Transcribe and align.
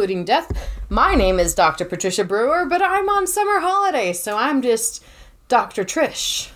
up 0.00 0.08
to 0.08 0.14
and 0.14 0.24
including 0.24 0.24
death. 0.24 0.68
My 0.88 1.14
name 1.14 1.38
is 1.38 1.54
Dr. 1.54 1.84
Patricia 1.84 2.24
Brewer, 2.24 2.64
but 2.66 2.82
I'm 2.82 3.08
on 3.08 3.26
summer 3.26 3.60
holiday, 3.60 4.12
so 4.12 4.36
I'm 4.36 4.62
just 4.62 5.04
Dr. 5.48 5.84
Trish. 5.84 6.50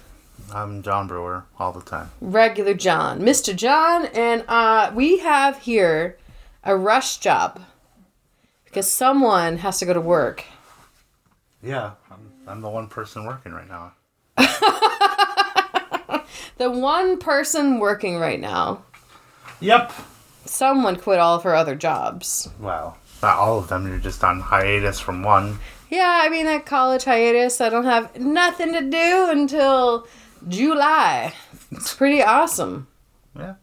I'm 0.53 0.83
John 0.83 1.07
Brewer 1.07 1.45
all 1.59 1.73
the 1.73 1.83
time. 1.83 2.11
Regular 2.21 2.75
John. 2.75 3.21
Mr. 3.21 3.55
John, 3.55 4.07
and 4.07 4.45
uh, 4.49 4.93
we 4.95 5.19
have 5.19 5.59
here 5.59 6.17
a 6.65 6.77
rush 6.77 7.19
job 7.19 7.61
because 8.65 8.91
someone 8.91 9.59
has 9.59 9.79
to 9.79 9.87
go 9.87 9.93
to 9.93 10.01
work. 10.01 10.45
Yeah, 11.63 11.93
I'm, 12.11 12.33
I'm 12.47 12.61
the 12.61 12.71
one 12.71 12.89
person 12.89 13.25
working 13.25 13.53
right 13.53 13.69
now. 13.69 13.93
The 16.57 16.71
one 16.71 17.19
person 17.19 17.81
working 17.81 18.17
right 18.17 18.39
now. 18.39 18.85
Yep. 19.61 19.93
Someone 20.45 20.97
quit 20.97 21.19
all 21.19 21.35
of 21.37 21.43
her 21.43 21.55
other 21.55 21.75
jobs. 21.75 22.49
Well, 22.61 22.97
not 23.25 23.39
all 23.39 23.59
of 23.59 23.69
them. 23.69 23.89
You're 23.89 23.99
just 23.99 24.23
on 24.23 24.41
hiatus 24.41 25.01
from 25.01 25.23
one. 25.23 25.59
Yeah, 25.91 26.21
I 26.23 26.29
mean 26.29 26.45
that 26.47 26.67
college 26.67 27.05
hiatus. 27.05 27.61
I 27.61 27.71
don't 27.71 27.85
have 27.85 28.19
nothing 28.21 28.73
to 28.75 28.83
do 28.83 29.31
until 29.31 30.07
July. 30.47 31.33
It's 31.71 31.95
pretty 31.95 32.23
awesome. 32.23 32.87
Yeah. 33.37 33.55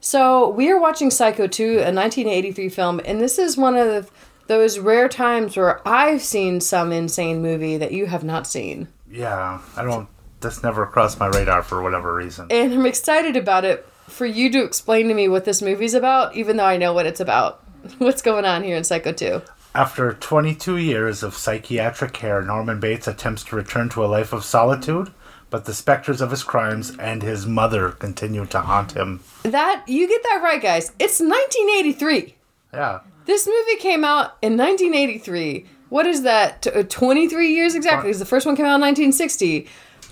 So 0.00 0.48
we 0.48 0.70
are 0.70 0.80
watching 0.80 1.10
Psycho 1.10 1.46
2, 1.46 1.64
a 1.64 1.94
1983 1.94 2.68
film, 2.68 3.00
and 3.04 3.20
this 3.20 3.38
is 3.38 3.56
one 3.56 3.76
of 3.76 4.10
those 4.48 4.78
rare 4.78 5.08
times 5.08 5.56
where 5.56 5.86
I've 5.88 6.20
seen 6.20 6.60
some 6.60 6.92
insane 6.92 7.40
movie 7.40 7.78
that 7.78 7.92
you 7.92 8.06
have 8.06 8.24
not 8.24 8.46
seen. 8.46 8.88
Yeah. 9.10 9.60
I 9.76 9.84
don't. 9.84 10.08
This 10.40 10.62
never 10.62 10.84
crossed 10.86 11.18
my 11.18 11.28
radar 11.28 11.62
for 11.62 11.82
whatever 11.82 12.14
reason. 12.14 12.48
And 12.50 12.74
I'm 12.74 12.84
excited 12.84 13.36
about 13.36 13.64
it 13.64 13.88
for 14.08 14.26
you 14.26 14.50
to 14.50 14.62
explain 14.62 15.08
to 15.08 15.14
me 15.14 15.28
what 15.28 15.46
this 15.46 15.62
movie's 15.62 15.94
about, 15.94 16.36
even 16.36 16.58
though 16.58 16.66
I 16.66 16.76
know 16.76 16.92
what 16.92 17.06
it's 17.06 17.20
about. 17.20 17.63
What's 17.98 18.22
going 18.22 18.44
on 18.44 18.62
here 18.62 18.76
in 18.76 18.84
Psycho 18.84 19.12
2? 19.12 19.42
After 19.74 20.12
22 20.12 20.76
years 20.76 21.22
of 21.22 21.36
psychiatric 21.36 22.12
care, 22.12 22.40
Norman 22.40 22.80
Bates 22.80 23.08
attempts 23.08 23.42
to 23.44 23.56
return 23.56 23.88
to 23.90 24.04
a 24.04 24.06
life 24.06 24.32
of 24.32 24.44
solitude, 24.44 25.12
but 25.50 25.64
the 25.64 25.74
specters 25.74 26.20
of 26.20 26.30
his 26.30 26.44
crimes 26.44 26.96
and 26.98 27.22
his 27.22 27.46
mother 27.46 27.90
continue 27.90 28.46
to 28.46 28.60
haunt 28.60 28.92
him. 28.92 29.20
That, 29.42 29.84
you 29.86 30.08
get 30.08 30.22
that 30.22 30.40
right, 30.42 30.62
guys. 30.62 30.92
It's 30.98 31.20
1983. 31.20 32.36
Yeah. 32.72 33.00
This 33.26 33.46
movie 33.46 33.80
came 33.80 34.04
out 34.04 34.36
in 34.40 34.56
1983. 34.56 35.66
What 35.88 36.06
is 36.06 36.22
that? 36.22 36.62
T- 36.62 36.70
uh, 36.70 36.84
23 36.84 37.54
years 37.54 37.74
exactly. 37.74 38.08
Because 38.08 38.18
the 38.18 38.26
first 38.26 38.46
one 38.46 38.56
came 38.56 38.66
out 38.66 38.76
in 38.76 38.80
1960. 38.80 39.68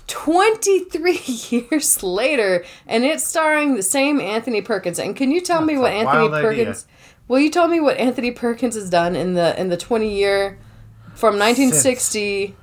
23 0.07 1.19
years 1.49 2.03
later, 2.03 2.65
and 2.85 3.05
it's 3.05 3.25
starring 3.25 3.75
the 3.75 3.83
same 3.83 4.19
Anthony 4.19 4.61
Perkins. 4.61 4.99
And 4.99 5.15
can 5.15 5.31
you 5.31 5.41
tell 5.41 5.61
me 5.61 5.77
what 5.77 5.93
Anthony 5.93 6.29
Perkins? 6.29 6.85
idea. 6.85 6.93
Well, 7.27 7.39
you 7.39 7.49
tell 7.49 7.67
me 7.67 7.79
what 7.79 7.97
Anthony 7.97 8.31
Perkins 8.31 8.75
has 8.75 8.89
done 8.89 9.15
in 9.15 9.33
the 9.33 9.59
in 9.59 9.69
the 9.69 9.77
20 9.77 10.13
year 10.13 10.57
from 11.15 11.37
1960. 11.39 12.55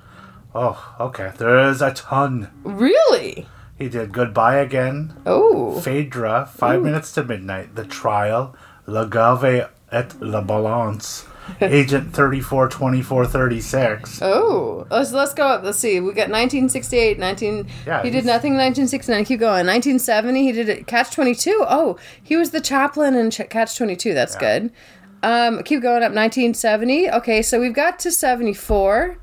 Oh, 0.55 0.94
okay. 1.00 1.33
There 1.39 1.58
is 1.70 1.80
a 1.80 1.92
ton. 1.92 2.50
Really? 2.64 3.47
He 3.78 3.89
did 3.89 4.12
Goodbye 4.12 4.56
Again, 4.56 5.14
Oh, 5.25 5.80
Phaedra, 5.80 6.50
Five 6.52 6.83
Minutes 6.83 7.12
to 7.12 7.25
Midnight, 7.25 7.77
The 7.77 7.84
Trial, 7.84 8.55
Le 8.86 9.06
Glaive 9.06 9.69
et 9.91 10.14
la 10.20 10.42
Balance, 10.42 11.24
Agent 11.60 12.14
342436. 12.14 14.22
oh. 14.22 14.86
Let's 14.90 15.12
let's 15.12 15.34
go 15.34 15.46
up. 15.46 15.62
Let's 15.62 15.78
see. 15.78 16.00
We 16.00 16.08
got 16.08 16.28
1968, 16.30 17.18
19. 17.18 17.66
Yeah, 17.86 18.02
he 18.02 18.11
did 18.11 18.24
nothing 18.24 18.52
in 18.52 18.58
1969. 18.58 19.24
Keep 19.24 19.40
going. 19.40 19.66
1970. 19.66 20.42
He 20.42 20.52
did 20.52 20.68
it. 20.68 20.86
Catch 20.86 21.14
22. 21.14 21.64
Oh, 21.68 21.96
he 22.22 22.36
was 22.36 22.50
the 22.50 22.60
chaplain 22.60 23.14
in 23.14 23.30
Ch- 23.30 23.48
Catch 23.48 23.77
22. 23.78 24.14
That's 24.14 24.36
good. 24.36 24.72
Um, 25.22 25.62
keep 25.62 25.83
going 25.83 26.02
up. 26.02 26.12
1970. 26.14 27.10
Okay, 27.10 27.42
so 27.42 27.60
we've 27.60 27.74
got 27.74 27.98
to 28.00 28.10
74, 28.10 29.18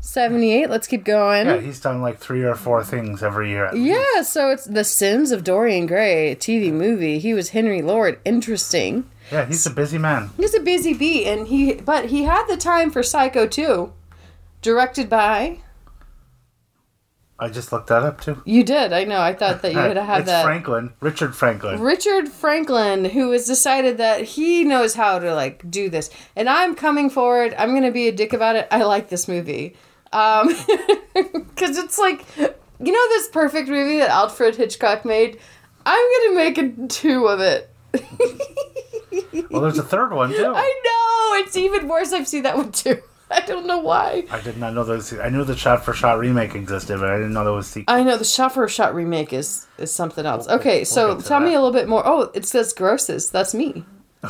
78. 0.00 0.70
Let's 0.70 0.86
keep 0.86 1.04
going. 1.04 1.46
Yeah, 1.46 1.60
he's 1.60 1.80
done 1.80 2.00
like 2.00 2.18
three 2.18 2.42
or 2.42 2.54
four 2.54 2.82
things 2.82 3.22
every 3.22 3.50
year. 3.50 3.66
at 3.66 3.76
Yeah, 3.76 4.02
least. 4.16 4.32
so 4.32 4.50
it's 4.50 4.64
The 4.64 4.84
Sins 4.84 5.30
of 5.30 5.44
Dorian 5.44 5.86
Gray, 5.86 6.32
a 6.32 6.36
TV 6.36 6.72
movie. 6.72 7.18
He 7.18 7.34
was 7.34 7.50
Henry 7.50 7.82
Lord. 7.82 8.18
Interesting. 8.24 9.04
Yeah, 9.32 9.46
he's 9.46 9.64
a 9.64 9.70
busy 9.70 9.96
man. 9.96 10.28
He's 10.36 10.54
a 10.54 10.60
busy 10.60 10.92
bee, 10.92 11.24
and 11.24 11.48
he 11.48 11.72
but 11.72 12.10
he 12.10 12.24
had 12.24 12.46
the 12.48 12.56
time 12.58 12.90
for 12.90 13.02
Psycho 13.02 13.46
too, 13.46 13.94
directed 14.60 15.08
by. 15.08 15.60
I 17.38 17.48
just 17.48 17.72
looked 17.72 17.86
that 17.86 18.02
up 18.02 18.20
too. 18.20 18.42
You 18.44 18.62
did, 18.62 18.92
I 18.92 19.04
know. 19.04 19.22
I 19.22 19.32
thought 19.32 19.62
that 19.62 19.72
you 19.72 19.78
have 19.78 19.96
had 19.96 20.20
it's 20.20 20.26
that. 20.26 20.44
Franklin, 20.44 20.92
Richard 21.00 21.34
Franklin. 21.34 21.80
Richard 21.80 22.28
Franklin, 22.28 23.06
who 23.06 23.32
has 23.32 23.46
decided 23.46 23.96
that 23.96 24.22
he 24.22 24.64
knows 24.64 24.94
how 24.94 25.18
to 25.18 25.34
like 25.34 25.68
do 25.70 25.88
this, 25.88 26.10
and 26.36 26.46
I'm 26.46 26.74
coming 26.74 27.08
forward. 27.08 27.54
I'm 27.56 27.72
gonna 27.72 27.90
be 27.90 28.08
a 28.08 28.12
dick 28.12 28.34
about 28.34 28.56
it. 28.56 28.68
I 28.70 28.82
like 28.82 29.08
this 29.08 29.28
movie, 29.28 29.74
um, 30.12 30.48
because 31.14 31.78
it's 31.78 31.98
like, 31.98 32.26
you 32.36 32.92
know, 32.92 33.08
this 33.08 33.28
perfect 33.30 33.70
movie 33.70 33.96
that 33.96 34.10
Alfred 34.10 34.56
Hitchcock 34.56 35.06
made. 35.06 35.38
I'm 35.86 36.10
gonna 36.20 36.36
make 36.36 36.58
a 36.58 36.86
two 36.88 37.28
of 37.28 37.40
it. 37.40 37.70
Well, 39.50 39.62
there's 39.62 39.78
a 39.78 39.82
third 39.82 40.12
one 40.12 40.30
too. 40.30 40.52
I 40.54 40.80
know 40.84 41.34
it's 41.44 41.56
even 41.56 41.88
worse. 41.88 42.12
I've 42.12 42.28
seen 42.28 42.42
that 42.44 42.56
one 42.56 42.70
too. 42.72 43.00
I 43.30 43.40
don't 43.40 43.66
know 43.66 43.78
why. 43.78 44.24
I 44.30 44.40
did 44.40 44.58
not 44.58 44.74
know 44.74 44.84
those. 44.84 45.12
I 45.18 45.30
knew 45.30 45.42
the 45.44 45.56
shot 45.56 45.84
for 45.84 45.92
shot 45.94 46.18
remake 46.18 46.54
existed, 46.54 47.00
but 47.00 47.08
I 47.10 47.16
didn't 47.16 47.32
know 47.32 47.44
there 47.44 47.52
was 47.54 47.66
sequel. 47.66 47.94
I 47.94 48.02
know 48.02 48.16
the 48.18 48.24
shot 48.24 48.52
for 48.52 48.68
shot 48.68 48.94
remake 48.94 49.32
is 49.32 49.66
is 49.78 49.90
something 49.92 50.26
else. 50.26 50.46
Okay, 50.48 50.84
so 50.84 51.14
get 51.14 51.22
to 51.22 51.28
tell 51.28 51.40
me 51.40 51.54
a 51.54 51.60
little 51.60 51.72
bit 51.72 51.88
more. 51.88 52.02
Oh, 52.04 52.30
it 52.34 52.44
says 52.44 52.72
grosses. 52.74 53.30
That's 53.30 53.54
me. 53.54 53.84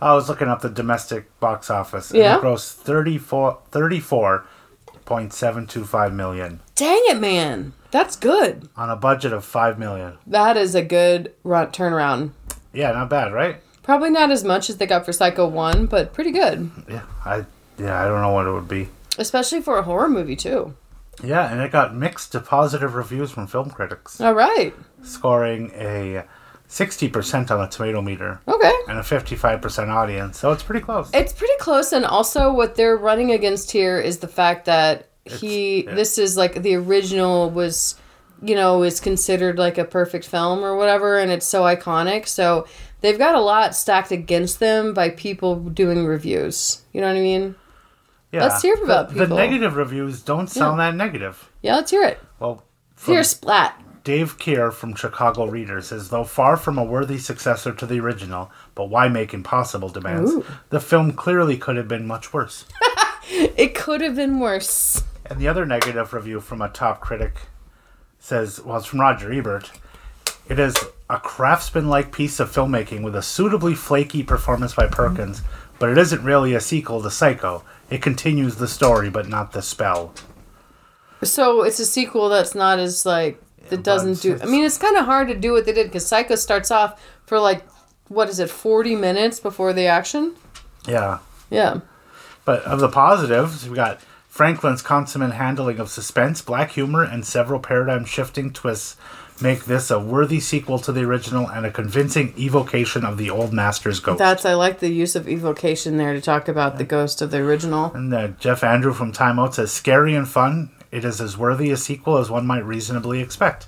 I 0.00 0.12
was 0.12 0.28
looking 0.28 0.48
up 0.48 0.60
the 0.60 0.68
domestic 0.68 1.38
box 1.40 1.70
office. 1.70 2.10
And 2.10 2.18
Yeah? 2.18 2.36
It 2.38 2.42
grossed 2.42 2.74
34, 2.74 3.58
34.725 3.70 6.12
million 6.12 6.60
Dang 6.74 7.00
it, 7.06 7.20
man. 7.20 7.72
That's 7.90 8.16
good. 8.16 8.68
on 8.76 8.90
a 8.90 8.96
budget 8.96 9.32
of 9.32 9.44
5 9.44 9.78
million. 9.78 10.18
That 10.26 10.56
is 10.56 10.74
a 10.74 10.82
good 10.82 11.32
run 11.44 11.68
turnaround. 11.68 12.32
Yeah, 12.72 12.90
not 12.90 13.08
bad, 13.08 13.32
right? 13.32 13.58
Probably 13.84 14.10
not 14.10 14.30
as 14.32 14.42
much 14.42 14.68
as 14.68 14.78
they 14.78 14.86
got 14.86 15.04
for 15.04 15.12
Psycho 15.12 15.46
1, 15.46 15.86
but 15.86 16.12
pretty 16.12 16.32
good. 16.32 16.70
Yeah, 16.90 17.02
I 17.24 17.44
yeah, 17.78 18.02
I 18.02 18.08
don't 18.08 18.20
know 18.22 18.32
what 18.32 18.46
it 18.46 18.52
would 18.52 18.66
be. 18.68 18.88
Especially 19.18 19.60
for 19.60 19.78
a 19.78 19.82
horror 19.82 20.08
movie, 20.08 20.36
too. 20.36 20.74
Yeah, 21.22 21.52
and 21.52 21.60
it 21.60 21.70
got 21.70 21.94
mixed 21.94 22.32
to 22.32 22.40
positive 22.40 22.94
reviews 22.94 23.30
from 23.30 23.46
film 23.46 23.70
critics, 23.70 24.20
All 24.20 24.34
right. 24.34 24.74
scoring 25.02 25.70
a 25.74 26.24
60% 26.68 27.50
on 27.50 27.60
the 27.60 27.66
tomato 27.66 28.00
meter 28.02 28.40
Okay. 28.48 28.72
and 28.88 28.98
a 28.98 29.02
55% 29.02 29.88
audience. 29.88 30.38
So 30.38 30.50
it's 30.50 30.62
pretty 30.64 30.84
close. 30.84 31.10
It's 31.14 31.32
pretty 31.32 31.54
close, 31.60 31.92
and 31.92 32.04
also 32.04 32.52
what 32.52 32.74
they're 32.74 32.96
running 32.96 33.30
against 33.32 33.70
here 33.70 34.00
is 34.00 34.18
the 34.18 34.28
fact 34.28 34.64
that 34.64 35.08
he, 35.24 35.84
yeah. 35.84 35.94
this 35.94 36.18
is 36.18 36.36
like 36.36 36.62
the 36.62 36.74
original 36.74 37.50
was, 37.50 37.94
you 38.42 38.54
know, 38.56 38.82
is 38.82 38.98
considered 38.98 39.58
like 39.58 39.78
a 39.78 39.84
perfect 39.84 40.26
film 40.26 40.64
or 40.64 40.74
whatever, 40.76 41.18
and 41.18 41.30
it's 41.30 41.46
so 41.46 41.62
iconic. 41.62 42.26
So 42.26 42.66
they've 43.04 43.18
got 43.18 43.34
a 43.34 43.40
lot 43.40 43.76
stacked 43.76 44.10
against 44.10 44.60
them 44.60 44.94
by 44.94 45.10
people 45.10 45.56
doing 45.56 46.06
reviews. 46.06 46.82
You 46.92 47.02
know 47.02 47.08
what 47.08 47.16
I 47.16 47.20
mean? 47.20 47.54
yeah. 48.32 48.46
let's 48.46 48.62
hear 48.62 48.74
about 48.82 49.14
the, 49.14 49.26
the 49.26 49.34
negative 49.34 49.76
reviews 49.76 50.22
don't 50.22 50.48
sound 50.48 50.80
that 50.80 50.94
negative. 50.96 51.50
Yeah, 51.62 51.76
let's 51.76 51.90
hear 51.90 52.02
it. 52.02 52.18
Well, 52.40 52.64
from 52.96 53.22
splat. 53.22 53.80
Dave 54.02 54.38
Kehr 54.38 54.72
from 54.72 54.94
Chicago 54.94 55.46
Reader 55.46 55.80
says, 55.80 56.10
though 56.10 56.24
far 56.24 56.56
from 56.56 56.76
a 56.76 56.84
worthy 56.84 57.16
successor 57.16 57.72
to 57.72 57.86
the 57.86 58.00
original, 58.00 58.50
but 58.74 58.90
why 58.90 59.08
make 59.08 59.32
impossible 59.32 59.88
demands? 59.88 60.30
Ooh. 60.30 60.44
The 60.70 60.80
film 60.80 61.12
clearly 61.12 61.56
could 61.56 61.76
have 61.76 61.88
been 61.88 62.06
much 62.06 62.32
worse. 62.32 62.64
It 63.26 63.74
could 63.74 64.02
have 64.02 64.16
been 64.16 64.38
worse. 64.38 65.02
And 65.24 65.40
the 65.40 65.48
other 65.48 65.64
negative 65.64 66.12
review 66.12 66.40
from 66.40 66.60
a 66.60 66.68
top 66.68 67.00
critic 67.00 67.38
says, 68.18 68.60
well, 68.60 68.76
it's 68.76 68.86
from 68.86 69.00
Roger 69.00 69.32
Ebert. 69.32 69.70
It 70.46 70.58
is 70.58 70.76
a 71.08 71.18
craftsman 71.18 71.88
like 71.88 72.12
piece 72.12 72.40
of 72.40 72.50
filmmaking 72.50 73.02
with 73.02 73.14
a 73.14 73.22
suitably 73.22 73.74
flaky 73.74 74.22
performance 74.22 74.74
by 74.74 74.86
Perkins, 74.86 75.42
but 75.78 75.90
it 75.90 75.98
isn't 75.98 76.24
really 76.24 76.54
a 76.54 76.60
sequel 76.60 77.02
to 77.02 77.10
Psycho. 77.10 77.64
It 77.90 78.02
continues 78.02 78.56
the 78.56 78.68
story, 78.68 79.10
but 79.10 79.28
not 79.28 79.52
the 79.52 79.62
spell. 79.62 80.14
So 81.22 81.62
it's 81.62 81.78
a 81.78 81.86
sequel 81.86 82.28
that's 82.28 82.54
not 82.54 82.78
as 82.78 83.04
like 83.04 83.40
that 83.68 83.82
doesn't 83.82 84.20
do. 84.20 84.38
I 84.42 84.46
mean, 84.46 84.64
it's 84.64 84.78
kind 84.78 84.96
of 84.96 85.04
hard 85.04 85.28
to 85.28 85.34
do 85.34 85.52
what 85.52 85.66
they 85.66 85.72
did 85.72 85.86
because 85.86 86.06
Psycho 86.06 86.34
starts 86.36 86.70
off 86.70 87.02
for 87.26 87.38
like 87.38 87.64
what 88.08 88.28
is 88.28 88.38
it, 88.38 88.50
forty 88.50 88.94
minutes 88.94 89.40
before 89.40 89.72
the 89.72 89.86
action? 89.86 90.34
Yeah. 90.86 91.18
Yeah. 91.50 91.80
But 92.44 92.62
of 92.62 92.80
the 92.80 92.88
positives, 92.88 93.68
we 93.68 93.76
got 93.76 94.00
Franklin's 94.28 94.82
consummate 94.82 95.32
handling 95.32 95.78
of 95.78 95.88
suspense, 95.88 96.42
black 96.42 96.72
humor, 96.72 97.02
and 97.02 97.24
several 97.24 97.60
paradigm 97.60 98.04
shifting 98.04 98.52
twists 98.52 98.96
make 99.40 99.64
this 99.64 99.90
a 99.90 99.98
worthy 99.98 100.38
sequel 100.40 100.78
to 100.78 100.92
the 100.92 101.02
original 101.02 101.48
and 101.48 101.66
a 101.66 101.70
convincing 101.70 102.32
evocation 102.38 103.04
of 103.04 103.18
the 103.18 103.30
old 103.30 103.52
master's 103.52 103.98
ghost. 104.00 104.18
That's 104.18 104.44
I 104.44 104.54
like 104.54 104.78
the 104.80 104.88
use 104.90 105.16
of 105.16 105.28
evocation 105.28 105.96
there 105.96 106.12
to 106.14 106.20
talk 106.20 106.48
about 106.48 106.78
the 106.78 106.84
ghost 106.84 107.20
of 107.20 107.30
the 107.30 107.38
original. 107.38 107.92
and 107.94 108.14
uh, 108.14 108.28
Geoff 108.28 108.62
Andrew 108.62 108.92
from 108.92 109.10
Time 109.12 109.38
Out 109.38 109.54
says, 109.56 109.72
scary 109.72 110.14
and 110.14 110.28
fun. 110.28 110.70
It 110.92 111.04
is 111.04 111.20
as 111.20 111.36
worthy 111.36 111.70
a 111.72 111.76
sequel 111.76 112.18
as 112.18 112.30
one 112.30 112.46
might 112.46 112.64
reasonably 112.64 113.20
expect. 113.20 113.66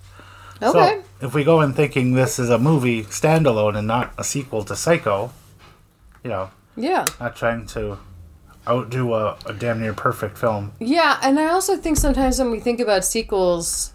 Okay. 0.62 1.02
So, 1.20 1.26
if 1.26 1.34
we 1.34 1.42
go 1.44 1.60
in 1.60 1.72
thinking 1.72 2.14
this 2.14 2.38
is 2.38 2.48
a 2.48 2.58
movie 2.58 3.02
standalone 3.04 3.76
and 3.76 3.86
not 3.88 4.14
a 4.16 4.22
sequel 4.24 4.62
to 4.64 4.76
Psycho, 4.76 5.32
you 6.22 6.30
know, 6.30 6.50
Yeah. 6.76 7.04
Not 7.20 7.34
trying 7.36 7.66
to 7.68 7.98
outdo 8.68 9.12
a, 9.14 9.36
a 9.46 9.52
damn 9.52 9.80
near 9.80 9.92
perfect 9.94 10.38
film. 10.38 10.72
Yeah, 10.78 11.18
and 11.22 11.38
I 11.40 11.48
also 11.48 11.76
think 11.76 11.96
sometimes 11.96 12.38
when 12.38 12.50
we 12.50 12.60
think 12.60 12.80
about 12.80 13.04
sequels, 13.04 13.92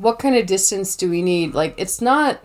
what 0.00 0.18
kind 0.18 0.34
of 0.36 0.46
distance 0.46 0.96
do 0.96 1.10
we 1.10 1.22
need? 1.22 1.54
Like, 1.54 1.74
it's 1.76 2.00
not. 2.00 2.40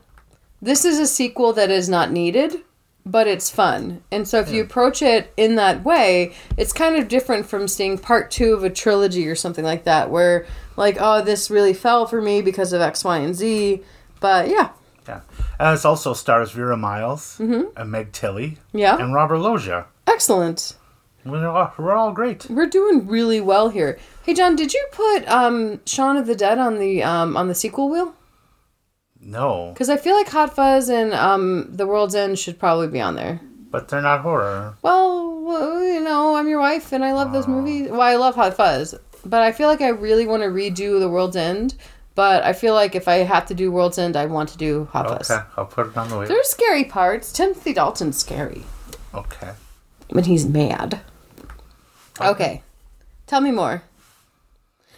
This 0.62 0.84
is 0.86 1.00
a 1.00 1.07
sequel 1.07 1.54
that 1.54 1.69
is 1.69 1.88
not 1.88 2.12
needed, 2.12 2.57
but 3.06 3.28
it's 3.28 3.50
fun. 3.50 4.02
And 4.12 4.28
so 4.28 4.40
if 4.40 4.50
you 4.52 4.63
approach 4.63 5.02
it 5.02 5.31
in 5.38 5.56
that 5.56 5.84
way, 5.84 6.34
it's 6.57 6.74
kind 6.74 6.96
of 6.96 7.07
different 7.07 7.46
from 7.46 7.68
seeing 7.68 7.98
part 7.98 8.31
two 8.31 8.54
of 8.54 8.63
a 8.63 8.69
trilogy 8.69 9.28
or 9.28 9.36
something 9.36 9.63
like 9.66 9.84
that, 9.84 10.10
where, 10.10 10.46
like, 10.75 10.98
oh, 11.00 11.22
this 11.22 11.52
really 11.52 11.74
fell 11.74 12.07
for 12.07 12.22
me 12.22 12.42
because 12.42 12.74
of 12.74 12.81
X, 12.81 13.04
Y, 13.04 13.18
and 13.18 13.36
Z. 13.36 13.81
But 14.19 14.48
yeah, 14.50 14.69
Yeah. 15.08 15.22
And 15.60 15.78
it 15.78 15.86
also 15.86 16.13
stars 16.13 16.51
Vera 16.51 16.75
Miles 16.78 17.40
and 17.40 17.92
Meg 17.92 18.12
Tilly 18.12 18.51
Mm-hmm. 18.74 18.78
yeah. 18.80 18.98
and 18.98 19.13
Robert 19.13 19.38
Loggia. 19.38 19.86
Excellent. 20.08 20.75
We're 21.25 21.48
all, 21.48 21.74
we're 21.77 21.94
all 21.94 22.12
great. 22.12 22.45
We're 22.50 22.68
doing 22.68 23.07
really 23.07 23.42
well 23.42 23.69
here. 23.69 23.98
Hey 24.24 24.33
John, 24.36 24.56
did 24.56 24.74
you 24.74 24.86
put 24.92 25.27
um 25.27 25.81
Shaun 25.86 26.18
of 26.18 26.27
the 26.27 26.36
Dead 26.36 26.60
on 26.60 26.77
the 26.80 27.01
um 27.04 27.36
on 27.36 27.48
the 27.48 27.56
sequel 27.56 27.89
wheel? 27.89 28.13
No, 29.19 29.72
Because 29.74 29.89
I 29.89 29.98
feel 29.98 30.13
like 30.16 30.30
Hot 30.30 30.56
Fuzz 30.56 30.88
and 30.89 31.12
um 31.13 31.68
The 31.72 31.88
World's 31.88 32.13
End 32.13 32.38
should 32.38 32.60
probably 32.60 32.88
be 32.88 33.01
on 33.01 33.16
there. 33.16 33.39
but 33.72 33.88
they're 33.88 34.01
not 34.01 34.22
horror. 34.22 34.75
Well, 34.83 35.42
well, 35.42 35.83
you 35.83 36.00
know, 36.00 36.36
I'm 36.36 36.48
your 36.48 36.60
wife 36.60 36.92
and 36.94 37.04
I 37.04 37.13
love 37.13 37.31
those 37.33 37.48
movies. 37.48 37.89
Well, 37.89 38.01
I 38.01 38.16
love 38.18 38.36
Hot 38.36 38.56
Fuzz, 38.56 38.94
but 39.25 39.42
I 39.42 39.51
feel 39.51 39.68
like 39.68 39.81
I 39.81 39.89
really 39.89 40.27
want 40.27 40.44
to 40.44 40.50
redo 40.50 41.00
The 41.00 41.10
World's 41.10 41.36
End. 41.36 41.75
But 42.13 42.44
I 42.45 42.54
feel 42.54 42.74
like 42.75 42.95
if 42.95 43.07
I 43.10 43.16
have 43.18 43.45
to 43.48 43.54
do 43.56 43.72
World's 43.72 43.98
End, 43.98 44.16
I 44.16 44.25
want 44.27 44.50
to 44.50 44.57
do 44.57 44.86
Hot 44.94 45.07
Fuzz. 45.07 45.30
Okay, 45.31 45.44
I'll 45.57 45.66
put 45.66 45.88
it 45.88 45.98
on 45.98 46.07
the 46.10 46.18
way. 46.19 46.27
There's 46.27 46.48
scary 46.48 46.83
parts. 46.86 47.31
Timothy 47.33 47.74
Dalton's 47.74 48.18
scary 48.18 48.63
Okay. 49.13 49.51
when 50.12 50.24
he's 50.25 50.45
mad. 50.45 51.01
Okay, 52.22 52.62
tell 53.28 53.42
me 53.42 53.52
more. 53.52 53.84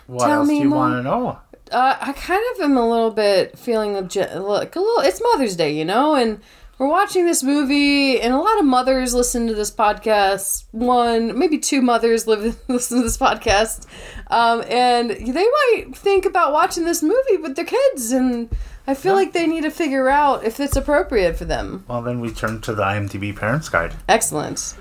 What 0.08 0.25
Tell 0.25 0.40
else 0.40 0.48
do 0.48 0.54
me 0.54 0.62
you 0.62 0.69
more. 0.69 0.80
want 0.80 0.94
to 0.96 1.04
know? 1.04 1.40
Uh, 1.69 1.98
I 2.00 2.14
kind 2.14 2.42
of 2.56 2.62
am 2.62 2.78
a 2.78 2.90
little 2.90 3.12
bit 3.12 3.58
feeling 3.60 3.98
of 3.98 4.08
je- 4.08 4.36
like 4.40 4.75
a 4.75 4.80
little. 4.80 5.00
It's 5.04 5.22
Mother's 5.22 5.56
Day, 5.58 5.72
you 5.78 5.84
know, 5.84 6.16
and 6.16 6.40
we're 6.78 6.88
watching 6.88 7.25
this 7.25 7.44
movie, 7.44 8.22
and 8.22 8.34
a 8.34 8.38
lot 8.38 8.58
of 8.60 8.64
mothers 8.66 9.14
listen 9.14 9.48
to 9.48 9.54
this 9.54 9.69
podcast. 9.72 10.64
One, 10.72 11.38
maybe 11.38 11.58
two 11.58 11.81
mothers 11.81 12.25
live 12.25 12.58
listen 12.69 13.00
to 13.00 13.04
this 13.04 13.18
podcast, 13.18 13.86
um, 14.31 14.63
and 14.70 15.10
they 15.10 15.31
might 15.34 15.88
think 15.94 16.25
about 16.25 16.54
watching 16.54 16.86
this 16.86 17.04
movie 17.04 17.38
with 17.42 17.56
their 17.58 17.66
kids, 17.66 18.12
and 18.13 18.50
I 18.86 18.94
feel 18.94 19.16
like 19.16 19.34
they 19.34 19.46
need 19.48 19.63
to 19.63 19.72
figure 19.72 20.08
out 20.08 20.46
if 20.46 20.62
it's 20.62 20.78
appropriate 20.78 21.36
for 21.38 21.44
them. 21.46 21.84
Well, 21.90 22.02
then 22.02 22.22
we 22.22 22.31
turn 22.31 22.62
to 22.62 22.74
the 22.74 22.84
IMDb 22.84 23.36
Parents 23.36 23.68
Guide. 23.68 23.94
Excellent. 24.08 24.75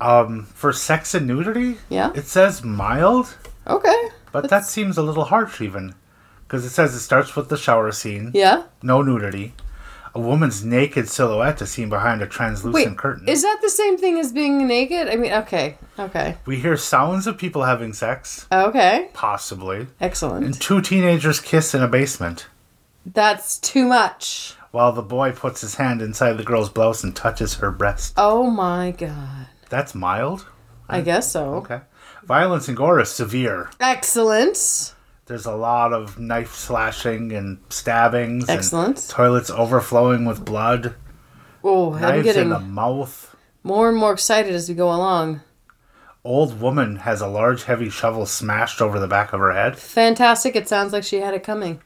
Um, 0.00 0.44
for 0.54 0.72
sex 0.72 1.14
and 1.14 1.26
nudity, 1.26 1.78
Yeah. 1.88 2.10
it 2.14 2.26
says 2.26 2.62
mild, 2.62 3.34
Okay. 3.66 4.08
but 4.32 4.50
that 4.50 4.66
seems 4.66 4.98
a 4.98 5.02
little 5.02 5.24
harsh 5.24 5.60
even, 5.62 5.94
because 6.46 6.64
it 6.66 6.70
says 6.70 6.94
it 6.94 7.00
starts 7.00 7.34
with 7.34 7.48
the 7.48 7.56
shower 7.56 7.90
scene, 7.92 8.30
Yeah. 8.34 8.64
no 8.82 9.00
nudity, 9.00 9.54
a 10.14 10.20
woman's 10.20 10.62
naked 10.62 11.08
silhouette 11.08 11.62
is 11.62 11.70
seen 11.70 11.88
behind 11.88 12.20
a 12.20 12.26
translucent 12.26 12.74
Wait, 12.90 12.98
curtain. 12.98 13.26
is 13.28 13.40
that 13.42 13.58
the 13.62 13.70
same 13.70 13.96
thing 13.96 14.18
as 14.18 14.32
being 14.32 14.66
naked? 14.66 15.08
I 15.08 15.16
mean, 15.16 15.32
okay, 15.32 15.78
okay, 15.98 16.36
we 16.44 16.56
hear 16.56 16.76
sounds 16.76 17.26
of 17.26 17.38
people 17.38 17.64
having 17.64 17.94
sex, 17.94 18.46
okay. 18.52 19.08
possibly, 19.14 19.86
Excellent. 19.98 20.44
and 20.44 20.60
two 20.60 20.82
teenagers 20.82 21.40
kiss 21.40 21.74
in 21.74 21.82
a 21.82 21.88
basement. 21.88 22.46
That's 23.06 23.56
too 23.58 23.86
much. 23.86 24.54
While 24.72 24.92
the 24.92 25.00
boy 25.02 25.32
puts 25.32 25.62
his 25.62 25.76
hand 25.76 26.02
inside 26.02 26.34
the 26.34 26.42
girl's 26.44 26.68
blouse 26.68 27.02
and 27.02 27.16
touches 27.16 27.54
her 27.54 27.70
breast. 27.70 28.12
Oh 28.18 28.50
my 28.50 28.90
god. 28.90 29.46
That's 29.68 29.94
mild? 29.94 30.46
I 30.88 31.00
guess 31.00 31.30
so. 31.30 31.54
Okay. 31.56 31.80
Violence 32.24 32.68
and 32.68 32.76
gore 32.76 33.00
is 33.00 33.10
severe. 33.10 33.70
Excellent. 33.80 34.94
There's 35.26 35.46
a 35.46 35.54
lot 35.56 35.92
of 35.92 36.18
knife 36.18 36.54
slashing 36.54 37.32
and 37.32 37.58
stabbings. 37.68 38.48
Excellent. 38.48 38.98
And 38.98 39.08
toilets 39.08 39.50
overflowing 39.50 40.24
with 40.24 40.44
blood. 40.44 40.94
Oh, 41.64 41.94
I'm 41.94 42.00
Knives 42.00 42.18
in 42.18 42.24
getting 42.24 42.48
the 42.50 42.60
mouth. 42.60 43.34
more 43.64 43.88
and 43.88 43.98
more 43.98 44.12
excited 44.12 44.54
as 44.54 44.68
we 44.68 44.76
go 44.76 44.88
along. 44.88 45.40
Old 46.26 46.60
woman 46.60 46.96
has 46.96 47.20
a 47.20 47.28
large 47.28 47.62
heavy 47.62 47.88
shovel 47.88 48.26
smashed 48.26 48.82
over 48.82 48.98
the 48.98 49.06
back 49.06 49.32
of 49.32 49.38
her 49.38 49.52
head. 49.52 49.78
Fantastic. 49.78 50.56
It 50.56 50.66
sounds 50.68 50.92
like 50.92 51.04
she 51.04 51.20
had 51.20 51.34
it 51.34 51.44
coming. 51.44 51.80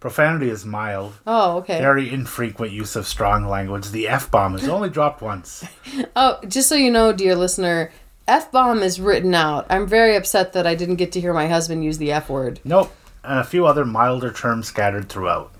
Profanity 0.00 0.50
is 0.50 0.64
mild. 0.64 1.12
Oh, 1.28 1.58
okay. 1.58 1.78
Very 1.78 2.10
infrequent 2.12 2.72
use 2.72 2.96
of 2.96 3.06
strong 3.06 3.46
language. 3.46 3.90
The 3.90 4.08
F 4.08 4.32
bomb 4.32 4.56
is 4.56 4.66
only 4.68 4.90
dropped 4.90 5.22
once. 5.22 5.64
Oh, 6.16 6.40
just 6.48 6.68
so 6.68 6.74
you 6.74 6.90
know, 6.90 7.12
dear 7.12 7.36
listener, 7.36 7.92
F 8.26 8.50
bomb 8.50 8.82
is 8.82 9.00
written 9.00 9.32
out. 9.32 9.66
I'm 9.70 9.86
very 9.86 10.16
upset 10.16 10.52
that 10.54 10.66
I 10.66 10.74
didn't 10.74 10.96
get 10.96 11.12
to 11.12 11.20
hear 11.20 11.32
my 11.32 11.46
husband 11.46 11.84
use 11.84 11.98
the 11.98 12.10
F 12.10 12.28
word. 12.28 12.60
Nope. 12.64 12.92
And 13.22 13.38
a 13.38 13.44
few 13.44 13.64
other 13.64 13.84
milder 13.84 14.32
terms 14.32 14.66
scattered 14.66 15.08
throughout. 15.08 15.52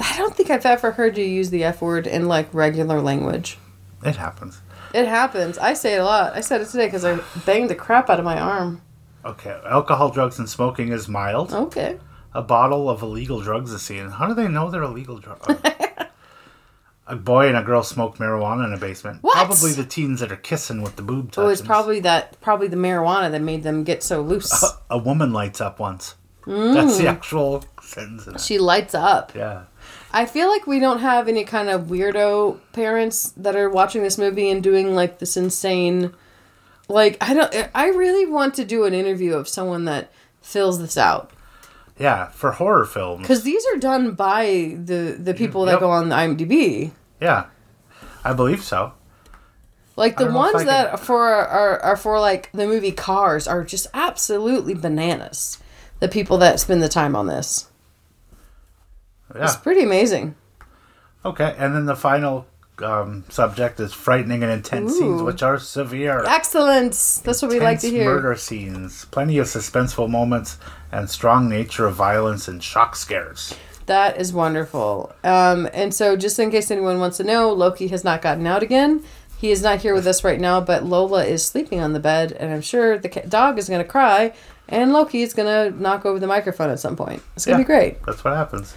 I 0.00 0.16
don't 0.18 0.36
think 0.36 0.50
I've 0.50 0.66
ever 0.66 0.92
heard 0.92 1.18
you 1.18 1.24
use 1.24 1.50
the 1.50 1.64
F 1.64 1.82
word 1.82 2.06
in 2.06 2.28
like 2.28 2.52
regular 2.54 3.00
language. 3.00 3.58
It 4.04 4.16
happens. 4.16 4.60
It 4.94 5.06
happens. 5.06 5.58
I 5.58 5.74
say 5.74 5.94
it 5.94 5.98
a 5.98 6.04
lot. 6.04 6.34
I 6.34 6.40
said 6.40 6.60
it 6.60 6.68
today 6.68 6.86
because 6.86 7.04
I 7.04 7.18
banged 7.44 7.70
the 7.70 7.74
crap 7.74 8.08
out 8.10 8.18
of 8.18 8.24
my 8.24 8.38
arm. 8.38 8.80
Okay. 9.24 9.58
Alcohol, 9.66 10.10
drugs, 10.10 10.38
and 10.38 10.48
smoking 10.48 10.88
is 10.92 11.08
mild. 11.08 11.52
Okay. 11.52 11.98
A 12.34 12.42
bottle 12.42 12.88
of 12.88 13.02
illegal 13.02 13.40
drugs 13.40 13.72
is 13.72 13.82
seen. 13.82 14.08
How 14.10 14.26
do 14.26 14.34
they 14.34 14.48
know 14.48 14.70
they're 14.70 14.82
illegal 14.82 15.18
drugs? 15.18 15.46
a 17.06 17.16
boy 17.16 17.48
and 17.48 17.56
a 17.56 17.62
girl 17.62 17.82
smoke 17.82 18.18
marijuana 18.18 18.66
in 18.66 18.72
a 18.72 18.76
basement. 18.76 19.22
What? 19.22 19.34
Probably 19.34 19.72
the 19.72 19.84
teens 19.84 20.20
that 20.20 20.30
are 20.32 20.36
kissing 20.36 20.82
with 20.82 20.96
the 20.96 21.02
boob 21.02 21.26
It 21.28 21.32
touchings. 21.32 21.46
was 21.48 21.62
probably 21.62 22.00
that, 22.00 22.40
probably 22.40 22.68
the 22.68 22.76
marijuana 22.76 23.30
that 23.30 23.42
made 23.42 23.62
them 23.62 23.84
get 23.84 24.02
so 24.02 24.20
loose. 24.20 24.64
a 24.90 24.98
woman 24.98 25.32
lights 25.32 25.60
up 25.60 25.78
once. 25.78 26.14
Mm. 26.46 26.74
That's 26.74 26.98
the 26.98 27.08
actual 27.08 27.64
sentence. 27.82 28.44
She 28.44 28.58
lights 28.58 28.94
up. 28.94 29.34
Yeah. 29.34 29.64
I 30.16 30.24
feel 30.24 30.48
like 30.48 30.66
we 30.66 30.80
don't 30.80 31.00
have 31.00 31.28
any 31.28 31.44
kind 31.44 31.68
of 31.68 31.82
weirdo 31.88 32.58
parents 32.72 33.32
that 33.36 33.54
are 33.54 33.68
watching 33.68 34.02
this 34.02 34.16
movie 34.16 34.48
and 34.50 34.62
doing 34.62 34.94
like 34.94 35.18
this 35.18 35.36
insane 35.36 36.14
like 36.88 37.16
I 37.20 37.34
don't 37.34 37.54
I 37.74 37.88
really 37.88 38.24
want 38.26 38.54
to 38.54 38.64
do 38.64 38.84
an 38.84 38.94
interview 38.94 39.34
of 39.34 39.46
someone 39.48 39.84
that 39.84 40.10
fills 40.40 40.78
this 40.80 40.96
out 40.96 41.30
Yeah. 41.98 42.28
For 42.30 42.52
horror 42.52 42.86
films. 42.86 43.26
cuz 43.26 43.42
these 43.42 43.64
are 43.66 43.76
done 43.78 44.12
by 44.12 44.76
the 44.82 45.16
the 45.18 45.34
people 45.34 45.64
that 45.66 45.72
Yep. 45.72 45.80
go 45.80 45.90
on 45.90 46.08
the 46.08 46.16
IMDb. 46.16 46.92
Yeah. 47.20 47.44
I 48.24 48.32
believe 48.32 48.62
so. 48.64 48.92
Like 49.96 50.16
the 50.16 50.24
don't 50.24 50.34
know 50.34 50.44
if 50.46 50.54
ones 50.54 50.66
that 50.66 50.90
are 50.92 50.96
for 50.98 51.24
are, 51.26 51.78
are 51.80 51.96
for 51.96 52.18
like 52.20 52.50
the 52.52 52.66
movie 52.66 52.92
Cars 52.92 53.46
are 53.48 53.64
just 53.64 53.86
absolutely 53.92 54.74
bananas. 54.74 55.58
The 56.00 56.08
people 56.08 56.38
that 56.38 56.60
spend 56.60 56.82
the 56.82 56.88
time 56.88 57.14
on 57.16 57.26
this. 57.26 57.66
Yeah. 59.34 59.44
It's 59.44 59.56
pretty 59.56 59.82
amazing. 59.82 60.34
Okay. 61.24 61.54
And 61.58 61.74
then 61.74 61.86
the 61.86 61.96
final 61.96 62.46
um, 62.78 63.24
subject 63.28 63.80
is 63.80 63.92
frightening 63.92 64.42
and 64.42 64.52
intense 64.52 64.92
scenes, 64.98 65.22
which 65.22 65.42
are 65.42 65.58
severe. 65.58 66.24
Excellent. 66.26 66.92
That's 67.24 67.42
what 67.42 67.50
we 67.50 67.58
like 67.60 67.80
to 67.80 67.90
hear. 67.90 68.04
Murder 68.04 68.34
scenes, 68.36 69.06
plenty 69.06 69.38
of 69.38 69.46
suspenseful 69.46 70.08
moments, 70.10 70.58
and 70.92 71.08
strong 71.10 71.48
nature 71.48 71.86
of 71.86 71.94
violence 71.94 72.48
and 72.48 72.62
shock 72.62 72.94
scares. 72.96 73.54
That 73.86 74.20
is 74.20 74.32
wonderful. 74.32 75.12
Um, 75.24 75.68
and 75.72 75.94
so, 75.94 76.16
just 76.16 76.38
in 76.38 76.50
case 76.50 76.70
anyone 76.70 76.98
wants 76.98 77.16
to 77.18 77.24
know, 77.24 77.52
Loki 77.52 77.86
has 77.88 78.02
not 78.04 78.20
gotten 78.20 78.46
out 78.46 78.62
again. 78.62 79.02
He 79.38 79.50
is 79.50 79.62
not 79.62 79.80
here 79.80 79.94
with 79.94 80.06
us 80.06 80.24
right 80.24 80.40
now, 80.40 80.60
but 80.60 80.84
Lola 80.84 81.24
is 81.24 81.44
sleeping 81.44 81.80
on 81.80 81.92
the 81.92 82.00
bed, 82.00 82.32
and 82.32 82.52
I'm 82.52 82.62
sure 82.62 82.98
the 82.98 83.08
dog 83.28 83.58
is 83.58 83.68
going 83.68 83.82
to 83.82 83.88
cry, 83.88 84.32
and 84.68 84.92
Loki 84.92 85.22
is 85.22 85.34
going 85.34 85.46
to 85.72 85.80
knock 85.80 86.04
over 86.04 86.18
the 86.18 86.26
microphone 86.26 86.70
at 86.70 86.80
some 86.80 86.96
point. 86.96 87.22
It's 87.36 87.44
going 87.44 87.56
to 87.56 87.60
Yeah. 87.62 87.64
be 87.64 87.66
great. 87.66 88.02
That's 88.06 88.24
what 88.24 88.34
happens. 88.34 88.74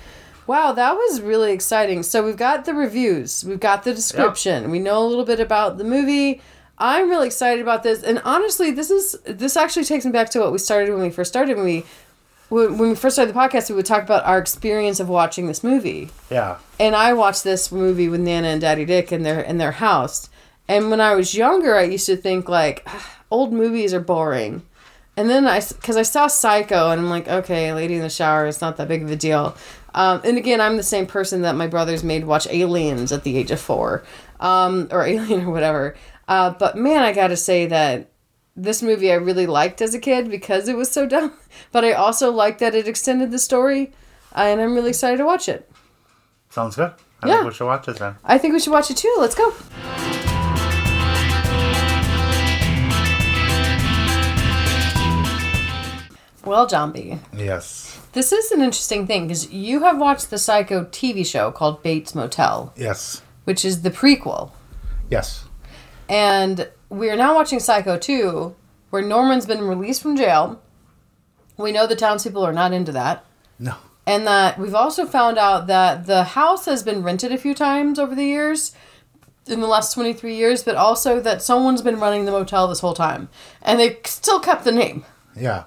Wow, 0.50 0.72
that 0.72 0.96
was 0.96 1.22
really 1.22 1.52
exciting. 1.52 2.02
So, 2.02 2.26
we've 2.26 2.36
got 2.36 2.66
the 2.66 2.74
reviews, 2.74 3.46
we've 3.46 3.60
got 3.60 3.84
the 3.84 3.94
description, 3.94 4.72
we 4.72 4.80
know 4.80 4.98
a 4.98 5.06
little 5.06 5.24
bit 5.24 5.40
about 5.40 5.78
the 5.78 5.84
movie. 5.84 6.42
I'm 6.80 7.08
really 7.08 7.28
excited 7.28 7.62
about 7.62 7.84
this, 7.84 8.02
and 8.02 8.20
honestly, 8.26 8.72
this 8.72 8.90
is 8.90 9.20
this 9.28 9.56
actually 9.56 9.84
takes 9.86 10.06
me 10.06 10.12
back 10.12 10.32
to 10.32 10.40
what 10.40 10.52
we 10.52 10.58
started 10.58 10.92
when 10.92 11.04
we 11.04 11.12
first 11.12 11.30
started. 11.30 11.56
When 11.56 11.66
we 11.66 11.86
when 12.50 12.80
we 12.80 12.96
first 12.96 13.14
started 13.16 13.36
the 13.36 13.40
podcast, 13.40 13.70
we 13.70 13.76
would 13.76 13.86
talk 13.86 14.02
about 14.02 14.26
our 14.26 14.40
experience 14.40 15.00
of 15.00 15.08
watching 15.08 15.46
this 15.46 15.64
movie 15.64 16.10
Yeah. 16.32 16.58
and 16.80 16.96
I 16.96 17.14
watched 17.14 17.44
this 17.44 17.72
movie 17.72 18.10
with 18.10 18.22
Nana 18.22 18.48
and 18.48 18.60
Daddy 18.62 18.86
Dick 18.86 19.12
in 19.12 19.22
their 19.22 19.42
in 19.42 19.60
their 19.60 19.74
house. 19.74 20.30
And 20.68 20.90
when 20.90 21.00
I 21.00 21.14
was 21.14 21.36
younger, 21.36 21.76
I 21.76 21.84
used 21.84 22.08
to 22.08 22.18
think 22.18 22.50
like 22.50 22.82
"Ah, 22.88 23.18
old 23.30 23.54
movies 23.54 23.94
are 23.94 24.00
boring. 24.00 24.64
And 25.16 25.30
then 25.30 25.46
I, 25.46 25.60
because 25.60 25.98
I 25.98 26.04
saw 26.04 26.28
Psycho, 26.28 26.92
and 26.92 27.02
I'm 27.02 27.10
like, 27.10 27.28
okay, 27.28 27.74
Lady 27.74 27.96
in 27.96 28.02
the 28.02 28.10
Shower, 28.10 28.48
it's 28.48 28.62
not 28.62 28.78
that 28.78 28.88
big 28.88 29.04
of 29.04 29.12
a 29.12 29.18
deal. 29.18 29.54
Um, 29.94 30.22
and 30.24 30.38
again, 30.38 30.62
I'm 30.62 30.78
the 30.78 30.84
same 30.84 31.06
person 31.08 31.42
that 31.42 31.56
my 31.56 31.68
brothers 31.68 32.04
made 32.04 32.26
watch 32.26 32.48
Aliens 32.50 33.12
at 33.12 33.24
the 33.24 33.38
age 33.38 33.52
of 33.52 33.60
four, 33.60 34.04
um, 34.40 34.88
or 34.92 35.04
Alien 35.06 35.46
or 35.46 35.52
whatever. 35.52 35.96
Uh, 36.28 36.52
but 36.52 36.78
man, 36.78 37.02
I 37.04 37.12
gotta 37.12 37.38
say 37.38 37.66
that 37.68 38.10
this 38.56 38.82
movie 38.84 39.12
I 39.12 39.16
really 39.16 39.48
liked 39.48 39.82
as 39.82 39.94
a 39.94 40.00
kid 40.00 40.30
because 40.30 40.68
it 40.68 40.76
was 40.78 40.92
so 40.92 41.06
dumb. 41.16 41.34
But 41.72 41.84
I 41.86 41.94
also 41.94 42.32
liked 42.32 42.60
that 42.60 42.76
it 42.76 42.88
extended 42.88 43.32
the 43.32 43.40
story, 43.40 43.92
uh, 44.36 44.42
and 44.42 44.62
I'm 44.62 44.74
really 44.76 44.90
excited 44.90 45.18
to 45.18 45.26
watch 45.26 45.50
it. 45.50 45.70
Sounds 46.50 46.76
good. 46.76 46.92
I 47.22 47.28
Yeah. 47.28 47.36
think 47.38 47.48
we 47.48 47.54
should 47.54 47.66
watch 47.68 47.88
it 47.88 47.98
then. 47.98 48.16
I 48.24 48.38
think 48.38 48.54
we 48.54 48.60
should 48.60 48.72
watch 48.74 48.90
it 48.92 48.98
too. 48.98 49.14
Let's 49.20 49.36
go. 49.36 49.54
Well, 56.50 56.68
Zombie, 56.68 57.20
Yes. 57.32 57.96
this 58.14 58.32
is 58.32 58.52
an 58.52 58.62
interesting 58.64 59.06
thing 59.06 59.28
because 59.28 59.52
you 59.52 59.84
have 59.84 60.00
watched 60.00 60.32
the 60.32 60.40
Psycho 60.40 60.86
TV 60.86 61.24
show 61.24 61.52
called 61.52 61.84
Bates 61.84 62.16
Motel, 62.16 62.74
Yes. 62.76 63.22
which 63.44 63.64
is 63.64 63.84
the 63.84 63.92
prequel. 63.92 64.50
Yes. 65.12 65.44
And 66.10 66.68
we 66.90 67.12
are 67.12 67.16
now 67.16 67.36
watching 67.36 67.60
Psycho 67.60 68.00
2, 68.00 68.56
where 68.90 69.04
Norman's 69.04 69.46
been 69.46 69.62
released 69.68 70.02
from 70.02 70.18
jail. 70.18 70.60
We 71.56 71.72
know 71.72 71.86
the 71.86 71.96
townspeople 71.96 72.44
are 72.44 72.52
not 72.52 72.74
into 72.74 72.94
that. 72.94 73.24
No. 73.60 73.76
And 74.08 74.26
that 74.26 74.58
we've 74.58 74.74
also 74.74 75.06
found 75.06 75.38
out 75.38 75.68
that 75.68 76.08
the 76.08 76.24
house 76.24 76.66
has 76.66 76.82
been 76.82 77.04
rented 77.04 77.32
a 77.32 77.38
few 77.38 77.54
times 77.54 78.00
over 78.00 78.16
the 78.16 78.26
years, 78.26 78.72
in 79.46 79.62
the 79.62 79.68
last 79.68 79.94
23 79.94 80.36
years, 80.36 80.64
but 80.64 80.76
also 80.76 81.20
that 81.20 81.44
someone's 81.44 81.84
been 81.84 82.00
running 82.00 82.26
the 82.26 82.32
motel 82.32 82.68
this 82.68 82.80
whole 82.80 82.96
time. 82.96 83.30
And 83.62 83.80
they 83.80 84.00
still 84.04 84.40
kept 84.40 84.64
the 84.64 84.72
name, 84.72 85.06
Yeah. 85.36 85.66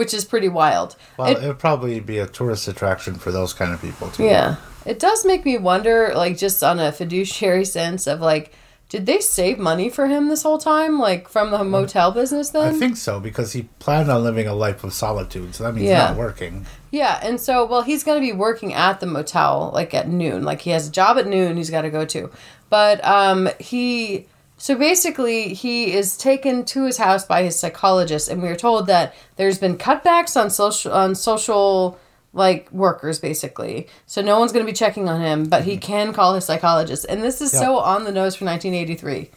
Which 0.00 0.14
is 0.14 0.24
pretty 0.24 0.48
wild. 0.48 0.96
Well, 1.18 1.28
It- 1.28 1.42
would 1.46 1.58
probably 1.58 2.00
be 2.00 2.16
a 2.18 2.26
tourist 2.26 2.66
attraction 2.66 3.16
for 3.16 3.30
those 3.30 3.52
kind 3.52 3.70
of 3.74 3.82
people 3.82 4.08
too. 4.08 4.24
Yeah. 4.24 4.54
It 4.86 4.98
does 4.98 5.26
make 5.26 5.44
me 5.44 5.58
wonder, 5.58 6.12
like, 6.16 6.38
just 6.38 6.64
on 6.64 6.80
a 6.80 6.90
fiduciary 6.90 7.66
sense 7.66 8.06
of, 8.06 8.22
like, 8.22 8.50
did 8.88 9.04
they 9.04 9.20
save 9.20 9.58
money 9.58 9.90
for 9.90 10.06
him 10.06 10.28
this 10.28 10.42
whole 10.42 10.56
time? 10.56 10.98
Like, 10.98 11.28
from 11.28 11.50
the 11.50 11.62
motel 11.62 12.12
business 12.12 12.48
Then 12.48 12.62
I 12.74 12.78
think 12.78 12.96
so 12.96 13.20
because 13.20 13.52
he 13.52 13.68
planned 13.78 14.10
on 14.10 14.24
living 14.24 14.46
a 14.48 14.54
life 14.54 14.82
of 14.82 14.94
solitude, 14.94 15.54
so 15.54 15.64
that 15.64 15.74
means 15.74 15.88
Yeah. 15.88 16.06
not 16.08 16.16
working. 16.16 16.64
Yeah, 16.90 17.20
and 17.22 17.38
so 17.38 17.66
well, 17.66 17.82
he's 17.82 18.02
going 18.02 18.18
to 18.22 18.26
be 18.26 18.32
working 18.32 18.72
at 18.72 19.00
the 19.00 19.06
motel 19.06 19.70
like 19.74 19.92
at 19.92 20.08
noon. 20.08 20.44
Like 20.44 20.62
he 20.62 20.70
has 20.70 20.88
a 20.88 20.90
job 20.90 21.18
at 21.18 21.26
noon. 21.26 21.58
He's 21.58 21.68
got 21.70 21.82
to 21.82 21.90
go 21.90 22.06
to, 22.06 22.30
but 22.70 23.04
um, 23.04 23.50
he 23.60 24.26
so 24.60 24.76
basically 24.76 25.54
he 25.54 25.94
is 25.94 26.18
taken 26.18 26.66
to 26.66 26.84
his 26.84 26.98
house 26.98 27.24
by 27.24 27.42
his 27.42 27.58
psychologist, 27.58 28.28
and 28.28 28.42
we 28.42 28.48
are 28.50 28.54
told 28.54 28.88
that 28.88 29.14
there's 29.36 29.58
been 29.58 29.78
cutbacks 29.78 30.38
on 30.38 30.50
social 30.50 30.92
on 30.92 31.14
social 31.14 31.98
like 32.34 32.70
workers 32.70 33.18
basically. 33.18 33.88
So 34.04 34.20
no 34.20 34.38
one's 34.38 34.52
going 34.52 34.66
to 34.66 34.70
be 34.70 34.76
checking 34.76 35.08
on 35.08 35.22
him, 35.22 35.44
but 35.46 35.64
he 35.64 35.78
can 35.78 36.12
call 36.12 36.34
his 36.34 36.44
psychologist, 36.44 37.06
and 37.08 37.22
this 37.22 37.40
is 37.40 37.52
so 37.52 37.78
on 37.78 38.04
the 38.04 38.12
nose 38.12 38.36
for 38.36 38.44
1983. 38.44 39.30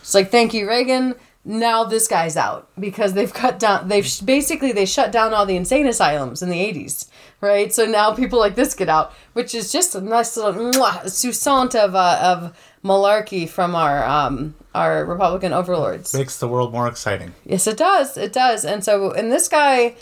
It's 0.00 0.12
like, 0.12 0.32
thank 0.32 0.52
you, 0.52 0.68
Reagan. 0.68 1.14
Now 1.44 1.84
this 1.84 2.08
guy's 2.08 2.36
out 2.36 2.68
because 2.76 3.12
they've 3.12 3.32
cut 3.32 3.60
down. 3.60 3.86
They've 3.86 4.04
sh- 4.04 4.20
basically 4.20 4.72
they 4.72 4.86
shut 4.86 5.12
down 5.12 5.32
all 5.32 5.46
the 5.46 5.56
insane 5.56 5.86
asylums 5.86 6.42
in 6.42 6.48
the 6.48 6.58
'80s, 6.58 7.06
right? 7.40 7.72
So 7.72 7.84
now 7.84 8.12
people 8.12 8.40
like 8.40 8.56
this 8.56 8.74
get 8.74 8.88
out, 8.88 9.12
which 9.34 9.54
is 9.54 9.70
just 9.70 9.94
a 9.94 10.00
nice 10.00 10.36
little 10.36 10.54
mwah, 10.54 11.02
sousant 11.04 11.76
of 11.76 11.94
uh, 11.94 12.18
of 12.22 12.58
malarkey 12.84 13.48
from 13.48 13.74
our 13.74 14.04
um, 14.04 14.54
our 14.74 15.04
Republican 15.04 15.52
overlords. 15.52 16.12
Makes 16.14 16.38
the 16.38 16.48
world 16.48 16.72
more 16.72 16.86
exciting. 16.88 17.32
Yes, 17.44 17.66
it 17.66 17.76
does. 17.76 18.16
It 18.16 18.32
does. 18.32 18.64
And 18.64 18.84
so, 18.84 19.12
and 19.12 19.30
this 19.32 19.48
guy, 19.48 19.94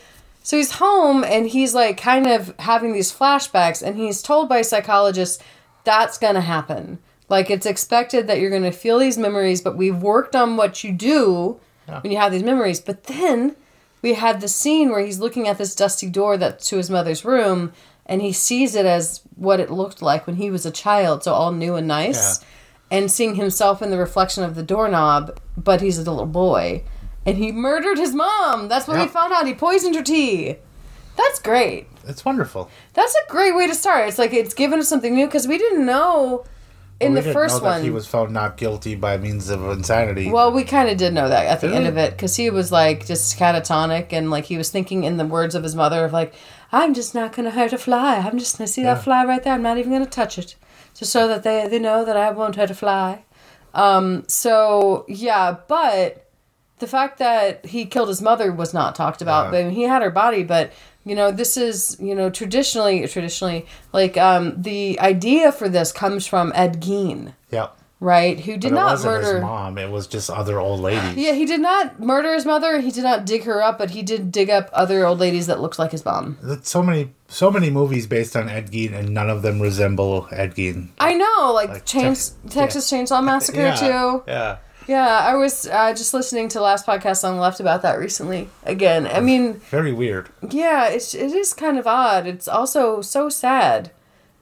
so 0.42 0.56
he's 0.56 0.72
home 0.72 1.22
and 1.24 1.46
he's 1.48 1.74
like 1.74 1.96
kind 1.98 2.26
of 2.26 2.54
having 2.58 2.92
these 2.92 3.12
flashbacks, 3.12 3.82
and 3.82 3.96
he's 3.96 4.22
told 4.22 4.48
by 4.48 4.62
psychologists 4.62 5.42
that's 5.84 6.18
going 6.18 6.34
to 6.34 6.40
happen. 6.40 6.98
Like, 7.28 7.50
it's 7.50 7.66
expected 7.66 8.26
that 8.26 8.40
you're 8.40 8.50
going 8.50 8.62
to 8.64 8.70
feel 8.72 8.98
these 8.98 9.16
memories, 9.16 9.60
but 9.62 9.76
we've 9.76 9.96
worked 10.02 10.36
on 10.36 10.56
what 10.56 10.84
you 10.84 10.92
do 10.92 11.58
Yeah. 11.88 12.00
when 12.00 12.12
you 12.12 12.18
have 12.18 12.30
these 12.32 12.42
memories. 12.42 12.78
But 12.80 13.04
then 13.04 13.56
we 14.02 14.14
had 14.14 14.40
the 14.40 14.48
scene 14.48 14.90
where 14.90 15.00
he's 15.04 15.18
looking 15.18 15.48
at 15.48 15.56
this 15.58 15.74
dusty 15.74 16.10
door 16.10 16.36
that's 16.36 16.68
to 16.68 16.76
his 16.76 16.90
mother's 16.90 17.24
room, 17.24 17.72
and 18.06 18.20
he 18.20 18.32
sees 18.32 18.74
it 18.74 18.84
as 18.86 19.22
what 19.36 19.60
it 19.60 19.70
looked 19.70 20.02
like 20.02 20.26
when 20.26 20.36
he 20.36 20.50
was 20.50 20.66
a 20.66 20.70
child, 20.70 21.24
so 21.24 21.32
all 21.32 21.52
new 21.52 21.74
and 21.76 21.88
nice 21.88 22.40
Yeah. 22.42 22.48
And 22.92 23.10
seeing 23.10 23.34
himself 23.34 23.82
in 23.82 23.90
the 23.90 23.98
reflection 23.98 24.44
of 24.44 24.54
the 24.54 24.62
doorknob, 24.62 25.40
but 25.56 25.80
he's 25.80 25.98
a 25.98 26.08
little 26.08 26.26
boy. 26.26 26.84
And 27.26 27.38
he 27.38 27.50
murdered 27.52 27.98
his 27.98 28.14
mom. 28.14 28.68
That's 28.68 28.86
what 28.86 28.98
we 29.00 29.06
found 29.08 29.32
out. 29.32 29.46
He 29.46 29.54
poisoned 29.54 29.94
her 29.96 30.02
tea. 30.02 30.56
That's 31.16 31.40
great. 31.40 31.86
It's 32.06 32.24
wonderful. 32.24 32.68
That's 32.94 33.14
a 33.14 33.30
great 33.30 33.54
way 33.54 33.66
to 33.66 33.74
start. 33.74 34.08
It's 34.08 34.18
like 34.18 34.32
it's 34.32 34.54
given 34.54 34.78
us 34.80 34.88
something 34.88 35.14
new 35.14 35.26
because 35.26 35.46
we 35.46 35.56
didn't 35.58 35.86
know 35.86 36.44
in 37.00 37.12
we 37.14 37.20
the 37.20 37.32
first 37.32 37.62
one. 37.62 37.82
he 37.82 37.90
was 37.90 38.06
found 38.06 38.32
not 38.32 38.56
guilty 38.56 38.94
by 38.94 39.16
means 39.18 39.48
of 39.50 39.62
insanity. 39.70 40.30
well, 40.30 40.52
we 40.52 40.64
kind 40.64 40.88
of 40.88 40.96
did 40.96 41.12
know 41.14 41.28
that 41.28 41.46
at 41.46 41.60
the 41.60 41.68
Did 41.68 41.76
end 41.76 41.84
we? 41.84 41.88
of 41.90 41.96
it 41.98 42.10
because 42.12 42.34
he 42.36 42.50
was 42.50 42.72
like 42.72 43.06
just 43.06 43.38
catatonic 43.38 44.12
and 44.12 44.30
like 44.30 44.44
he 44.46 44.56
was 44.56 44.70
thinking 44.70 45.04
in 45.04 45.16
the 45.16 45.24
words 45.26 45.54
of 45.54 45.62
his 45.62 45.74
mother 45.76 46.04
of 46.04 46.12
like, 46.12 46.34
I'm 46.72 46.92
just 46.94 47.14
not 47.14 47.32
going 47.34 47.44
to 47.44 47.50
hurt 47.52 47.72
a 47.72 47.78
fly. 47.78 48.16
I'm 48.18 48.38
just 48.38 48.58
going 48.58 48.66
to 48.66 48.72
see 48.72 48.82
Yeah. 48.82 48.94
that 48.94 49.04
fly 49.04 49.24
right 49.24 49.42
there. 49.42 49.52
I'm 49.54 49.62
not 49.62 49.78
even 49.78 49.90
going 49.92 50.04
to 50.04 50.10
touch 50.10 50.38
it. 50.38 50.56
Just 50.94 51.12
so 51.12 51.26
that 51.28 51.42
they, 51.42 51.66
they 51.68 51.78
know 51.78 52.04
that 52.04 52.16
I 52.16 52.30
won't 52.30 52.56
hurt 52.56 52.70
a 52.70 52.74
fly. 52.74 53.24
Um, 53.74 54.24
so 54.28 55.04
yeah, 55.08 55.56
but 55.66 56.30
the 56.78 56.86
fact 56.86 57.18
that 57.18 57.64
he 57.64 57.86
killed 57.86 58.08
his 58.08 58.20
mother 58.20 58.52
was 58.52 58.74
not 58.74 58.94
talked 58.94 59.22
about. 59.22 59.52
Yeah. 59.52 59.60
I 59.60 59.64
mean, 59.64 59.72
he 59.72 59.82
had 59.82 60.02
her 60.02 60.10
body, 60.10 60.42
but 60.42 60.72
you 61.04 61.14
know, 61.14 61.30
this 61.30 61.56
is 61.56 61.96
you 62.00 62.14
know 62.14 62.30
traditionally 62.30 63.06
traditionally 63.08 63.66
like 63.92 64.16
um, 64.16 64.60
the 64.60 64.98
idea 65.00 65.52
for 65.52 65.68
this 65.68 65.92
comes 65.92 66.26
from 66.26 66.52
Ed 66.54 66.80
Gein, 66.82 67.34
yeah. 67.50 67.68
Right? 68.02 68.40
Who 68.40 68.56
did 68.56 68.72
not 68.72 68.90
wasn't 68.92 69.12
murder. 69.14 69.34
his 69.34 69.42
mom. 69.42 69.78
It 69.78 69.90
was 69.90 70.06
just 70.08 70.28
other 70.28 70.58
old 70.58 70.80
ladies. 70.80 71.14
Yeah, 71.16 71.32
he 71.32 71.46
did 71.46 71.60
not 71.60 72.00
murder 72.00 72.34
his 72.34 72.44
mother. 72.44 72.80
He 72.80 72.90
did 72.90 73.04
not 73.04 73.24
dig 73.24 73.44
her 73.44 73.62
up, 73.62 73.78
but 73.78 73.90
he 73.90 74.02
did 74.02 74.32
dig 74.32 74.50
up 74.50 74.68
other 74.72 75.06
old 75.06 75.20
ladies 75.20 75.46
that 75.46 75.60
looked 75.60 75.78
like 75.78 75.92
his 75.92 76.04
mom. 76.04 76.36
That's 76.42 76.68
so 76.68 76.82
many, 76.82 77.12
so 77.28 77.50
many 77.50 77.70
movies 77.70 78.06
based 78.08 78.34
on 78.36 78.48
Ed 78.48 78.72
Gein, 78.72 78.92
and 78.92 79.10
none 79.14 79.30
of 79.30 79.42
them 79.42 79.60
resemble 79.60 80.26
Ed 80.32 80.54
Gein. 80.56 80.88
I 80.98 81.14
know, 81.14 81.52
like, 81.54 81.68
Like 81.68 81.84
Chains, 81.86 82.30
Tex- 82.44 82.54
Texas 82.54 82.90
Chainsaw 82.90 83.22
Massacre 83.24 83.74
too. 83.78 84.24
Yeah. 84.26 84.58
Yeah, 84.88 85.06
I 85.06 85.36
was 85.36 85.68
uh, 85.68 85.92
just 85.94 86.12
listening 86.12 86.48
to 86.48 86.60
last 86.60 86.84
podcast 86.84 87.22
on 87.22 87.36
the 87.36 87.40
left 87.40 87.60
about 87.60 87.82
that 87.82 88.00
recently. 88.00 88.48
Again, 88.64 89.06
I 89.06 89.20
mean, 89.20 89.54
Very 89.70 89.92
weird. 89.92 90.28
yeah, 90.50 90.88
it's 90.88 91.14
it 91.14 91.30
is 91.32 91.54
kind 91.54 91.78
of 91.78 91.86
odd. 91.86 92.26
It's 92.26 92.48
also 92.48 93.00
so 93.00 93.28
sad 93.28 93.92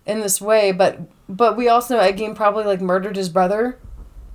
in 0.06 0.20
this 0.20 0.40
way, 0.40 0.72
but 0.72 0.98
but 1.30 1.56
we 1.56 1.68
also 1.68 1.94
know 1.94 2.00
Ed 2.00 2.18
Gein 2.18 2.34
probably 2.34 2.64
like 2.64 2.80
murdered 2.80 3.16
his 3.16 3.28
brother, 3.28 3.78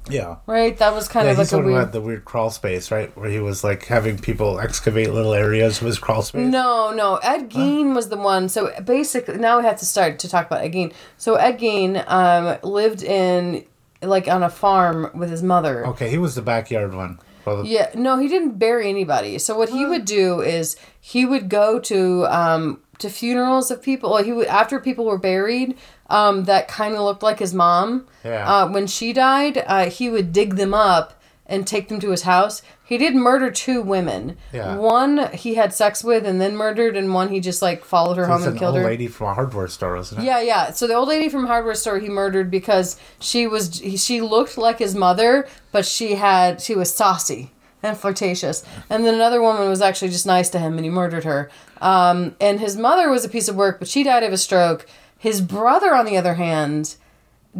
Yeah. 0.10 0.38
right? 0.48 0.78
That 0.78 0.94
was 0.94 1.08
kind 1.08 1.26
Yeah, 1.26 1.34
of 1.34 1.38
like 1.40 1.48
a 1.48 1.50
the 1.52 1.56
one 1.58 1.66
who 1.66 1.72
weird. 1.72 1.84
had 1.84 1.92
the 1.94 2.02
weird 2.02 2.26
crawl 2.26 2.50
space, 2.50 2.92
right? 2.92 3.16
Where 3.18 3.30
he 3.30 3.40
was 3.40 3.64
like 3.64 3.86
having 3.86 4.18
people 4.20 4.60
excavate 4.60 5.12
little 5.14 5.34
areas 5.34 5.82
of 5.82 5.88
his 5.88 6.00
crawl 6.00 6.22
space. 6.22 6.48
No, 6.52 6.92
no. 6.94 7.18
Ed 7.18 7.50
Gein 7.50 7.94
was 7.96 8.10
the 8.10 8.18
one. 8.18 8.48
So 8.50 8.72
basically, 8.84 9.38
now 9.38 9.60
we 9.60 9.66
have 9.66 9.78
to 9.80 9.86
start 9.86 10.20
to 10.20 10.30
talk 10.30 10.48
about 10.48 10.62
Ed 10.64 10.74
Gein. 10.74 10.94
So 11.18 11.36
Ed 11.36 11.60
Gein 11.60 12.04
um, 12.10 12.58
lived 12.64 13.04
in 13.04 13.66
like 14.02 14.28
on 14.28 14.44
a 14.44 14.50
farm 14.50 15.10
with 15.16 15.30
his 15.32 15.42
mother. 15.42 15.86
Okay, 15.88 16.10
he 16.10 16.18
was 16.18 16.36
the 16.36 16.42
backyard 16.42 16.94
one. 16.94 17.20
Well, 17.46 17.64
the- 17.64 17.68
Yeah, 17.68 17.90
no, 17.96 18.18
he 18.18 18.28
didn't 18.28 18.58
bury 18.60 18.90
anybody. 18.90 19.38
So 19.40 19.58
what 19.58 19.70
he 19.70 19.86
would 19.86 20.06
do 20.06 20.42
is 20.42 20.76
he 21.02 21.26
would 21.26 21.50
go 21.50 21.80
to 21.80 22.26
um 22.28 22.82
to 23.00 23.10
funerals 23.10 23.72
of 23.72 23.82
people. 23.82 24.18
He 24.18 24.32
would 24.32 24.48
after 24.48 24.80
people 24.80 25.06
were 25.06 25.18
buried, 25.18 25.78
um 26.10 26.44
that 26.46 26.68
kind 26.68 26.94
of 26.96 27.02
looked 27.02 27.24
like 27.24 27.40
his 27.40 27.54
mom. 27.54 28.08
Yeah. 28.24 28.48
Uh, 28.64 28.68
when 28.70 28.88
she 28.88 29.14
died, 29.14 29.64
uh, 29.68 29.90
he 29.90 30.10
would 30.10 30.32
dig 30.34 30.56
them 30.56 30.74
up 30.74 31.22
and 31.48 31.68
take 31.68 31.90
them 31.90 32.00
to 32.00 32.10
his 32.10 32.24
house. 32.24 32.62
He 32.84 32.98
did 33.00 33.16
murder 33.16 33.50
two 33.52 33.82
women. 33.82 34.38
Yeah. 34.54 34.78
One 34.78 35.32
he 35.34 35.56
had 35.56 35.74
sex 35.74 36.04
with 36.04 36.26
and 36.26 36.40
then 36.42 36.56
murdered, 36.56 36.96
and 36.96 37.14
one 37.14 37.30
he 37.30 37.40
just 37.40 37.62
like 37.62 37.84
followed 37.84 38.18
her 38.18 38.24
It's 38.24 38.32
home 38.32 38.44
an 38.44 38.50
and 38.50 38.60
killed 38.60 38.76
old 38.76 38.84
her. 38.84 38.90
lady 38.90 39.08
from 39.08 39.28
a 39.28 39.34
hardware 39.34 39.68
store, 39.68 39.96
wasn't 39.96 40.22
it? 40.22 40.26
Yeah, 40.26 40.42
yeah. 40.42 40.72
So 40.72 40.86
the 40.88 40.94
old 40.96 41.08
lady 41.10 41.30
from 41.30 41.48
hardware 41.48 41.76
store 41.76 42.00
he 42.00 42.10
murdered 42.10 42.50
because 42.52 43.00
she 43.20 43.48
was 43.48 43.82
she 43.98 44.22
looked 44.22 44.58
like 44.58 44.80
his 44.80 44.94
mother, 44.96 45.48
but 45.72 45.86
she 45.86 46.16
had 46.16 46.62
she 46.62 46.76
was 46.76 46.94
saucy 46.94 47.52
and 47.84 47.98
flirtatious. 47.98 48.64
And 48.90 49.06
then 49.06 49.14
another 49.16 49.42
woman 49.42 49.68
was 49.70 49.82
actually 49.82 50.10
just 50.10 50.26
nice 50.28 50.50
to 50.52 50.60
him, 50.60 50.76
and 50.78 50.84
he 50.86 50.90
murdered 50.92 51.24
her. 51.24 51.50
Um, 51.82 52.36
and 52.40 52.60
his 52.60 52.76
mother 52.78 53.10
was 53.10 53.26
a 53.26 53.30
piece 53.30 53.48
of 53.48 53.56
work, 53.56 53.78
but 53.80 53.88
she 53.88 54.04
died 54.04 54.24
of 54.24 54.34
a 54.34 54.38
stroke. 54.38 54.86
His 55.18 55.42
brother, 55.42 55.96
on 55.96 56.06
the 56.06 56.18
other 56.18 56.36
hand, 56.36 56.96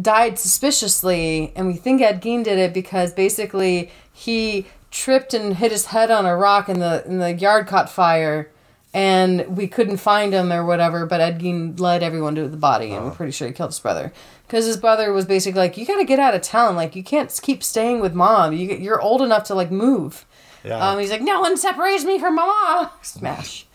died 0.00 0.38
suspiciously, 0.38 1.52
and 1.56 1.66
we 1.66 1.74
think 1.74 2.02
Ed 2.02 2.22
Gein 2.22 2.44
did 2.44 2.58
it 2.58 2.74
because 2.74 3.12
basically 3.12 3.90
he 4.12 4.66
tripped 4.90 5.34
and 5.34 5.56
hit 5.56 5.72
his 5.72 5.86
head 5.86 6.10
on 6.10 6.26
a 6.26 6.36
rock, 6.36 6.68
and 6.68 6.80
the 6.80 7.04
and 7.06 7.20
the 7.20 7.32
yard 7.32 7.66
caught 7.66 7.90
fire, 7.90 8.50
and 8.94 9.56
we 9.56 9.66
couldn't 9.66 9.96
find 9.98 10.32
him 10.32 10.52
or 10.52 10.64
whatever. 10.64 11.06
But 11.06 11.20
Ed 11.20 11.40
Gein 11.40 11.78
led 11.78 12.02
everyone 12.02 12.34
to 12.36 12.48
the 12.48 12.56
body, 12.56 12.92
and 12.92 13.04
we're 13.04 13.10
pretty 13.12 13.32
sure 13.32 13.48
he 13.48 13.54
killed 13.54 13.70
his 13.70 13.80
brother 13.80 14.12
because 14.46 14.66
his 14.66 14.76
brother 14.76 15.12
was 15.12 15.24
basically 15.24 15.60
like, 15.60 15.76
"You 15.76 15.86
got 15.86 15.98
to 15.98 16.04
get 16.04 16.18
out 16.18 16.34
of 16.34 16.42
town. 16.42 16.76
Like 16.76 16.94
you 16.94 17.02
can't 17.02 17.36
keep 17.42 17.62
staying 17.62 18.00
with 18.00 18.14
mom. 18.14 18.52
You 18.52 18.74
you're 18.76 19.00
old 19.00 19.22
enough 19.22 19.44
to 19.44 19.54
like 19.54 19.70
move." 19.70 20.26
Yeah. 20.64 20.78
Um, 20.78 20.98
he's 20.98 21.10
like, 21.10 21.22
"No 21.22 21.40
one 21.40 21.56
separates 21.56 22.04
me 22.04 22.18
from 22.18 22.36
mama." 22.36 22.92
Smash. 23.02 23.66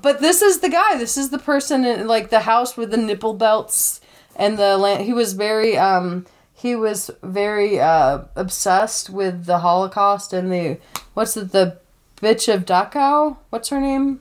But 0.00 0.20
this 0.20 0.42
is 0.42 0.60
the 0.60 0.68
guy. 0.68 0.96
This 0.96 1.16
is 1.16 1.30
the 1.30 1.38
person 1.38 1.84
in 1.84 2.06
like 2.06 2.30
the 2.30 2.40
house 2.40 2.76
with 2.76 2.90
the 2.90 2.96
nipple 2.96 3.34
belts 3.34 4.00
and 4.36 4.58
the 4.58 4.76
land. 4.78 5.04
He 5.04 5.12
was 5.12 5.32
very 5.34 5.76
um 5.76 6.26
he 6.54 6.74
was 6.76 7.10
very 7.22 7.80
uh 7.80 8.22
obsessed 8.36 9.10
with 9.10 9.46
the 9.46 9.58
Holocaust 9.58 10.32
and 10.32 10.50
the 10.52 10.78
what's 11.14 11.36
it 11.36 11.52
the 11.52 11.78
bitch 12.20 12.52
of 12.52 12.64
Dachau? 12.64 13.36
What's 13.50 13.68
her 13.70 13.80
name? 13.80 14.20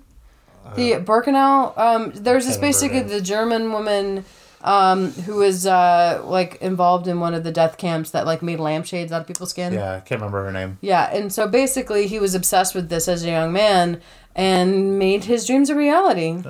The 0.76 0.94
Birkenau. 0.94 1.78
Um, 1.78 2.12
there's 2.16 2.46
this 2.46 2.58
Uh, 2.58 2.60
can't 2.60 2.62
remember 2.62 2.62
her 2.62 2.62
basically 2.62 3.02
the 3.02 3.22
German 3.22 3.72
woman 3.72 4.26
um 4.64 5.12
who 5.26 5.38
was 5.38 5.66
uh 5.66 6.22
like 6.24 6.62
involved 6.62 7.08
in 7.08 7.20
one 7.20 7.34
of 7.34 7.44
the 7.44 7.52
death 7.52 7.78
camps 7.78 8.12
that 8.12 8.28
like 8.28 8.44
made 8.44 8.60
lampshades 8.60 9.12
out 9.12 9.22
of 9.22 9.28
people's 9.28 9.50
skin. 9.50 9.74
yeah, 9.74 9.96
I 9.96 10.00
can't 10.02 10.22
remember 10.22 10.44
her 10.46 10.52
name. 10.52 10.78
Yeah, 10.82 11.10
and 11.12 11.34
so 11.34 11.48
basically 11.48 12.06
he 12.08 12.20
was 12.20 12.36
obsessed 12.36 12.76
with 12.76 12.90
this 12.90 13.08
as 13.08 13.24
a 13.24 13.28
young 13.28 13.52
man, 13.52 14.00
and 14.36 14.98
made 15.00 15.26
his 15.26 15.46
dreams 15.46 15.70
a 15.70 15.76
reality. 15.76 16.42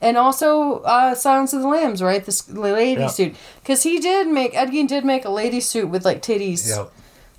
And 0.00 0.16
also, 0.16 0.80
uh, 0.80 1.14
Silence 1.14 1.52
of 1.52 1.62
the 1.62 1.68
Lambs, 1.68 2.02
right? 2.02 2.24
This 2.24 2.48
lady 2.50 3.02
Yeah. 3.02 3.06
suit, 3.06 3.36
because 3.62 3.84
he 3.84 4.00
did 4.00 4.26
make 4.26 4.54
Ed 4.56 4.70
Gein 4.70 4.88
did 4.88 5.04
make 5.04 5.24
a 5.24 5.30
lady 5.30 5.60
suit 5.60 5.88
with 5.88 6.04
like 6.04 6.22
titties. 6.22 6.68
Yep. 6.68 6.90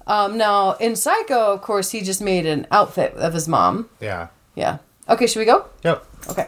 Um, 0.08 0.38
now 0.38 0.74
in 0.80 0.96
Psycho, 0.96 1.54
of 1.54 1.62
course, 1.62 1.92
he 1.92 2.02
just 2.02 2.22
made 2.22 2.46
an 2.46 2.68
outfit 2.72 3.14
of 3.16 3.34
his 3.34 3.48
mom. 3.48 3.90
Yeah. 4.00 4.28
Yeah. 4.56 4.78
Okay, 5.10 5.28
should 5.28 5.40
we 5.40 5.46
go? 5.46 5.66
Yep. 5.84 6.06
Okay. 6.30 6.48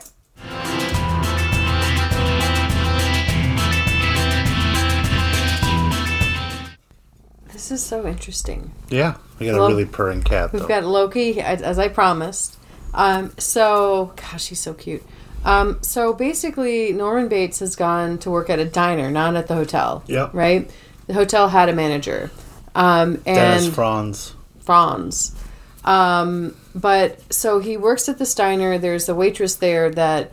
This 7.52 7.72
is 7.72 7.84
so 7.84 8.06
interesting. 8.06 8.72
Yeah. 8.90 9.16
We 9.40 9.46
got 9.48 9.56
Well, 9.56 9.66
a 9.66 9.70
really 9.70 9.86
purring 9.86 10.24
cat 10.24 10.52
We've 10.52 10.62
though. 10.62 10.68
got 10.68 10.84
Loki, 10.84 11.40
as, 11.42 11.62
as 11.62 11.80
I 11.80 11.88
promised. 11.88 12.58
Um, 12.96 13.34
so, 13.38 14.14
gosh, 14.16 14.48
he's 14.48 14.60
so 14.60 14.74
cute. 14.74 15.04
Um, 15.44 15.78
so 15.82 16.14
basically, 16.14 16.92
Norman 16.92 17.28
Bates 17.28 17.60
has 17.60 17.76
gone 17.76 18.18
to 18.20 18.32
work 18.32 18.50
at 18.50 18.58
a 18.58 18.66
diner, 18.66 19.12
not 19.12 19.36
at 19.36 19.48
the 19.48 19.56
hotel. 19.56 20.04
Yep. 20.08 20.34
Right? 20.34 20.72
The 21.08 21.14
hotel 21.14 21.50
had 21.50 21.70
a 21.70 21.74
manager. 21.74 22.32
Um, 22.74 23.22
and 23.26 23.36
Dennis 23.36 23.70
Franz. 23.70 24.34
Franz. 24.62 25.36
Um, 25.84 26.56
but 26.74 27.32
so 27.32 27.60
he 27.60 27.78
works 27.78 28.10
at 28.10 28.18
this 28.18 28.34
diner. 28.34 28.78
There's 28.78 29.08
a 29.08 29.14
waitress 29.14 29.56
there 29.56 29.92
that 29.92 30.32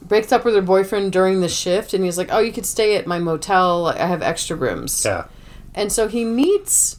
breaks 0.00 0.32
up 0.32 0.44
with 0.44 0.54
her 0.54 0.62
boyfriend 0.62 1.12
during 1.12 1.40
the 1.40 1.48
shift, 1.48 1.92
and 1.92 2.02
he's 2.02 2.16
like, 2.16 2.28
"Oh, 2.32 2.38
you 2.38 2.52
could 2.52 2.66
stay 2.66 2.96
at 2.96 3.06
my 3.06 3.18
motel. 3.18 3.88
I 3.88 4.06
have 4.06 4.22
extra 4.22 4.56
rooms." 4.56 5.04
Yeah. 5.04 5.26
And 5.74 5.92
so 5.92 6.08
he 6.08 6.24
meets. 6.24 6.98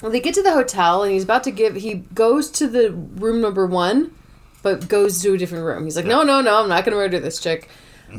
Well, 0.00 0.12
they 0.12 0.20
get 0.20 0.34
to 0.34 0.42
the 0.42 0.52
hotel, 0.52 1.02
and 1.02 1.12
he's 1.12 1.24
about 1.24 1.44
to 1.44 1.50
give. 1.50 1.74
He 1.74 1.94
goes 2.14 2.50
to 2.52 2.68
the 2.68 2.92
room 2.92 3.40
number 3.40 3.66
one, 3.66 4.14
but 4.64 4.88
goes 4.88 5.22
to 5.22 5.34
a 5.34 5.38
different 5.38 5.64
room. 5.64 5.84
He's 5.84 5.94
like, 5.94 6.06
"No, 6.06 6.24
no, 6.24 6.40
no! 6.40 6.60
I'm 6.60 6.68
not 6.68 6.84
going 6.84 6.96
to 6.96 7.00
murder 7.00 7.20
this 7.20 7.38
chick." 7.38 7.68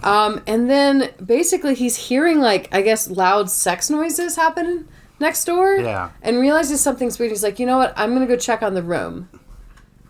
Um, 0.03 0.41
and 0.47 0.69
then 0.69 1.11
basically 1.23 1.75
he's 1.75 1.95
hearing 1.95 2.39
like 2.39 2.73
I 2.73 2.81
guess 2.81 3.09
loud 3.09 3.49
sex 3.49 3.89
noises 3.89 4.35
happening 4.35 4.87
next 5.19 5.45
door. 5.45 5.75
Yeah. 5.75 6.11
And 6.21 6.39
realizes 6.39 6.81
something's 6.81 7.19
weird. 7.19 7.31
He's 7.31 7.43
like, 7.43 7.59
you 7.59 7.65
know 7.65 7.77
what? 7.77 7.93
I'm 7.95 8.13
gonna 8.13 8.27
go 8.27 8.37
check 8.37 8.61
on 8.61 8.73
the 8.73 8.83
room. 8.83 9.29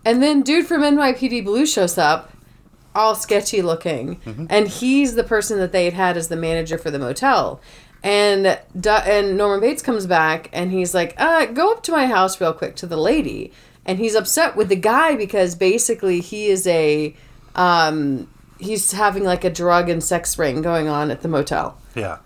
And 0.04 0.22
then 0.22 0.44
dude 0.44 0.68
from 0.68 0.82
NYPD 0.82 1.44
Blue 1.44 1.66
shows 1.66 1.98
up, 1.98 2.32
all 2.94 3.16
sketchy 3.16 3.62
looking, 3.62 4.22
and 4.50 4.68
he's 4.68 5.16
the 5.16 5.24
person 5.24 5.58
that 5.60 5.72
they 5.72 5.86
had 5.86 5.94
had 5.94 6.18
as 6.18 6.28
the 6.28 6.36
manager 6.36 6.78
for 6.78 6.92
the 6.92 7.00
motel. 7.00 7.60
And 8.04 8.60
and 8.86 9.38
Norman 9.38 9.62
Bates 9.62 9.82
comes 9.82 10.06
back 10.06 10.50
and 10.54 10.72
he's 10.72 10.94
like, 10.94 11.16
uh, 11.18 11.48
go 11.48 11.72
up 11.72 11.82
to 11.84 11.92
my 11.92 12.06
house 12.06 12.40
real 12.40 12.54
quick 12.54 12.76
to 12.78 12.88
the 12.88 12.98
lady. 12.98 13.52
And 13.86 14.00
he's 14.00 14.16
upset 14.16 14.56
with 14.56 14.70
the 14.70 14.76
guy 14.76 15.16
because 15.16 15.56
basically 15.56 16.20
he 16.20 16.48
is 16.48 16.66
a 16.68 17.16
um 17.56 18.28
he's 18.60 18.92
having 18.92 19.24
like 19.24 19.44
a 19.44 19.50
drug 19.50 19.90
and 19.90 20.04
sex 20.04 20.38
ring 20.38 20.62
going 20.62 20.88
on 20.88 21.12
at 21.12 21.22
the 21.22 21.28
motel. 21.28 21.78
Yeah. 21.94 22.20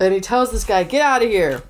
And 0.00 0.12
he 0.12 0.20
tells 0.20 0.50
this 0.50 0.64
guy, 0.64 0.82
get 0.84 1.02
out 1.02 1.22
of 1.22 1.28
here. 1.28 1.62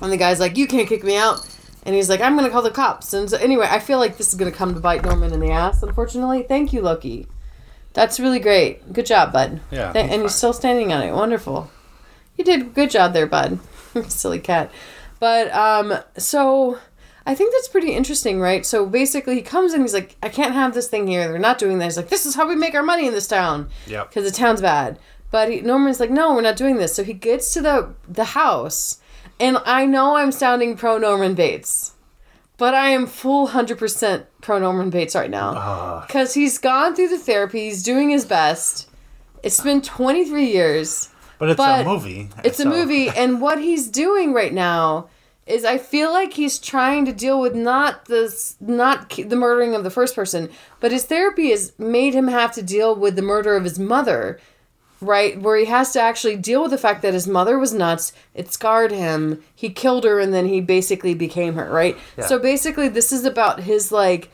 And 0.00 0.12
the 0.12 0.16
guy's 0.16 0.40
like, 0.40 0.56
you 0.56 0.66
can't 0.66 0.88
kick 0.88 1.02
me 1.02 1.16
out. 1.16 1.46
And 1.84 1.94
he's 1.94 2.08
like, 2.08 2.20
I'm 2.20 2.34
going 2.34 2.44
to 2.44 2.50
call 2.50 2.62
the 2.62 2.70
cops. 2.70 3.12
And 3.14 3.30
so, 3.30 3.38
anyway, 3.38 3.66
I 3.70 3.78
feel 3.78 3.98
like 3.98 4.18
this 4.18 4.28
is 4.28 4.34
going 4.34 4.50
to 4.50 4.56
come 4.56 4.74
to 4.74 4.80
bite 4.80 5.02
Norman 5.02 5.32
in 5.32 5.40
the 5.40 5.50
ass, 5.50 5.82
unfortunately. 5.82 6.42
Thank 6.42 6.72
you, 6.72 6.82
Loki. 6.82 7.26
That's 7.94 8.20
really 8.20 8.40
great. 8.40 8.92
Good 8.92 9.06
job, 9.06 9.32
bud. 9.32 9.60
Yeah, 9.70 9.92
Th- 9.92 10.04
he's 10.04 10.12
and 10.12 10.22
you're 10.22 10.28
still 10.28 10.52
standing 10.52 10.92
on 10.92 11.02
it. 11.02 11.12
Wonderful. 11.12 11.70
You 12.36 12.44
did 12.44 12.60
a 12.60 12.64
good 12.64 12.90
job 12.90 13.14
there, 13.14 13.26
bud. 13.26 13.58
Silly 14.08 14.38
cat. 14.38 14.70
But, 15.18 15.50
um, 15.52 15.94
so 16.16 16.78
I 17.28 17.34
think 17.34 17.52
that's 17.52 17.68
pretty 17.68 17.92
interesting, 17.92 18.40
right? 18.40 18.64
So 18.64 18.86
basically, 18.86 19.34
he 19.36 19.42
comes 19.42 19.74
in, 19.74 19.82
he's 19.82 19.92
like, 19.94 20.16
I 20.22 20.28
can't 20.30 20.54
have 20.54 20.72
this 20.74 20.88
thing 20.88 21.06
here. 21.06 21.28
They're 21.28 21.38
not 21.38 21.58
doing 21.58 21.78
that. 21.78 21.84
He's 21.84 21.96
like, 21.96 22.08
this 22.08 22.24
is 22.26 22.34
how 22.34 22.48
we 22.48 22.56
make 22.56 22.74
our 22.74 22.82
money 22.82 23.06
in 23.06 23.12
this 23.12 23.28
town 23.28 23.68
Yep. 23.86 24.08
because 24.08 24.24
the 24.24 24.36
town's 24.36 24.62
bad. 24.62 24.98
But 25.30 25.50
he, 25.50 25.60
Norman's 25.60 26.00
like, 26.00 26.10
no, 26.10 26.34
we're 26.34 26.40
not 26.40 26.56
doing 26.56 26.76
this. 26.78 26.94
So 26.94 27.04
he 27.04 27.12
gets 27.12 27.52
to 27.54 27.60
the 27.60 27.94
the 28.08 28.24
house, 28.24 28.98
and 29.38 29.58
I 29.66 29.84
know 29.84 30.16
I'm 30.16 30.32
sounding 30.32 30.74
pro 30.76 30.96
Norman 30.96 31.34
Bates, 31.34 31.92
but 32.56 32.72
I 32.74 32.88
am 32.90 33.06
full 33.06 33.48
hundred 33.48 33.76
percent 33.78 34.24
pro 34.40 34.58
Norman 34.58 34.88
Bates 34.88 35.14
right 35.14 35.30
now 35.30 35.52
Ah. 35.54 36.04
because 36.06 36.32
he's 36.32 36.56
gone 36.56 36.94
through 36.96 37.08
the 37.08 37.18
therapy. 37.18 37.64
He's 37.68 37.82
doing 37.82 38.08
his 38.08 38.24
best. 38.24 38.88
It's 39.42 39.60
been 39.60 39.82
23 39.82 40.46
years. 40.46 41.10
But 41.38 41.50
it's 41.50 41.58
But 41.58 41.82
a 41.82 41.84
movie. 41.84 42.30
It's 42.42 42.58
a 42.58 42.64
movie, 42.64 43.10
and 43.10 43.40
what 43.42 43.58
he's 43.60 43.86
doing 43.86 44.32
right 44.32 44.52
now 44.52 45.08
is 45.48 45.64
I 45.64 45.78
feel 45.78 46.12
like 46.12 46.34
he's 46.34 46.58
trying 46.58 47.04
to 47.06 47.12
deal 47.12 47.40
with 47.40 47.54
not 47.54 48.04
this 48.04 48.56
not 48.60 49.10
the 49.10 49.36
murdering 49.36 49.74
of 49.74 49.84
the 49.84 49.90
first 49.90 50.14
person, 50.14 50.50
but 50.80 50.92
his 50.92 51.04
therapy 51.04 51.50
has 51.50 51.72
made 51.78 52.14
him 52.14 52.28
have 52.28 52.52
to 52.54 52.62
deal 52.62 52.94
with 52.94 53.16
the 53.16 53.22
murder 53.22 53.56
of 53.56 53.64
his 53.64 53.78
mother, 53.78 54.38
right? 55.00 55.40
Where 55.40 55.56
he 55.56 55.64
has 55.66 55.92
to 55.92 56.00
actually 56.00 56.36
deal 56.36 56.62
with 56.62 56.70
the 56.70 56.78
fact 56.78 57.02
that 57.02 57.14
his 57.14 57.26
mother 57.26 57.58
was 57.58 57.72
nuts. 57.72 58.12
It 58.34 58.52
scarred 58.52 58.92
him. 58.92 59.42
He 59.54 59.70
killed 59.70 60.04
her, 60.04 60.20
and 60.20 60.32
then 60.32 60.46
he 60.46 60.60
basically 60.60 61.14
became 61.14 61.54
her, 61.54 61.70
right? 61.70 61.96
Yeah. 62.16 62.26
So 62.26 62.38
basically, 62.38 62.88
this 62.88 63.12
is 63.12 63.24
about 63.24 63.60
his 63.60 63.90
like 63.90 64.30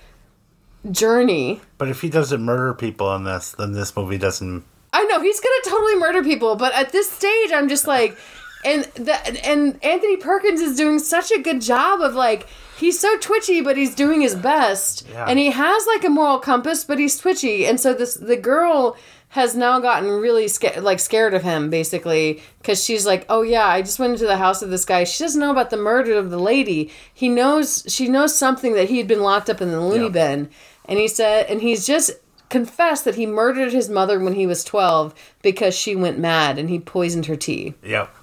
journey. 0.90 1.60
But 1.78 1.88
if 1.88 2.00
he 2.00 2.10
doesn't 2.10 2.42
murder 2.42 2.74
people 2.74 3.14
in 3.14 3.24
this, 3.24 3.52
then 3.52 3.72
this 3.72 3.94
movie 3.96 4.18
doesn't. 4.18 4.64
I 4.92 5.04
know 5.04 5.20
he's 5.20 5.40
gonna 5.40 5.54
totally 5.64 5.96
murder 5.96 6.22
people, 6.22 6.56
but 6.56 6.72
at 6.74 6.92
this 6.92 7.10
stage, 7.10 7.50
I'm 7.52 7.68
just 7.68 7.86
like, 7.86 8.16
and 8.64 8.84
the, 8.94 9.14
and 9.46 9.82
Anthony 9.84 10.16
Perkins 10.16 10.60
is 10.60 10.76
doing 10.76 10.98
such 10.98 11.30
a 11.30 11.40
good 11.40 11.60
job 11.60 12.00
of 12.00 12.14
like 12.14 12.46
he's 12.78 12.98
so 12.98 13.16
twitchy, 13.18 13.60
but 13.60 13.76
he's 13.76 13.94
doing 13.94 14.20
his 14.20 14.34
best, 14.34 15.06
Yeah. 15.10 15.26
and 15.28 15.38
he 15.38 15.50
has 15.50 15.86
like 15.86 16.04
a 16.04 16.10
moral 16.10 16.38
compass, 16.38 16.84
but 16.84 16.98
he's 16.98 17.16
twitchy, 17.18 17.66
and 17.66 17.78
so 17.80 17.94
this 17.94 18.14
the 18.14 18.36
girl 18.36 18.96
has 19.28 19.56
now 19.56 19.80
gotten 19.80 20.08
really 20.10 20.46
scared, 20.46 20.82
like 20.84 21.00
scared 21.00 21.34
of 21.34 21.42
him, 21.42 21.68
basically, 21.68 22.40
because 22.58 22.82
she's 22.84 23.04
like, 23.04 23.26
oh 23.28 23.42
yeah, 23.42 23.66
I 23.66 23.82
just 23.82 23.98
went 23.98 24.12
into 24.12 24.26
the 24.26 24.36
house 24.36 24.62
of 24.62 24.70
this 24.70 24.84
guy. 24.84 25.02
She 25.02 25.24
doesn't 25.24 25.40
know 25.40 25.50
about 25.50 25.70
the 25.70 25.76
murder 25.76 26.14
of 26.14 26.30
the 26.30 26.38
lady. 26.38 26.90
He 27.12 27.28
knows 27.28 27.84
she 27.88 28.06
knows 28.08 28.32
something 28.36 28.74
that 28.74 28.88
he 28.90 28.98
had 28.98 29.08
been 29.08 29.22
locked 29.22 29.50
up 29.50 29.60
in 29.60 29.70
the 29.72 29.80
loony 29.80 30.04
Yeah. 30.04 30.10
bin, 30.10 30.50
and 30.84 30.98
he 31.00 31.08
said, 31.08 31.46
and 31.46 31.60
he's 31.62 31.84
just 31.86 32.12
confessed 32.50 33.04
that 33.04 33.16
he 33.16 33.26
murdered 33.26 33.72
his 33.72 33.88
mother 33.88 34.20
when 34.20 34.34
he 34.34 34.46
was 34.46 34.62
12 34.62 35.12
because 35.42 35.74
she 35.76 35.96
went 35.96 36.18
mad 36.18 36.56
and 36.58 36.70
he 36.70 36.78
poisoned 36.78 37.26
her 37.26 37.34
tea. 37.34 37.74
Yep. 37.82 38.14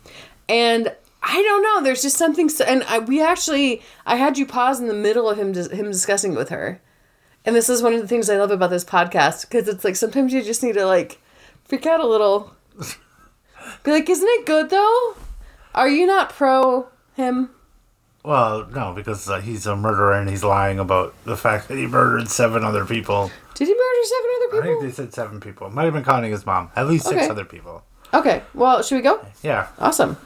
And 0.52 0.94
I 1.24 1.42
don't 1.42 1.64
know, 1.64 1.82
there's 1.82 2.02
just 2.02 2.18
something 2.18 2.50
so, 2.50 2.66
and 2.66 2.84
I, 2.84 3.00
we 3.00 3.22
actually 3.22 3.82
I 4.06 4.18
had 4.18 4.38
you 4.38 4.46
pause 4.46 4.82
in 4.82 4.88
the 4.88 4.94
middle 4.94 5.30
of 5.30 5.38
him 5.38 5.54
him 5.54 5.86
discussing 5.90 6.34
it 6.34 6.38
with 6.38 6.50
her. 6.50 6.82
And 7.46 7.56
this 7.56 7.70
is 7.70 7.82
one 7.82 7.94
of 7.94 8.02
the 8.02 8.08
things 8.08 8.30
I 8.30 8.36
love 8.38 8.52
about 8.52 8.70
this 8.70 8.84
podcast 8.84 9.44
because 9.44 9.70
it's 9.70 9.86
like 9.86 9.96
sometimes 9.96 10.34
you 10.34 10.44
just 10.44 10.62
need 10.62 10.74
to 10.74 10.86
like 10.86 11.20
freak 11.64 11.86
out 11.86 12.02
a 12.02 12.06
little. 12.06 12.54
Be 13.84 13.92
like, 13.92 14.10
"Isn't 14.10 14.28
it 14.28 14.46
good 14.46 14.70
though? 14.70 15.16
Are 15.74 15.88
you 15.88 16.06
not 16.06 16.32
pro 16.32 16.90
him?" 17.14 17.52
Well, 18.26 18.68
no, 18.68 18.94
because 18.94 19.30
uh, 19.30 19.40
he's 19.40 19.66
a 19.66 19.76
murderer 19.78 20.14
and 20.14 20.30
he's 20.30 20.44
lying 20.44 20.80
about 20.80 21.16
the 21.24 21.38
fact 21.38 21.70
that 21.70 21.78
he 21.78 21.88
murdered 21.88 22.28
seven 22.28 22.66
other 22.66 22.86
people. 22.86 23.32
Did 23.56 23.70
he 23.70 23.74
murder 23.74 24.04
seven 24.04 24.30
other 24.36 24.48
people? 24.48 24.60
I 24.60 24.64
think 24.64 24.82
they 24.82 24.92
said 24.92 25.14
seven 25.14 25.40
people. 25.40 25.70
Might 25.70 25.86
have 25.86 25.94
been 25.94 26.04
counting 26.04 26.32
his 26.32 26.46
mom. 26.46 26.72
At 26.76 26.90
least 26.90 27.08
six 27.08 27.30
other 27.30 27.46
people. 27.46 27.84
Okay, 28.14 28.44
well, 28.54 28.84
should 28.84 28.96
we 28.96 29.02
go? 29.02 29.26
Yeah. 29.42 29.70
Awesome. 29.80 30.18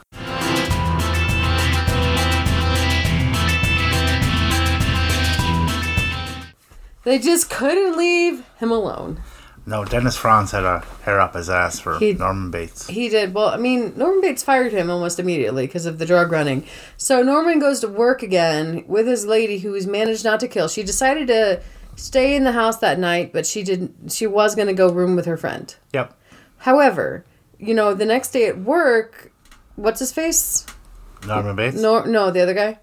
They 7.06 7.20
just 7.20 7.50
couldn't 7.50 7.98
leave 7.98 8.44
him 8.58 8.72
alone. 8.72 9.22
No, 9.68 9.84
Dennis 9.84 10.16
Franz 10.16 10.52
had 10.52 10.64
a 10.64 10.84
hair 11.04 11.20
up 11.20 11.34
his 11.34 11.50
ass 11.50 11.80
for 11.80 11.98
He- 11.98 12.14
Norman 12.14 12.52
Bates. 12.52 12.86
He 12.88 13.10
did. 13.10 13.34
Well, 13.34 13.48
I 13.50 13.58
mean, 13.58 13.94
Norman 13.96 14.22
Bates 14.22 14.44
fired 14.44 14.72
him 14.74 14.92
almost 14.92 15.20
immediately 15.20 15.66
because 15.66 15.86
of 15.88 15.98
the 15.98 16.06
drug 16.06 16.32
running. 16.32 16.68
So 16.98 17.24
Norman 17.24 17.58
goes 17.60 17.80
to 17.80 17.88
work 17.88 18.22
again 18.22 18.84
with 18.88 19.08
his 19.08 19.26
lady 19.26 19.60
who 19.60 19.74
he's 19.74 19.88
managed 19.88 20.24
not 20.24 20.40
to 20.42 20.48
kill. 20.48 20.68
She 20.68 20.84
decided 20.84 21.28
to 21.30 21.62
stay 21.96 22.36
in 22.36 22.44
the 22.44 22.52
house 22.52 22.78
that 22.78 23.00
night, 23.00 23.34
but 23.34 23.46
she 23.48 23.64
didn't. 23.64 24.12
She 24.12 24.28
was 24.28 24.54
going 24.54 24.68
to 24.68 24.74
go 24.74 24.92
room 24.92 25.16
with 25.16 25.26
her 25.26 25.38
friend. 25.38 25.74
Yep. 25.94 26.16
However, 26.58 27.26
you 27.58 27.74
know, 27.74 27.94
the 27.96 28.06
next 28.06 28.32
day 28.32 28.46
at 28.48 28.60
work, 28.60 29.32
what's 29.76 30.00
his 30.00 30.12
face? 30.12 30.66
Norman 31.26 31.56
Bates. 31.56 31.78
No, 31.82 32.04
no, 32.04 32.30
the 32.30 32.42
other 32.42 32.54
guy. 32.54 32.78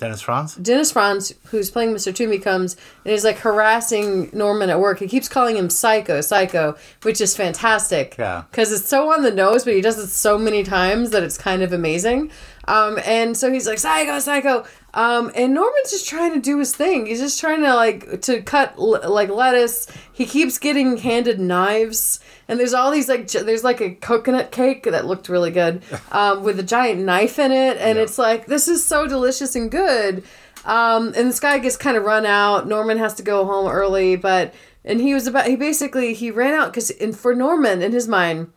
Dennis 0.00 0.22
Franz. 0.22 0.54
Dennis 0.56 0.90
Franz, 0.90 1.34
who's 1.48 1.70
playing 1.70 1.94
Mr. 1.94 2.12
Toomey, 2.14 2.38
comes 2.38 2.74
and 3.04 3.12
is 3.12 3.22
like 3.22 3.38
harassing 3.38 4.30
Norman 4.32 4.70
at 4.70 4.80
work. 4.80 4.98
He 4.98 5.06
keeps 5.06 5.28
calling 5.28 5.56
him 5.56 5.68
Psycho, 5.68 6.22
Psycho, 6.22 6.76
which 7.02 7.20
is 7.20 7.36
fantastic. 7.36 8.16
Yeah. 8.18 8.44
Because 8.50 8.72
it's 8.72 8.88
so 8.88 9.12
on 9.12 9.22
the 9.22 9.30
nose, 9.30 9.64
but 9.64 9.74
he 9.74 9.82
does 9.82 9.98
it 9.98 10.08
so 10.08 10.38
many 10.38 10.62
times 10.64 11.10
that 11.10 11.22
it's 11.22 11.36
kind 11.36 11.62
of 11.62 11.74
amazing. 11.74 12.30
Um, 12.66 12.98
and 13.04 13.36
so 13.36 13.52
he's 13.52 13.66
like, 13.66 13.78
Psycho, 13.78 14.18
Psycho. 14.20 14.64
Um, 14.94 15.30
and 15.34 15.52
Norman's 15.54 15.90
just 15.90 16.08
trying 16.08 16.32
to 16.32 16.40
do 16.40 16.58
his 16.58 16.74
thing. 16.74 17.06
He's 17.06 17.20
just 17.20 17.38
trying 17.38 17.62
to 17.62 17.74
like 17.74 18.22
to 18.22 18.42
cut 18.42 18.74
l- 18.78 19.00
like 19.08 19.28
lettuce. 19.28 19.86
He 20.12 20.24
keeps 20.24 20.58
getting 20.58 20.96
handed 20.96 21.38
knives, 21.38 22.20
and 22.50 22.60
there's 22.60 22.74
all 22.74 22.90
these 22.90 23.08
like 23.08 23.28
there's 23.28 23.64
like 23.64 23.80
a 23.80 23.90
coconut 23.94 24.50
cake 24.50 24.82
that 24.84 25.06
looked 25.06 25.28
really 25.30 25.50
good 25.50 25.82
um, 26.12 26.42
with 26.42 26.58
a 26.58 26.62
giant 26.62 27.00
knife 27.00 27.38
in 27.38 27.52
it, 27.52 27.78
and 27.78 27.96
Yeah. 27.96 28.02
it's 28.04 28.18
like 28.18 28.46
this 28.46 28.68
is 28.68 28.84
so 28.84 29.06
delicious 29.06 29.54
and 29.56 29.70
good. 29.70 30.24
Um, 30.66 31.06
and 31.16 31.26
this 31.28 31.40
guy 31.40 31.58
gets 31.58 31.78
kind 31.78 31.96
of 31.96 32.04
run 32.04 32.26
out. 32.26 32.68
Norman 32.68 32.98
has 32.98 33.14
to 33.14 33.22
go 33.22 33.46
home 33.46 33.66
early, 33.70 34.16
but 34.16 34.52
and 34.84 35.00
he 35.00 35.14
was 35.14 35.26
about 35.26 35.46
he 35.46 35.56
basically 35.56 36.12
he 36.12 36.30
ran 36.30 36.52
out 36.52 36.72
because 36.72 36.90
in 36.90 37.12
for 37.14 37.34
Norman 37.34 37.80
in 37.80 37.92
his 37.92 38.06
mind, 38.08 38.52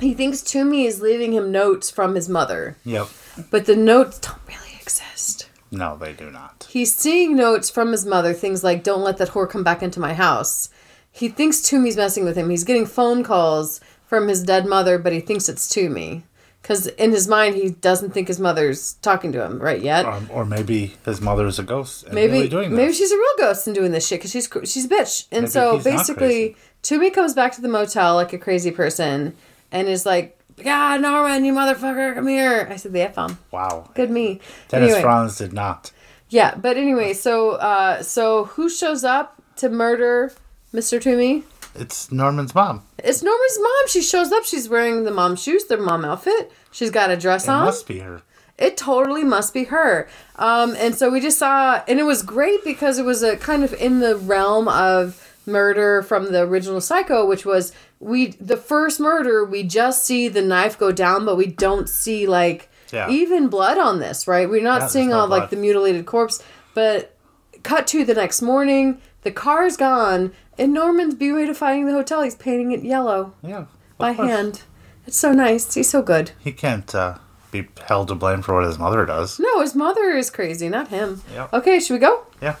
he 0.00 0.14
thinks 0.14 0.42
Toomey 0.42 0.86
is 0.86 1.00
leaving 1.00 1.32
him 1.32 1.50
notes 1.50 1.90
from 1.90 2.14
his 2.14 2.28
mother, 2.28 2.76
Yep. 2.84 3.08
but 3.50 3.66
the 3.66 3.74
notes 3.74 4.18
don't 4.20 4.38
really 4.46 4.78
exist. 4.80 5.48
No, 5.70 5.96
they 5.96 6.12
do 6.12 6.30
not. 6.30 6.68
He's 6.70 6.94
seeing 6.94 7.34
notes 7.34 7.70
from 7.70 7.90
his 7.90 8.06
mother, 8.06 8.32
things 8.32 8.62
like 8.62 8.84
"Don't 8.84 9.02
let 9.02 9.16
that 9.18 9.30
whore 9.30 9.50
come 9.50 9.64
back 9.64 9.82
into 9.82 9.98
my 9.98 10.14
house." 10.14 10.68
He 11.16 11.30
thinks 11.30 11.62
Toomey's 11.62 11.96
messing 11.96 12.24
with 12.26 12.36
him. 12.36 12.50
He's 12.50 12.64
getting 12.64 12.84
phone 12.84 13.24
calls 13.24 13.80
from 14.06 14.28
his 14.28 14.42
dead 14.42 14.66
mother, 14.66 14.98
but 14.98 15.14
he 15.14 15.20
thinks 15.20 15.48
it's 15.48 15.66
Toomey. 15.66 16.24
Because 16.60 16.88
in 16.88 17.12
his 17.12 17.26
mind, 17.26 17.54
he 17.54 17.70
doesn't 17.70 18.10
think 18.10 18.28
his 18.28 18.38
mother's 18.38 18.94
talking 18.94 19.32
to 19.32 19.42
him 19.42 19.58
right 19.58 19.80
yet. 19.80 20.04
Um, 20.04 20.28
or 20.30 20.44
maybe 20.44 20.96
his 21.06 21.22
mother 21.22 21.46
is 21.46 21.58
a 21.58 21.62
ghost 21.62 22.04
and 22.04 22.14
maybe 22.14 22.32
really 22.32 22.48
doing 22.48 22.74
maybe 22.74 22.92
she's 22.92 23.12
a 23.12 23.16
real 23.16 23.36
ghost 23.38 23.66
and 23.66 23.74
doing 23.74 23.92
this 23.92 24.06
shit 24.06 24.18
because 24.18 24.30
she's 24.30 24.48
she's 24.70 24.84
a 24.84 24.88
bitch. 24.88 25.26
And 25.32 25.42
Maybe 25.42 25.50
so 25.52 25.78
basically. 25.78 26.56
Toomey 26.82 27.10
comes 27.10 27.32
back 27.34 27.52
to 27.52 27.62
the 27.62 27.68
motel 27.68 28.16
like 28.16 28.32
a 28.34 28.38
crazy 28.38 28.70
person 28.70 29.34
and 29.72 29.88
is 29.88 30.04
like, 30.04 30.38
"God, 30.62 31.00
Norman, 31.00 31.44
you 31.46 31.54
motherfucker, 31.54 32.14
come 32.14 32.26
here!" 32.28 32.68
I 32.70 32.76
said 32.76 32.92
the 32.92 33.00
f 33.00 33.14
bomb. 33.14 33.38
wow. 33.52 33.88
Good 33.94 34.10
me. 34.10 34.40
Dennis 34.68 34.90
Anyway. 34.90 35.02
Franz 35.02 35.38
did 35.38 35.52
not. 35.54 35.92
Yeah, 36.28 36.56
but 36.56 36.76
anyway, 36.76 37.14
so 37.14 37.52
uh, 37.52 38.02
so 38.02 38.44
who 38.44 38.68
shows 38.68 39.02
up 39.02 39.40
to 39.56 39.70
murder 39.70 40.32
Mr. 40.74 41.00
Toomey? 41.00 41.44
It's 41.74 42.10
Norman's 42.10 42.54
mom. 42.54 42.82
It's 42.98 43.22
Norman's 43.22 43.58
mom. 43.60 43.88
She 43.88 44.00
shows 44.02 44.32
up. 44.32 44.44
She's 44.44 44.68
wearing 44.68 45.04
the 45.04 45.10
mom 45.10 45.36
shoes, 45.36 45.64
the 45.64 45.76
mom 45.76 46.04
outfit. 46.04 46.50
She's 46.70 46.90
got 46.90 47.10
a 47.10 47.16
dress 47.16 47.44
It 47.44 47.50
on. 47.50 47.64
must 47.66 47.86
be 47.86 47.98
her. 48.00 48.22
It 48.58 48.76
totally 48.78 49.24
must 49.24 49.52
be 49.52 49.64
her. 49.64 50.08
Um, 50.36 50.74
and 50.78 50.94
so 50.94 51.10
we 51.10 51.20
just 51.20 51.38
saw, 51.38 51.82
and 51.86 51.98
it 52.00 52.04
was 52.04 52.22
great 52.22 52.64
because 52.64 52.98
it 52.98 53.04
was 53.04 53.22
a 53.22 53.36
kind 53.36 53.62
of 53.62 53.74
in 53.74 54.00
the 54.00 54.16
realm 54.16 54.66
of 54.68 55.22
murder 55.44 56.02
from 56.02 56.32
the 56.32 56.40
original 56.40 56.80
Psycho, 56.80 57.26
which 57.26 57.44
was 57.44 57.72
we 58.00 58.28
the 58.40 58.56
first 58.56 58.98
murder 58.98 59.44
we 59.44 59.62
just 59.62 60.04
see 60.04 60.28
the 60.28 60.42
knife 60.42 60.78
go 60.78 60.90
down, 60.90 61.24
but 61.26 61.36
we 61.36 61.46
don't 61.46 61.88
see 61.88 62.26
like 62.26 62.70
Yeah. 62.90 63.08
even 63.10 63.48
blood 63.48 63.76
on 63.78 64.00
this, 64.00 64.26
right? 64.26 64.48
We're 64.48 64.62
not 64.62 64.80
Yeah, 64.82 64.86
seeing 64.88 65.12
all 65.12 65.28
like 65.28 65.50
the 65.50 65.56
mutilated 65.56 66.06
corpse, 66.06 66.42
but 66.74 67.14
cut 67.62 67.86
to 67.88 68.04
the 68.04 68.14
next 68.14 68.40
morning, 68.42 69.00
the 69.22 69.30
car's 69.30 69.76
gone, 69.76 70.32
and 70.58 70.72
Norman's 70.72 71.14
beautifying 71.14 71.86
the 71.86 71.92
hotel. 71.92 72.22
He's 72.22 72.34
painting 72.34 72.72
it 72.72 72.82
yellow 72.82 73.34
Yeah. 73.42 73.66
by 73.98 74.14
course. 74.14 74.28
hand. 74.28 74.62
It's 75.06 75.16
so 75.16 75.32
nice. 75.32 75.74
He's 75.74 75.90
so 75.90 76.02
good. 76.02 76.32
He 76.38 76.52
can't 76.52 76.92
uh, 76.94 77.18
be 77.50 77.68
held 77.86 78.08
to 78.08 78.14
blame 78.14 78.42
for 78.42 78.54
what 78.54 78.64
his 78.64 78.78
mother 78.78 79.04
does. 79.06 79.38
No, 79.38 79.60
his 79.60 79.74
mother 79.74 80.10
is 80.10 80.30
crazy, 80.30 80.68
not 80.68 80.88
him. 80.88 81.22
Yep. 81.32 81.52
Okay, 81.52 81.78
should 81.80 81.94
we 81.94 82.00
go? 82.00 82.26
Yeah. 82.42 82.56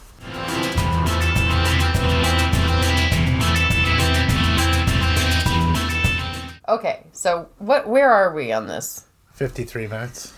Okay, 6.68 7.04
so 7.12 7.48
what? 7.58 7.88
Where 7.88 8.10
are 8.10 8.34
we 8.34 8.50
on 8.50 8.66
this? 8.66 9.04
53 9.34 9.86
minutes. 9.86 10.34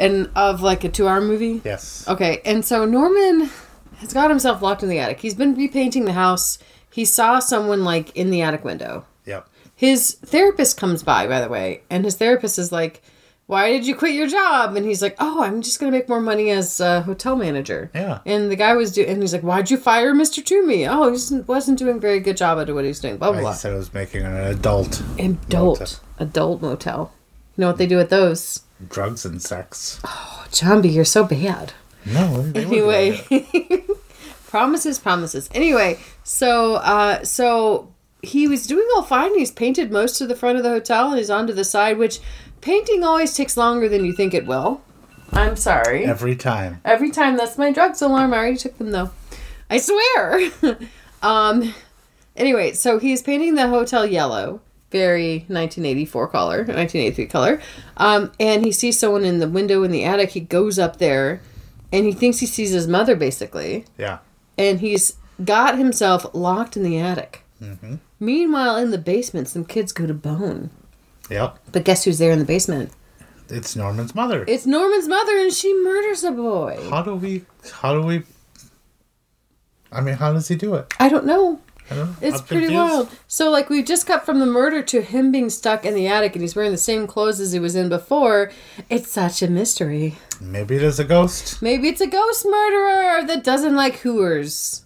And 0.00 0.30
of 0.34 0.62
like 0.62 0.84
a 0.84 0.88
two-hour 0.88 1.20
movie. 1.20 1.60
Yes. 1.64 2.06
Okay, 2.08 2.40
and 2.46 2.64
so 2.64 2.86
Norman 2.86 3.50
has 3.98 4.12
got 4.14 4.30
himself 4.30 4.62
locked 4.62 4.82
in 4.82 4.88
the 4.88 4.98
attic. 4.98 5.20
He's 5.20 5.34
been 5.34 5.54
repainting 5.54 6.06
the 6.06 6.12
house. 6.14 6.58
He 6.96 7.04
saw 7.04 7.40
someone 7.40 7.84
like 7.84 8.16
in 8.16 8.30
the 8.30 8.40
attic 8.40 8.64
window. 8.64 9.04
Yep. 9.26 9.46
His 9.74 10.12
therapist 10.24 10.78
comes 10.78 11.02
by, 11.02 11.26
by 11.26 11.42
the 11.42 11.48
way, 11.50 11.82
and 11.90 12.06
his 12.06 12.14
therapist 12.16 12.58
is 12.58 12.72
like, 12.72 13.02
"Why 13.44 13.70
did 13.70 13.86
you 13.86 13.94
quit 13.94 14.14
your 14.14 14.28
job?" 14.28 14.74
And 14.76 14.86
he's 14.86 15.02
like, 15.02 15.14
"Oh, 15.18 15.42
I'm 15.42 15.60
just 15.60 15.78
gonna 15.78 15.92
make 15.92 16.08
more 16.08 16.22
money 16.22 16.48
as 16.50 16.80
a 16.80 17.02
hotel 17.02 17.36
manager." 17.36 17.90
Yeah. 17.94 18.20
And 18.24 18.50
the 18.50 18.56
guy 18.56 18.72
was 18.74 18.92
doing, 18.92 19.10
and 19.10 19.20
he's 19.22 19.34
like, 19.34 19.42
"Why'd 19.42 19.70
you 19.70 19.76
fire 19.76 20.14
Mister 20.14 20.40
Toomey?" 20.40 20.86
Oh, 20.88 21.04
he 21.04 21.10
wasn't- 21.10 21.46
wasn't 21.46 21.78
doing 21.78 21.96
a 21.98 22.00
very 22.00 22.20
good 22.20 22.38
job 22.38 22.58
at 22.58 22.74
what 22.74 22.84
he 22.84 22.88
was 22.88 23.00
doing. 23.00 23.18
Blah 23.18 23.32
blah 23.32 23.38
I 23.40 23.42
blah. 23.42 23.52
said 23.52 23.74
I 23.74 23.76
was 23.76 23.92
making 23.92 24.22
an 24.24 24.34
adult 24.34 25.02
Adult, 25.18 25.80
Motel. 25.80 26.00
adult 26.18 26.62
motel. 26.62 27.12
You 27.56 27.60
know 27.62 27.66
what 27.68 27.76
they 27.76 27.86
do 27.86 28.00
at 28.00 28.08
those? 28.08 28.60
drugs 28.88 29.24
and 29.26 29.42
sex. 29.42 30.00
Oh, 30.04 30.80
B, 30.80 30.88
you're 30.88 31.04
so 31.04 31.24
bad. 31.24 31.74
No. 32.06 32.50
Anyway. 32.54 33.20
promises, 34.46 34.98
promises. 34.98 35.48
Anyway, 35.54 35.98
so 36.24 36.74
uh, 36.76 37.24
so 37.24 37.92
he 38.22 38.46
was 38.46 38.66
doing 38.66 38.86
all 38.96 39.02
fine. 39.02 39.36
He's 39.38 39.50
painted 39.50 39.90
most 39.90 40.20
of 40.20 40.28
the 40.28 40.36
front 40.36 40.58
of 40.58 40.64
the 40.64 40.70
hotel, 40.70 41.08
and 41.08 41.18
he's 41.18 41.30
onto 41.30 41.52
the 41.52 41.64
side, 41.64 41.98
which 41.98 42.20
painting 42.60 43.04
always 43.04 43.34
takes 43.34 43.56
longer 43.56 43.88
than 43.88 44.04
you 44.04 44.12
think 44.12 44.34
it 44.34 44.46
will. 44.46 44.82
I'm 45.32 45.56
sorry. 45.56 46.04
Every 46.04 46.36
time. 46.36 46.80
Every 46.84 47.10
time 47.10 47.36
that's 47.36 47.58
my 47.58 47.72
drugs 47.72 48.00
alarm. 48.02 48.32
I 48.32 48.38
already 48.38 48.56
took 48.56 48.78
them 48.78 48.92
though. 48.92 49.10
I 49.68 49.78
swear. 49.78 50.50
um 51.22 51.74
anyway, 52.36 52.72
so 52.72 52.98
he's 52.98 53.22
painting 53.22 53.54
the 53.54 53.68
hotel 53.68 54.06
yellow. 54.06 54.60
Very 54.92 55.38
1984 55.48 56.28
color, 56.28 56.58
1983 56.58 57.26
color. 57.26 57.60
Um, 57.96 58.30
and 58.38 58.64
he 58.64 58.70
sees 58.70 58.98
someone 58.98 59.24
in 59.24 59.40
the 59.40 59.48
window 59.48 59.82
in 59.82 59.90
the 59.90 60.04
attic. 60.04 60.30
He 60.30 60.40
goes 60.40 60.78
up 60.78 60.98
there 60.98 61.42
and 61.92 62.06
he 62.06 62.12
thinks 62.12 62.38
he 62.38 62.46
sees 62.46 62.70
his 62.70 62.86
mother 62.86 63.16
basically. 63.16 63.84
Yeah. 63.98 64.18
And 64.58 64.80
he's 64.80 65.16
got 65.44 65.78
himself 65.78 66.26
locked 66.32 66.76
in 66.76 66.82
the 66.82 66.98
attic. 66.98 67.42
Mm-hmm. 67.60 67.96
Meanwhile, 68.20 68.76
in 68.76 68.90
the 68.90 68.98
basement, 68.98 69.48
some 69.48 69.64
kids 69.64 69.92
go 69.92 70.06
to 70.06 70.14
bone. 70.14 70.70
Yep. 71.30 71.58
But 71.72 71.84
guess 71.84 72.04
who's 72.04 72.18
there 72.18 72.30
in 72.30 72.38
the 72.38 72.44
basement? 72.44 72.92
It's 73.48 73.76
Norman's 73.76 74.14
mother. 74.14 74.44
It's 74.48 74.66
Norman's 74.66 75.08
mother, 75.08 75.38
and 75.38 75.52
she 75.52 75.72
murders 75.82 76.24
a 76.24 76.32
boy. 76.32 76.78
how 76.90 77.02
do 77.02 77.14
we. 77.14 77.44
How 77.72 77.94
do 77.94 78.02
we. 78.02 78.22
I 79.92 80.00
mean, 80.00 80.16
how 80.16 80.32
does 80.32 80.48
he 80.48 80.56
do 80.56 80.74
it? 80.74 80.92
I 80.98 81.08
don't 81.08 81.26
know. 81.26 81.60
I 81.90 81.94
don't 81.94 82.10
know. 82.10 82.16
It's 82.20 82.40
I'm 82.40 82.46
pretty 82.46 82.66
confused. 82.66 82.92
wild. 82.92 83.08
So, 83.28 83.50
like, 83.50 83.70
we 83.70 83.82
just 83.82 84.06
cut 84.06 84.26
from 84.26 84.40
the 84.40 84.46
murder 84.46 84.82
to 84.82 85.02
him 85.02 85.30
being 85.30 85.50
stuck 85.50 85.84
in 85.84 85.94
the 85.94 86.08
attic 86.08 86.34
and 86.34 86.42
he's 86.42 86.56
wearing 86.56 86.72
the 86.72 86.76
same 86.78 87.06
clothes 87.06 87.38
as 87.38 87.52
he 87.52 87.58
was 87.60 87.76
in 87.76 87.88
before. 87.88 88.50
It's 88.90 89.10
such 89.10 89.40
a 89.42 89.48
mystery. 89.48 90.16
Maybe 90.40 90.76
it 90.76 90.82
is 90.82 90.98
a 90.98 91.04
ghost. 91.04 91.62
Maybe 91.62 91.88
it's 91.88 92.00
a 92.00 92.06
ghost 92.06 92.44
murderer 92.44 93.24
that 93.26 93.44
doesn't 93.44 93.76
like 93.76 93.98
hooers. 94.00 94.84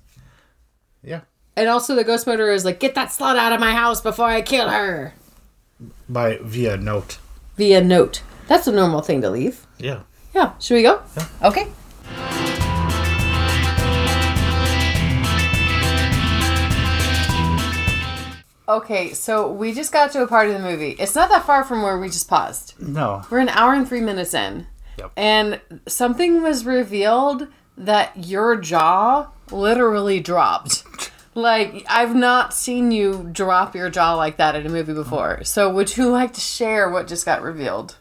Yeah. 1.03 1.23
And 1.57 1.69
also, 1.69 1.95
the 1.95 2.05
ghost 2.05 2.27
murderer 2.27 2.53
is 2.53 2.65
like, 2.65 2.81
get 2.81 2.95
that 2.97 3.09
slut 3.09 3.37
out 3.37 3.53
of 3.53 3.61
my 3.61 3.73
house 3.73 4.01
before 4.01 4.27
I 4.29 4.43
kill 4.43 4.69
her. 4.69 5.15
By 6.09 6.39
via 6.43 6.77
note. 6.77 7.19
Via 7.57 7.81
note. 7.83 8.23
That's 8.47 8.67
a 8.67 8.73
normal 8.73 9.01
thing 9.01 9.23
to 9.23 9.31
leave. 9.31 9.67
Yeah. 9.79 10.01
Yeah. 10.35 10.53
Should 10.59 10.75
we 10.75 10.83
go? 10.83 11.03
Yeah. 11.17 11.27
Okay. 11.45 11.69
Okay, 18.71 19.15
so 19.15 19.51
we 19.51 19.73
just 19.73 19.93
got 19.93 20.13
to 20.13 20.23
a 20.23 20.29
part 20.29 20.47
of 20.47 20.55
the 20.55 20.61
movie. 20.61 20.93
It's 20.93 21.17
not 21.17 21.29
that 21.31 21.45
far 21.45 21.65
from 21.65 21.83
where 21.83 21.99
we 21.99 22.07
just 22.07 22.29
paused. 22.29 22.75
No. 22.79 23.25
We're 23.29 23.41
an 23.41 23.49
hour 23.49 23.75
and 23.75 23.89
three 23.89 24.01
minutes 24.01 24.33
in. 24.33 24.69
Yep. 24.97 25.11
And 25.17 25.61
something 25.89 26.41
was 26.41 26.65
revealed 26.65 27.49
that 27.77 28.27
your 28.27 28.55
jaw 28.55 29.33
literally 29.51 30.21
dropped. 30.21 30.85
like, 31.35 31.85
I've 31.89 32.15
not 32.15 32.55
seen 32.55 32.93
you 32.93 33.29
drop 33.33 33.75
your 33.75 33.91
jaw 33.91 34.15
like 34.15 34.37
that 34.37 34.55
in 34.55 34.67
a 34.67 34.69
movie 34.69 34.95
before. 34.95 35.43
So, 35.43 35.69
would 35.69 35.97
you 35.97 36.09
like 36.09 36.33
to 36.35 36.41
share 36.41 36.89
what 36.89 37.09
just 37.09 37.25
got 37.25 37.43
revealed? 37.43 37.97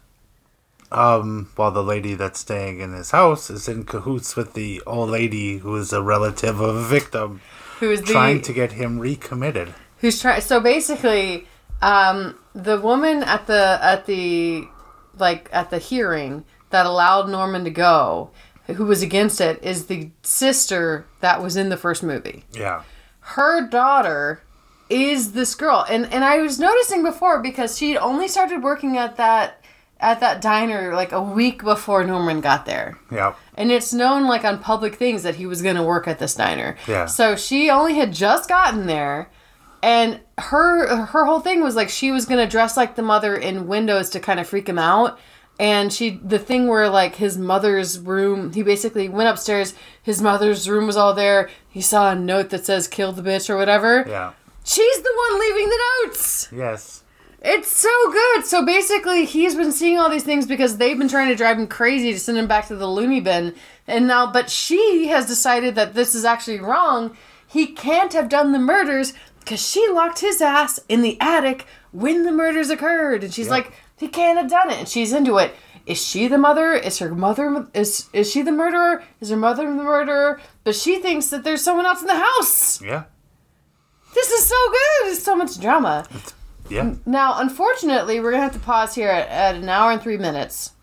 Um, 0.91 1.49
while 1.55 1.71
the 1.71 1.83
lady 1.83 2.13
that's 2.13 2.41
staying 2.41 2.79
in 2.79 2.93
his 2.93 3.09
house 3.09 3.49
is 3.49 3.67
in 3.67 3.85
cahoots 3.85 4.35
with 4.35 4.53
the 4.53 4.83
old 4.85 5.09
lady 5.09 5.57
who 5.57 5.75
is 5.77 5.91
a 5.91 6.03
relative 6.03 6.59
of 6.59 6.75
a 6.75 6.83
victim, 6.83 7.41
Who 7.79 7.89
is 7.89 8.01
the 8.01 8.07
trying 8.07 8.43
to 8.43 8.53
get 8.53 8.73
him 8.73 8.99
recommitted. 8.99 9.73
Who's 9.99 10.21
trying? 10.21 10.41
So 10.41 10.59
basically, 10.59 11.47
um, 11.81 12.37
the 12.53 12.79
woman 12.79 13.23
at 13.23 13.47
the 13.47 13.79
at 13.81 14.05
the 14.05 14.65
like 15.17 15.49
at 15.51 15.69
the 15.69 15.79
hearing 15.79 16.45
that 16.71 16.85
allowed 16.85 17.29
Norman 17.29 17.63
to 17.63 17.69
go, 17.71 18.31
who 18.67 18.85
was 18.85 19.01
against 19.01 19.41
it, 19.41 19.63
is 19.63 19.87
the 19.87 20.09
sister 20.23 21.05
that 21.21 21.41
was 21.41 21.55
in 21.57 21.69
the 21.69 21.77
first 21.77 22.03
movie. 22.03 22.43
Yeah. 22.53 22.83
her 23.21 23.67
daughter 23.67 24.41
is 24.89 25.33
this 25.33 25.53
girl 25.53 25.85
and 25.87 26.11
and 26.11 26.23
i 26.25 26.39
was 26.39 26.57
noticing 26.57 27.03
before 27.03 27.39
because 27.43 27.77
she'd 27.77 27.97
only 27.97 28.27
started 28.27 28.63
working 28.63 28.97
at 28.97 29.17
that 29.17 29.63
at 29.99 30.19
that 30.19 30.41
diner 30.41 30.95
like 30.95 31.11
a 31.11 31.21
week 31.21 31.63
before 31.63 32.03
norman 32.03 32.41
got 32.41 32.65
there 32.65 32.97
Yeah. 33.11 33.35
and 33.55 33.71
it's 33.71 33.93
known 33.93 34.25
like 34.25 34.43
on 34.43 34.57
public 34.57 34.95
things 34.95 35.21
that 35.21 35.35
he 35.35 35.45
was 35.45 35.61
going 35.61 35.75
to 35.75 35.83
work 35.83 36.07
at 36.07 36.17
this 36.17 36.33
diner 36.33 36.75
Yeah. 36.87 37.05
so 37.05 37.35
she 37.35 37.69
only 37.69 37.95
had 37.95 38.13
just 38.13 38.49
gotten 38.49 38.87
there 38.87 39.29
and 39.81 40.19
her 40.37 41.05
her 41.05 41.25
whole 41.25 41.39
thing 41.39 41.61
was 41.61 41.75
like 41.75 41.89
she 41.89 42.11
was 42.11 42.25
to 42.25 42.47
dress 42.47 42.75
like 42.77 42.95
the 42.95 43.01
mother 43.01 43.35
in 43.35 43.67
windows 43.67 44.09
to 44.09 44.19
kind 44.19 44.39
of 44.39 44.47
freak 44.47 44.67
him 44.67 44.79
out 44.79 45.19
and 45.59 45.91
she 45.91 46.19
the 46.23 46.39
thing 46.39 46.67
where 46.67 46.89
like 46.89 47.15
his 47.15 47.37
mother's 47.37 47.99
room 47.99 48.53
he 48.53 48.63
basically 48.63 49.09
went 49.09 49.29
upstairs 49.29 49.73
his 50.01 50.21
mother's 50.21 50.69
room 50.69 50.87
was 50.87 50.97
all 50.97 51.13
there 51.13 51.49
he 51.69 51.81
saw 51.81 52.11
a 52.11 52.15
note 52.15 52.49
that 52.49 52.65
says 52.65 52.87
kill 52.87 53.11
the 53.11 53.21
bitch 53.21 53.49
or 53.49 53.57
whatever 53.57 54.05
Yeah. 54.07 54.33
she's 54.63 55.01
the 55.01 55.13
one 55.29 55.39
leaving 55.39 55.69
the 55.69 55.79
notes 56.05 56.49
Yes. 56.51 57.03
It's 57.41 57.71
so 57.71 57.89
good. 58.11 58.45
So 58.45 58.65
basically, 58.65 59.23
he's 59.23 59.55
been 59.55 59.71
seeing 59.71 59.97
all 59.97 60.09
these 60.09 60.25
things 60.25 60.45
because 60.45 60.75
they've 60.75 60.97
been 60.97 61.07
trying 61.07 61.29
to 61.29 61.35
drive 61.35 61.57
him 61.57 61.67
crazy 61.67 62.11
to 62.11 62.19
send 62.19 62.37
him 62.37 62.47
back 62.47 62.67
to 62.67 62.75
the 62.75 62.85
loony 62.85 63.21
bin. 63.21 63.55
And 63.87 64.07
now, 64.09 64.29
but 64.29 64.49
she 64.49 65.07
has 65.07 65.25
decided 65.25 65.75
that 65.75 65.93
this 65.93 66.15
is 66.15 66.25
actually 66.25 66.59
wrong. 66.59 67.15
He 67.47 67.67
can't 67.67 68.11
have 68.11 68.27
done 68.27 68.51
the 68.51 68.59
murders 68.59 69.13
because 69.49 69.67
she 69.67 69.87
locked 69.89 70.19
his 70.19 70.41
ass 70.43 70.79
in 70.87 71.01
the 71.01 71.17
attic 71.19 71.65
when 71.91 72.21
the 72.23 72.31
murders 72.31 72.69
occurred. 72.69 73.23
And 73.23 73.33
she's 73.33 73.47
Yep. 73.47 73.51
like, 73.51 73.73
he 73.97 74.07
can't 74.07 74.37
have 74.37 74.47
done 74.47 74.69
it. 74.69 74.77
And 74.77 74.87
she's 74.87 75.11
into 75.11 75.39
it. 75.39 75.55
Is 75.87 75.99
she 76.05 76.27
the 76.27 76.37
mother? 76.37 76.73
Is 76.73 76.99
her 76.99 77.15
mother 77.15 77.65
is 77.73 78.07
is 78.13 78.29
she 78.31 78.43
the 78.43 78.51
murderer? 78.51 79.03
Is 79.21 79.31
her 79.31 79.35
mother 79.35 79.63
the 79.65 79.83
murderer? 79.83 80.39
But 80.63 80.75
she 80.75 80.99
thinks 80.99 81.27
that 81.31 81.43
there's 81.43 81.63
someone 81.63 81.87
else 81.87 82.01
in 82.01 82.05
the 82.07 82.13
house. 82.15 82.79
Yeah. 82.79 83.05
This 84.13 84.29
is 84.29 84.45
so 84.45 84.55
good. 84.69 85.07
There's 85.07 85.23
so 85.23 85.35
much 85.35 85.59
drama. 85.59 86.05
Yeah. 86.69 86.93
Now, 87.07 87.39
unfortunately, 87.39 88.19
we're 88.19 88.29
gonna 88.31 88.43
have 88.43 88.53
to 88.53 88.59
pause 88.59 88.93
here 88.93 89.09
at, 89.09 89.27
at 89.29 89.55
an 89.55 89.67
hour 89.67 89.91
and 89.91 89.99
three 89.99 90.17
minutes, 90.17 90.73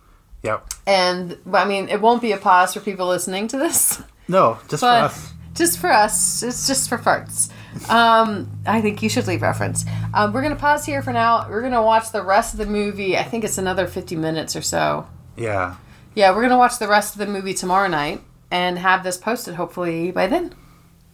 Yep. 0.42 0.66
and 0.88 1.38
I 1.52 1.64
mean, 1.64 1.88
it 1.88 2.00
won't 2.00 2.20
be 2.20 2.32
a 2.32 2.36
pause 2.36 2.74
for 2.74 2.80
people 2.80 3.06
listening 3.06 3.46
to 3.48 3.56
this, 3.58 4.02
No, 4.26 4.58
just 4.68 4.80
for 4.82 4.88
us. 4.88 5.32
just 5.54 5.78
for 5.78 5.92
us, 5.92 6.42
it's 6.42 6.66
just 6.66 6.88
for 6.88 6.98
farts. 6.98 7.48
Um, 7.90 8.50
I 8.66 8.80
think 8.80 9.02
you 9.02 9.08
should 9.08 9.26
leave 9.26 9.42
reference. 9.42 9.84
Um, 10.14 10.32
we're 10.32 10.42
gonna 10.42 10.56
pause 10.56 10.84
here 10.84 11.02
for 11.02 11.12
now. 11.12 11.46
We're 11.48 11.62
gonna 11.62 11.82
watch 11.82 12.10
the 12.12 12.22
rest 12.22 12.54
of 12.54 12.58
the 12.58 12.66
movie. 12.66 13.16
I 13.16 13.22
think 13.22 13.44
it's 13.44 13.58
another 13.58 13.86
fifty 13.86 14.16
minutes 14.16 14.56
or 14.56 14.62
so. 14.62 15.06
Yeah. 15.36 15.76
Yeah, 16.14 16.34
we're 16.34 16.42
gonna 16.42 16.58
watch 16.58 16.78
the 16.78 16.88
rest 16.88 17.14
of 17.14 17.18
the 17.18 17.26
movie 17.26 17.54
tomorrow 17.54 17.88
night 17.88 18.22
and 18.50 18.78
have 18.78 19.04
this 19.04 19.16
posted 19.18 19.54
hopefully 19.54 20.10
by 20.10 20.26
then. 20.26 20.54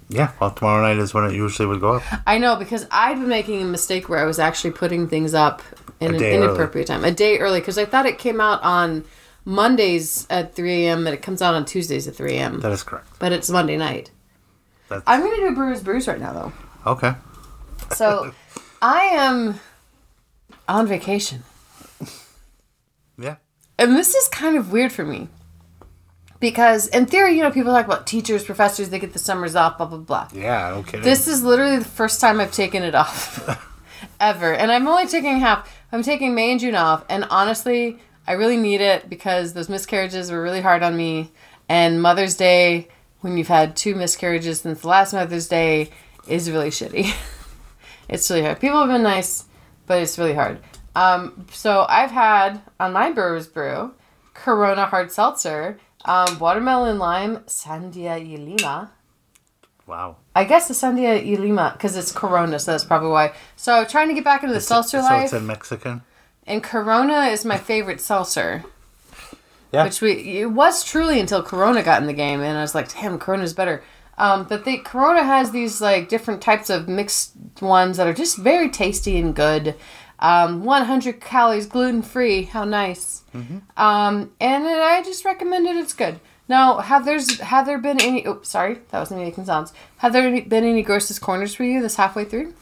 Yeah. 0.08 0.32
Well, 0.40 0.50
tomorrow 0.50 0.82
night 0.82 0.98
is 0.98 1.14
when 1.14 1.24
it 1.24 1.35
usually 1.35 1.66
would 1.66 1.80
go 1.80 1.94
up. 1.94 2.02
I 2.26 2.38
know 2.38 2.56
because 2.56 2.87
I'd 2.90 3.18
been 3.18 3.28
making 3.28 3.62
a 3.62 3.64
mistake 3.64 4.08
where 4.08 4.18
I 4.18 4.24
was 4.24 4.38
actually 4.38 4.72
putting 4.72 5.08
things 5.08 5.35
up 5.35 5.62
in 6.00 6.14
an 6.14 6.20
day 6.20 6.37
early. 6.37 6.44
inappropriate 6.46 6.87
time, 6.88 7.04
a 7.04 7.11
day 7.11 7.38
early, 7.38 7.61
because 7.61 7.78
I 7.78 7.85
thought 7.85 8.06
it 8.06 8.18
came 8.18 8.40
out 8.40 8.62
on 8.62 9.04
Mondays 9.44 10.26
at 10.30 10.54
3 10.54 10.87
a.m. 10.87 11.06
and 11.06 11.14
it 11.14 11.22
comes 11.22 11.42
out 11.42 11.54
on 11.54 11.64
Tuesdays 11.64 12.06
at 12.06 12.14
3 12.14 12.35
a.m. 12.35 12.61
That 12.61 12.72
is 12.72 12.82
correct. 12.82 13.08
But 13.18 13.32
it's 13.32 13.48
Monday 13.50 13.76
night. 13.76 14.11
That's 14.88 15.02
I'm 15.06 15.20
gonna 15.20 15.37
do 15.37 15.54
Brews 15.54 15.82
Brews 15.82 16.06
right 16.06 16.20
now 16.20 16.32
though. 16.32 16.52
Okay. 16.87 17.14
So 17.95 18.33
I 18.81 19.01
am 19.12 19.61
on 20.68 20.87
vacation, 20.87 21.42
Yeah. 23.18 23.37
and 23.79 23.97
this 23.97 24.14
is 24.14 24.29
kind 24.29 24.57
of 24.57 24.73
weird 24.73 24.92
for 24.92 25.05
me. 25.05 25.29
Because 26.40 26.88
in 26.88 27.07
theory, 27.07 27.37
you 27.37 27.42
know, 27.42 27.53
people 27.53 27.73
talk 27.73 27.87
about 27.87 28.05
teachers, 28.07 28.42
professors, 28.45 28.88
they 28.90 28.99
get 28.99 29.12
the 29.12 29.18
summers 29.21 29.55
off, 29.55 29.77
blah 29.79 29.87
blah 29.87 29.99
blah. 29.99 30.29
Yeah. 30.35 30.83
Kidding. 30.85 31.03
This 31.03 31.29
is 31.29 31.45
literally 31.45 31.79
the 31.79 31.85
first 31.85 32.21
time 32.21 32.40
I've 32.40 32.51
taken 32.53 32.83
it 32.83 32.97
off 32.97 33.49
ever. 34.21 34.53
And 34.53 34.73
I'm 34.73 34.88
only 34.88 35.07
taking 35.07 35.38
half. 35.38 35.73
I'm 35.92 36.03
taking 36.03 36.35
May 36.35 36.51
and 36.51 36.59
June 36.59 36.75
off. 36.75 37.05
And 37.09 37.25
honestly, 37.31 38.01
I 38.27 38.33
really 38.33 38.57
need 38.57 38.81
it 38.81 39.09
because 39.09 39.53
those 39.53 39.68
miscarriages 39.68 40.33
were 40.33 40.42
really 40.42 40.61
hard 40.62 40.83
on 40.83 40.97
me. 40.97 41.31
And 41.68 42.03
Mother's 42.03 42.37
Day, 42.37 42.88
when 43.21 43.38
you've 43.38 43.47
had 43.49 43.77
two 43.77 43.95
miscarriages 43.95 44.62
since 44.62 44.81
the 44.81 44.88
last 44.88 45.12
Mother's 45.12 45.47
Day, 45.47 45.90
is 46.26 46.50
really 46.50 46.70
shitty. 46.70 47.12
it's 48.08 48.28
really 48.30 48.42
hard. 48.42 48.61
People 48.61 48.78
have 48.80 48.88
been 48.88 49.02
nice, 49.02 49.44
but 49.87 50.02
it's 50.02 50.18
really 50.18 50.35
hard. 50.35 50.61
Um, 50.94 51.46
so 51.52 51.87
I've 51.88 52.11
had 52.11 52.61
on 52.78 52.92
my 52.92 53.11
Brewers 53.12 53.46
Brew, 53.46 53.94
Corona 54.35 54.87
Hard 54.87 55.11
Seltzer, 55.11 55.78
um, 56.04 56.38
watermelon 56.38 56.98
lime, 56.98 57.38
Sandia 57.46 58.18
y 58.18 58.37
Lima. 58.37 58.90
wow. 59.87 60.16
I 60.35 60.44
guess 60.44 60.68
the 60.68 60.74
Sandia 60.74 61.24
y 61.24 61.40
Lima 61.40 61.70
because 61.74 61.96
it's 61.96 62.12
Corona, 62.12 62.58
so 62.58 62.72
that's 62.72 62.85
probably 62.85 63.11
why. 63.11 63.32
So 63.56 63.85
trying 63.85 64.08
to 64.08 64.14
get 64.14 64.24
back 64.24 64.42
into 64.42 64.54
the 64.54 64.61
seltzer 64.61 65.00
so 65.00 65.04
life, 65.04 65.24
it's 65.24 65.32
in 65.32 65.46
Mexican. 65.46 66.02
and 66.46 66.62
Corona 66.62 67.26
is 67.26 67.44
my 67.44 67.56
favorite 67.58 68.00
seltzer. 68.00 68.64
Yeah. 69.72 69.85
Which 69.85 70.02
we 70.02 70.40
it 70.40 70.50
was 70.50 70.85
truly 70.85 71.18
until 71.18 71.42
Corona 71.42 71.82
got 71.82 72.00
in 72.02 72.06
the 72.06 72.12
game, 72.12 72.40
and 72.42 72.58
I 72.58 72.61
was 72.61 72.74
like, 72.74 72.92
damn, 72.92 73.18
Corona's 73.18 73.54
better. 73.54 73.82
Um, 74.18 74.44
but 74.44 74.64
the 74.64 74.79
Corona 74.79 75.25
has 75.25 75.51
these 75.51 75.81
like 75.81 76.09
different 76.09 76.42
types 76.42 76.70
of 76.70 76.88
mixed 76.88 77.33
ones 77.61 77.96
that 77.96 78.07
are 78.07 78.12
just 78.12 78.37
very 78.37 78.68
tasty 78.68 79.18
and 79.18 79.35
good. 79.35 79.75
Um, 80.18 80.62
100 80.64 81.20
calories, 81.20 81.66
gluten 81.66 82.03
free. 82.03 82.42
How 82.44 82.64
nice. 82.64 83.22
Um, 83.77 84.33
and 84.40 84.64
I 84.66 85.03
just 85.03 85.25
recommend 85.25 85.66
it. 85.66 85.77
It's 85.77 85.94
good. 85.94 86.20
Now, 86.48 86.79
have 86.79 87.05
there's 87.05 87.40
have 87.40 87.66
there 87.66 87.79
been 87.79 88.01
any? 88.01 88.27
Oh, 88.27 88.40
sorry, 88.42 88.79
that 88.90 89.01
was 89.01 89.11
me 89.11 89.25
making 89.25 89.46
sounds. 89.46 89.72
Have 89.98 90.12
there 90.12 90.42
been 90.42 90.64
any 90.64 90.83
grossest 90.83 91.20
corners 91.20 91.55
for 91.55 91.64
you 91.64 91.81
this 91.81 91.96
halfway 91.96 92.25
through? 92.25 92.55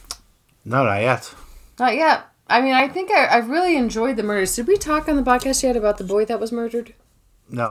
No, 0.64 0.84
not 0.84 1.00
yet. 1.00 1.34
Not 1.78 1.96
yet. 1.96 2.26
I 2.46 2.60
mean, 2.60 2.74
I 2.74 2.88
think 2.88 3.10
I, 3.10 3.24
I 3.26 3.36
really 3.38 3.76
enjoyed 3.76 4.16
the 4.16 4.22
murders. 4.22 4.54
Did 4.54 4.66
we 4.68 4.76
talk 4.76 5.08
on 5.08 5.16
the 5.16 5.22
podcast 5.22 5.62
yet 5.62 5.76
about 5.76 5.98
the 5.98 6.04
boy 6.04 6.24
that 6.26 6.40
was 6.40 6.52
murdered? 6.52 6.94
No. 7.48 7.68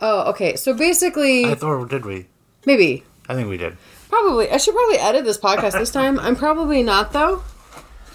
Oh, 0.00 0.30
okay. 0.30 0.56
So 0.56 0.74
basically, 0.74 1.46
I 1.46 1.54
thought 1.54 1.88
did 1.88 2.04
we? 2.04 2.26
maybe, 2.66 3.04
I 3.28 3.34
think 3.34 3.48
we 3.48 3.56
did. 3.58 3.76
probably. 4.08 4.50
I 4.50 4.56
should 4.56 4.74
probably 4.74 4.98
edit 4.98 5.24
this 5.24 5.38
podcast 5.38 5.72
this 5.72 5.90
time. 5.90 6.18
I'm 6.18 6.34
probably 6.36 6.82
not 6.82 7.12
though. 7.12 7.42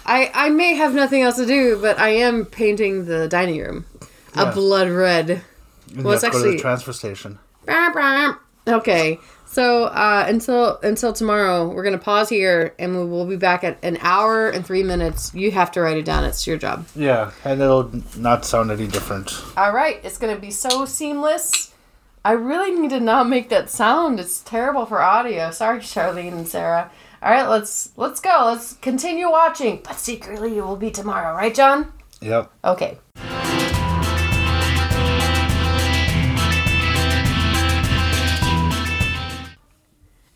I 0.06 0.30
I 0.34 0.48
may 0.50 0.74
have 0.74 0.94
nothing 0.94 1.22
else 1.22 1.36
to 1.36 1.46
do, 1.46 1.78
but 1.80 1.98
I 1.98 2.10
am 2.10 2.44
painting 2.44 3.06
the 3.06 3.28
dining 3.28 3.60
room 3.60 3.86
a 4.34 4.42
Yeah. 4.44 4.50
blood 4.52 4.88
red. 4.90 5.42
Well, 5.96 6.12
it's 6.14 6.22
go 6.22 6.30
to 6.30 6.36
actually- 6.36 6.56
the 6.56 6.60
transfer 6.62 6.92
station. 6.92 7.38
Bah, 7.66 7.90
bah. 7.94 8.34
Okay. 8.66 9.18
So 9.46 9.84
uh, 9.84 10.24
until 10.26 10.78
until 10.82 11.12
tomorrow, 11.12 11.68
we're 11.68 11.84
gonna 11.84 11.98
pause 11.98 12.28
here, 12.28 12.74
and 12.78 12.96
we 12.98 13.04
will 13.04 13.26
be 13.26 13.36
back 13.36 13.62
at 13.62 13.78
an 13.84 13.98
hour 14.00 14.48
and 14.50 14.66
three 14.66 14.82
minutes. 14.82 15.32
You 15.32 15.52
have 15.52 15.70
to 15.72 15.80
write 15.80 15.96
it 15.96 16.04
down. 16.04 16.24
It's 16.24 16.44
your 16.46 16.56
job. 16.56 16.86
Yeah, 16.96 17.30
and 17.44 17.62
it'll 17.62 17.90
not 18.16 18.44
sound 18.44 18.72
any 18.72 18.88
different. 18.88 19.32
All 19.56 19.70
right, 19.72 20.00
it's 20.02 20.18
gonna 20.18 20.38
be 20.38 20.50
so 20.50 20.86
seamless. 20.86 21.70
I 22.26 22.32
really 22.32 22.70
need 22.70 22.88
to 22.88 23.00
not 23.00 23.28
make 23.28 23.50
that 23.50 23.68
sound. 23.68 24.18
It's 24.18 24.40
terrible 24.40 24.86
for 24.86 25.02
audio. 25.02 25.50
Sorry, 25.50 25.80
Charlene 25.80 26.32
and 26.32 26.48
Sarah. 26.48 26.90
All 27.22 27.30
right, 27.30 27.46
let's 27.46 27.92
let's 27.98 28.18
go. 28.18 28.44
Let's 28.46 28.76
continue 28.76 29.30
watching, 29.30 29.82
but 29.84 29.98
secretly 29.98 30.56
it 30.56 30.64
will 30.64 30.76
be 30.76 30.90
tomorrow, 30.90 31.36
right, 31.36 31.54
John? 31.54 31.92
Yep. 32.22 32.50
Okay. 32.64 32.98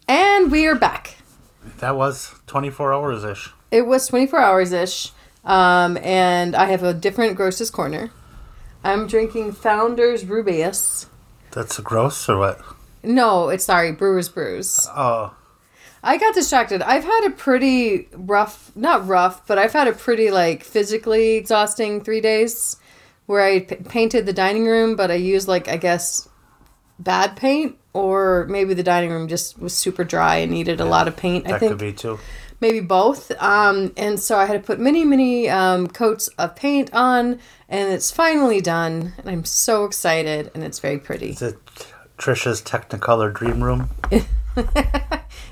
And 0.07 0.53
we 0.53 0.67
are 0.67 0.75
back. 0.75 1.17
That 1.79 1.97
was 1.97 2.35
24 2.49 2.93
hours 2.93 3.25
ish. 3.25 3.55
It 3.71 3.87
was 3.87 4.07
24 4.09 4.39
hours 4.39 4.73
ish. 4.73 5.13
Um, 5.43 5.97
and 6.03 6.55
I 6.55 6.67
have 6.67 6.83
a 6.83 6.93
different 6.93 7.37
grossest 7.37 7.73
corner. 7.73 8.11
I'm 8.85 9.07
drinking 9.07 9.53
Founders 9.53 10.25
Rubaeus. 10.25 11.07
That's 11.53 11.79
gross 11.81 12.29
or 12.29 12.39
what? 12.39 12.61
No, 13.03 13.49
it's 13.49 13.65
sorry, 13.65 13.93
Brewers 13.93 14.29
Brews. 14.29 14.87
Oh, 14.95 15.35
I 16.03 16.17
got 16.19 16.35
distracted. 16.35 16.83
I've 16.83 17.05
had 17.05 17.27
a 17.27 17.31
pretty 17.31 18.09
rough, 18.13 18.71
not 18.77 19.07
rough, 19.07 19.47
but 19.47 19.59
I've 19.59 19.73
had 19.73 19.89
a 19.89 19.93
pretty 19.93 20.31
like 20.31 20.63
physically 20.65 21.35
exhausting 21.37 22.03
three 22.03 22.21
days 22.21 22.77
where 23.27 23.43
I 23.43 23.61
p- 23.61 23.77
painted 23.77 24.27
the 24.27 24.33
dining 24.33 24.67
room, 24.67 24.97
but 24.97 25.11
I 25.11 25.15
used 25.15 25.49
like 25.49 25.69
I 25.69 25.77
guess 25.77 26.29
bad 26.99 27.37
paint 27.37 27.77
or 27.93 28.47
maybe 28.49 28.75
the 28.75 28.83
dining 28.83 29.11
room 29.11 29.29
just 29.29 29.59
was 29.59 29.75
super 29.75 30.05
dry 30.05 30.37
and 30.37 30.53
needed 30.53 30.81
a 30.81 30.85
lot 30.85 31.09
of 31.09 31.17
paint. 31.17 31.47
I 31.47 31.59
think 31.59 31.73
could 31.73 31.79
be 31.79 31.93
too. 31.93 32.19
maybe 32.61 32.81
both. 32.81 33.31
Um, 33.43 33.93
and 33.97 34.19
so 34.21 34.37
I 34.39 34.47
had 34.47 34.55
to 34.61 34.67
put 34.67 34.79
many, 34.79 35.05
many 35.05 35.49
um, 35.49 35.89
coats 35.89 36.29
of 36.39 36.55
paint 36.57 36.93
on, 36.95 37.39
and 37.69 37.93
it's 37.93 38.11
finally 38.11 38.61
done. 38.61 39.15
And 39.19 39.29
I'm 39.29 39.45
so 39.45 39.85
excited, 39.85 40.51
and 40.55 40.63
it's 40.65 40.79
very 40.79 40.99
pretty. 40.99 41.31
Is 41.31 41.43
it 41.43 41.57
Trisha's 42.19 42.61
Technicolor 42.63 43.33
Dream 43.33 43.63
Room? 43.63 43.91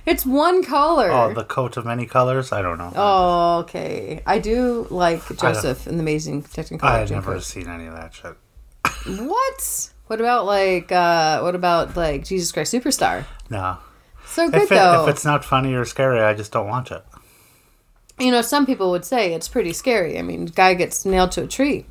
It's 0.05 0.25
one 0.25 0.63
color. 0.63 1.11
Oh, 1.11 1.35
the 1.35 1.43
coat 1.45 1.77
of 1.77 1.85
many 1.85 2.07
colors? 2.07 2.53
I 2.53 2.63
don't 2.63 2.79
know. 2.79 2.93
Oh, 2.95 3.59
okay. 3.61 4.23
I 4.25 4.39
do 4.39 4.87
like 4.89 5.21
Joseph 5.37 5.89
and 5.89 5.99
the 5.99 6.03
Amazing 6.03 6.45
Technicolor. 6.45 6.79
Dream. 6.79 6.81
I 6.83 6.99
had 6.99 7.09
Dreamcoat. 7.09 7.11
never 7.15 7.41
seen 7.41 7.69
any 7.69 7.87
of 7.87 7.95
that 7.95 8.15
shit. 8.15 8.37
What? 9.27 9.91
What 10.07 10.21
about 10.21 10.47
like 10.47 10.93
uh 10.93 11.41
what 11.41 11.55
about 11.57 11.97
like 11.97 12.25
Jesus 12.25 12.53
Christ 12.53 12.73
Superstar? 12.73 13.25
No. 13.51 13.79
So 14.27 14.49
good 14.49 14.63
If, 14.63 14.73
it, 14.73 14.75
though. 14.77 15.03
if 15.05 15.11
it's 15.11 15.25
not 15.25 15.45
funny 15.45 15.75
or 15.75 15.85
scary, 15.85 16.21
I 16.21 16.35
just 16.35 16.53
don't 16.53 16.69
watch 16.69 16.91
it. 16.93 17.05
you 18.21 18.31
know, 18.31 18.43
some 18.43 18.65
people 18.67 18.91
would 18.93 19.05
say 19.05 19.35
it's 19.35 19.49
pretty 19.49 19.73
scary. 19.73 20.19
I 20.19 20.23
mean, 20.23 20.47
guy 20.47 20.75
gets 20.75 21.05
nailed 21.05 21.33
to 21.33 21.43
a 21.43 21.47
tree. 21.49 21.87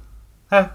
Eh, 0.56 0.70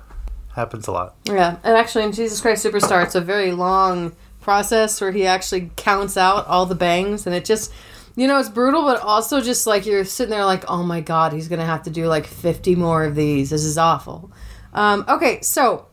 happens 0.55 0.87
a 0.89 0.93
lot. 0.93 1.17
Yeah, 1.25 1.57
and 1.63 1.77
actually 1.77 2.05
in 2.05 2.13
Jesus 2.13 2.41
Christ 2.41 2.65
Superstar, 2.65 3.05
it's 3.05 3.15
a 3.15 3.21
very 3.21 3.53
long 3.53 4.15
process 4.41 5.01
where 5.01 5.13
he 5.13 5.27
actually 5.27 5.71
counts 5.77 6.17
out 6.17 6.47
all 6.47 6.67
the 6.67 6.75
bangs, 6.75 7.27
and 7.27 7.35
it 7.35 7.45
just, 7.45 7.73
you 8.17 8.27
know, 8.27 8.39
it's 8.39 8.49
brutal, 8.49 8.83
but 8.83 9.01
also 9.01 9.41
just 9.41 9.67
like 9.67 9.87
you're 9.87 10.05
sitting 10.05 10.31
there 10.31 10.45
like, 10.45 10.65
oh 10.69 10.83
my 10.83 11.01
god, 11.01 11.33
he's 11.33 11.49
gonna 11.49 11.67
have 11.67 11.83
to 11.85 11.91
do 11.91 12.07
like 12.07 12.27
50 12.27 12.75
more 12.77 13.05
of 13.05 13.15
these. 13.15 13.51
This 13.51 13.65
is 13.65 13.79
awful. 13.79 14.31
Um, 14.75 15.05
okay, 15.09 15.41
so 15.41 15.87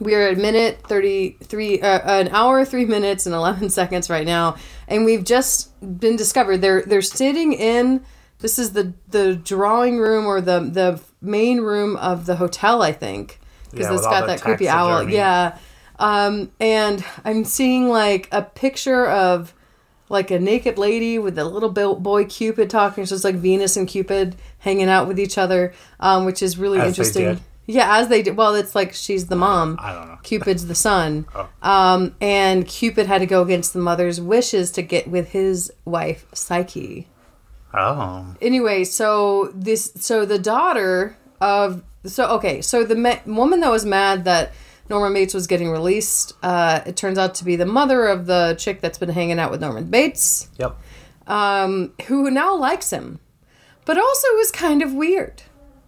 we 0.00 0.14
are 0.14 0.28
at 0.28 0.38
a 0.38 0.40
minute 0.40 0.80
33, 0.88 1.80
uh, 1.82 2.20
an 2.20 2.28
hour, 2.28 2.64
three 2.64 2.86
minutes, 2.86 3.26
and 3.26 3.34
11 3.34 3.70
seconds 3.80 4.10
right 4.10 4.26
now, 4.26 4.56
and 4.88 5.04
we've 5.04 5.24
just 5.24 5.78
been 6.00 6.16
discovered. 6.16 6.58
They're 6.58 6.82
they're 6.82 7.02
sitting 7.02 7.52
in 7.52 8.04
This 8.40 8.58
is 8.58 8.72
the 8.72 8.94
the 9.08 9.36
drawing 9.36 9.98
room 9.98 10.26
or 10.26 10.40
the 10.40 10.60
the 10.60 11.00
main 11.20 11.60
room 11.60 11.96
of 11.96 12.26
the 12.26 12.36
hotel, 12.36 12.82
I 12.82 12.92
think, 12.92 13.38
because 13.70 13.86
Yeah, 13.86 13.94
it's 13.94 14.06
got 14.06 14.26
that 14.26 14.40
creepy 14.40 14.68
owl. 14.68 15.08
Yeah, 15.08 15.58
um, 15.98 16.50
and 16.58 17.04
I'm 17.24 17.44
seeing 17.44 17.88
like 17.88 18.28
a 18.32 18.42
picture 18.42 19.06
of 19.06 19.54
like 20.08 20.30
a 20.30 20.38
naked 20.38 20.76
lady 20.76 21.18
with 21.18 21.38
a 21.38 21.44
little 21.44 21.70
boy 21.70 22.24
Cupid 22.24 22.68
talking. 22.70 23.02
It's 23.02 23.24
like 23.24 23.36
Venus 23.36 23.76
and 23.76 23.86
Cupid 23.86 24.36
hanging 24.58 24.88
out 24.88 25.06
with 25.06 25.20
each 25.20 25.38
other, 25.38 25.72
um, 26.00 26.24
which 26.24 26.42
is 26.42 26.58
really 26.58 26.80
As 26.80 26.88
interesting. 26.88 27.40
Yeah, 27.66 27.98
as 27.98 28.08
they 28.08 28.22
did. 28.22 28.36
Well, 28.36 28.56
it's 28.56 28.74
like 28.74 28.92
she's 28.94 29.26
the 29.26 29.36
mom. 29.36 29.78
I 29.80 29.92
don't 29.92 30.08
know. 30.08 30.18
Cupid's 30.22 30.66
the 30.66 30.74
son. 30.74 31.26
Oh. 31.34 31.48
Um, 31.62 32.16
and 32.20 32.66
Cupid 32.66 33.06
had 33.06 33.18
to 33.18 33.26
go 33.26 33.42
against 33.42 33.72
the 33.72 33.78
mother's 33.78 34.20
wishes 34.20 34.72
to 34.72 34.82
get 34.82 35.06
with 35.06 35.30
his 35.30 35.72
wife 35.84 36.26
Psyche. 36.32 37.06
Oh. 37.72 38.34
Anyway, 38.42 38.84
so 38.84 39.50
this 39.54 39.92
so 40.00 40.24
the 40.24 40.38
daughter 40.38 41.16
of 41.40 41.82
so 42.04 42.26
okay, 42.36 42.62
so 42.62 42.84
the 42.84 42.96
ma- 42.96 43.20
woman 43.26 43.60
that 43.60 43.70
was 43.70 43.84
mad 43.84 44.24
that 44.24 44.52
Norman 44.88 45.14
Bates 45.14 45.34
was 45.34 45.46
getting 45.46 45.70
released, 45.70 46.32
uh, 46.42 46.80
it 46.84 46.96
turns 46.96 47.16
out 47.18 47.34
to 47.36 47.44
be 47.44 47.54
the 47.56 47.66
mother 47.66 48.06
of 48.08 48.26
the 48.26 48.56
chick 48.58 48.80
that's 48.80 48.98
been 48.98 49.10
hanging 49.10 49.38
out 49.38 49.50
with 49.50 49.60
Norman 49.60 49.84
Bates, 49.84 50.48
Yep. 50.58 50.76
um, 51.28 51.92
who 52.06 52.28
now 52.30 52.56
likes 52.56 52.90
him, 52.90 53.20
but 53.84 53.96
also 53.98 54.26
is 54.38 54.50
kind 54.50 54.82
of 54.82 54.92
weird. 54.92 55.42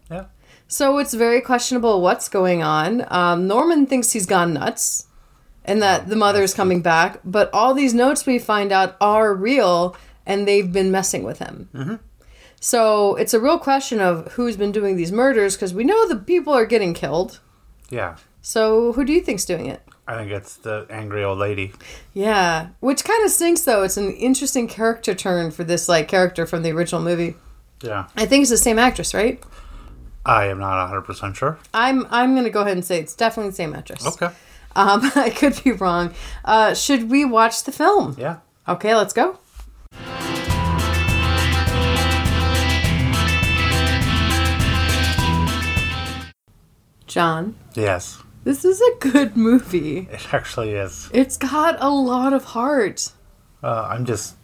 Yeah. 0.09 0.27
So 0.69 0.99
it's 0.99 1.15
very 1.15 1.41
questionable 1.41 2.01
what's 2.01 2.29
going 2.29 2.63
on. 2.63 3.05
Um, 3.11 3.49
Norman 3.49 3.87
thinks 3.87 4.13
he's 4.13 4.27
gone 4.27 4.53
nuts 4.55 5.07
and 5.65 5.83
that 5.83 6.09
the 6.09 6.17
mother 6.17 6.43
is 6.43 6.55
coming 6.55 6.81
back, 6.81 7.19
but 7.25 7.51
all 7.53 7.75
these 7.75 7.95
notes 7.95 8.25
we 8.25 8.39
find 8.39 8.71
out 8.73 8.97
are 9.01 9.35
real 9.35 9.97
and 10.27 10.47
they've 10.47 10.73
been 10.73 10.91
messing 10.91 11.23
with 11.23 11.39
him. 11.39 12.01
So 12.61 13.17
it's 13.17 13.35
a 13.35 13.41
real 13.41 13.59
question 13.59 14.01
of 14.01 14.33
who's 14.33 14.57
been 14.57 14.71
doing 14.71 14.97
these 14.97 15.11
murders 15.11 15.57
because 15.57 15.75
we 15.75 15.83
know 15.83 16.07
the 16.07 16.17
people 16.17 16.53
are 16.53 16.65
getting 16.65 16.95
killed. 16.95 17.41
Yeah. 17.91 18.17
So 18.41 18.93
who 18.93 19.05
do 19.05 19.13
you 19.13 19.21
think's 19.21 19.45
doing 19.45 19.67
it? 19.67 19.83
I 20.07 20.17
think 20.17 20.31
it's 20.31 20.57
the 20.57 20.87
angry 20.91 21.25
old 21.25 21.39
lady. 21.39 21.73
Yeah, 22.13 22.69
which 22.81 23.05
kind 23.05 23.25
of 23.25 23.31
stinks 23.31 23.63
though. 23.63 23.83
It's 23.83 23.97
an 23.97 24.13
interesting 24.13 24.69
character 24.69 25.15
turn 25.15 25.51
for 25.51 25.65
this 25.65 25.89
like 25.89 26.09
character 26.09 26.47
from 26.47 26.63
the 26.63 26.71
original 26.71 27.01
movie. 27.01 27.35
Yeah. 27.83 28.07
I 28.17 28.27
think 28.27 28.43
it's 28.43 28.51
the 28.51 28.57
same 28.57 28.79
actress, 28.79 29.15
right? 29.15 29.43
I 30.25 30.47
am 30.47 30.59
not 30.59 30.89
100% 30.89 31.35
sure. 31.35 31.59
I'm 31.75 32.07
I'm 32.11 32.35
gonna 32.35 32.51
go 32.51 32.61
ahead 32.61 32.77
and 32.77 32.85
say 32.85 33.01
it's 33.01 33.15
definitely 33.15 33.51
the 33.51 33.57
same 33.57 33.75
actress. 33.75 34.07
Okay. 34.07 34.33
Um, 34.75 35.01
I 35.17 35.31
could 35.31 35.63
be 35.63 35.73
wrong. 35.73 36.15
Uh, 36.45 36.75
should 36.75 37.11
we 37.11 37.25
watch 37.25 37.65
the 37.65 37.73
film? 37.73 38.15
Yeah. 38.19 38.39
Okay, 38.69 38.95
let's 38.95 39.13
go. 39.13 39.39
John, 47.07 47.57
Yes. 47.75 48.19
this 48.45 48.65
is 48.65 48.81
a 48.81 48.95
good 49.01 49.37
movie. 49.37 50.09
It 50.11 50.33
actually 50.33 50.71
is. 50.71 51.11
It's 51.13 51.37
got 51.37 51.77
a 51.81 51.91
lot 51.91 52.33
of 52.33 52.45
heart. 52.45 53.13
Uh, 53.63 53.87
I'm 53.91 54.07
just 54.07 54.35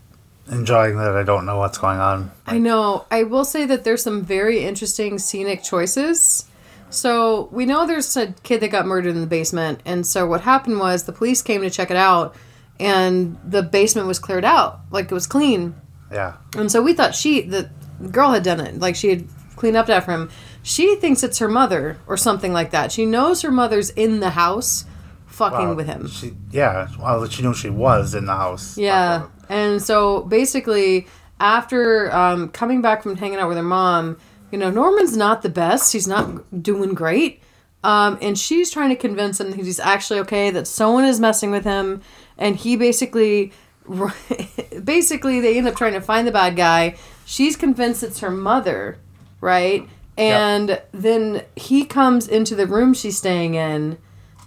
enjoying 0.50 0.96
that 0.98 1.16
I 1.16 1.22
don't 1.22 1.46
know 1.46 1.56
what's 1.58 1.78
going 1.78 1.98
on. 1.98 2.30
I 2.46 2.58
know. 2.58 3.06
I 3.10 3.22
will 3.22 3.44
say 3.44 3.64
that 3.66 3.84
there's 3.84 4.02
some 4.02 4.22
very 4.22 4.64
interesting 4.64 5.18
scenic 5.18 5.62
choices. 5.62 6.44
So 6.90 7.48
we 7.52 7.66
know 7.66 7.86
there's 7.86 8.16
a 8.16 8.28
kid 8.42 8.60
that 8.60 8.68
got 8.68 8.86
murdered 8.86 9.10
in 9.14 9.20
the 9.20 9.26
basement, 9.26 9.80
and 9.84 10.06
so 10.06 10.26
what 10.26 10.42
happened 10.42 10.78
was 10.78 11.04
the 11.04 11.12
police 11.12 11.42
came 11.42 11.60
to 11.62 11.68
check 11.70 11.90
it 11.90 11.96
out, 11.98 12.34
and 12.80 13.38
the 13.44 13.62
basement 13.62 14.06
was 14.06 14.18
cleared 14.18 14.44
out, 14.44 14.80
like 14.90 15.06
it 15.10 15.14
was 15.14 15.26
clean. 15.26 15.74
Yeah. 16.12 16.36
And 16.56 16.70
so 16.70 16.82
we 16.82 16.92
thought 16.94 17.14
she, 17.14 17.42
the 17.42 17.70
girl, 18.10 18.32
had 18.32 18.42
done 18.42 18.60
it, 18.60 18.78
like 18.78 18.96
she 18.96 19.08
had 19.08 19.28
cleaned 19.56 19.76
up 19.76 19.88
after 19.88 20.12
him. 20.12 20.30
She 20.62 20.96
thinks 20.96 21.22
it's 21.22 21.38
her 21.38 21.48
mother 21.48 21.98
or 22.06 22.16
something 22.16 22.52
like 22.52 22.70
that. 22.70 22.92
She 22.92 23.06
knows 23.06 23.42
her 23.42 23.50
mother's 23.50 23.90
in 23.90 24.20
the 24.20 24.30
house, 24.30 24.84
fucking 25.26 25.68
Well, 25.68 25.74
with 25.74 25.86
him. 25.86 26.08
She, 26.08 26.34
yeah. 26.50 26.88
Well, 26.98 27.26
she 27.28 27.42
knew 27.42 27.54
she 27.54 27.70
was 27.70 28.14
in 28.14 28.26
the 28.26 28.36
house. 28.36 28.76
Yeah. 28.76 29.28
And 29.48 29.82
so 29.82 30.22
basically, 30.22 31.06
after 31.40 32.12
um, 32.14 32.48
coming 32.48 32.82
back 32.82 33.02
from 33.02 33.16
hanging 33.16 33.38
out 33.38 33.48
with 33.48 33.56
her 33.56 33.62
mom, 33.62 34.18
you 34.50 34.58
know, 34.58 34.70
Norman's 34.70 35.16
not 35.16 35.42
the 35.42 35.48
best. 35.48 35.92
He's 35.92 36.08
not 36.08 36.62
doing 36.62 36.94
great. 36.94 37.42
Um, 37.84 38.18
and 38.20 38.36
she's 38.36 38.70
trying 38.70 38.88
to 38.90 38.96
convince 38.96 39.40
him 39.40 39.50
that 39.50 39.56
he's 39.56 39.78
actually 39.78 40.20
okay, 40.20 40.50
that 40.50 40.66
someone 40.66 41.04
is 41.04 41.20
messing 41.20 41.50
with 41.50 41.64
him. 41.64 42.02
And 42.38 42.56
he 42.56 42.76
basically, 42.76 43.52
basically, 44.84 45.40
they 45.40 45.58
end 45.58 45.68
up 45.68 45.76
trying 45.76 45.94
to 45.94 46.00
find 46.00 46.26
the 46.26 46.32
bad 46.32 46.56
guy. 46.56 46.96
She's 47.24 47.56
convinced 47.56 48.02
it's 48.02 48.20
her 48.20 48.30
mother, 48.30 48.98
right? 49.40 49.88
And 50.16 50.82
then 50.90 51.44
he 51.54 51.84
comes 51.84 52.26
into 52.26 52.56
the 52.56 52.66
room 52.66 52.92
she's 52.92 53.18
staying 53.18 53.54
in 53.54 53.98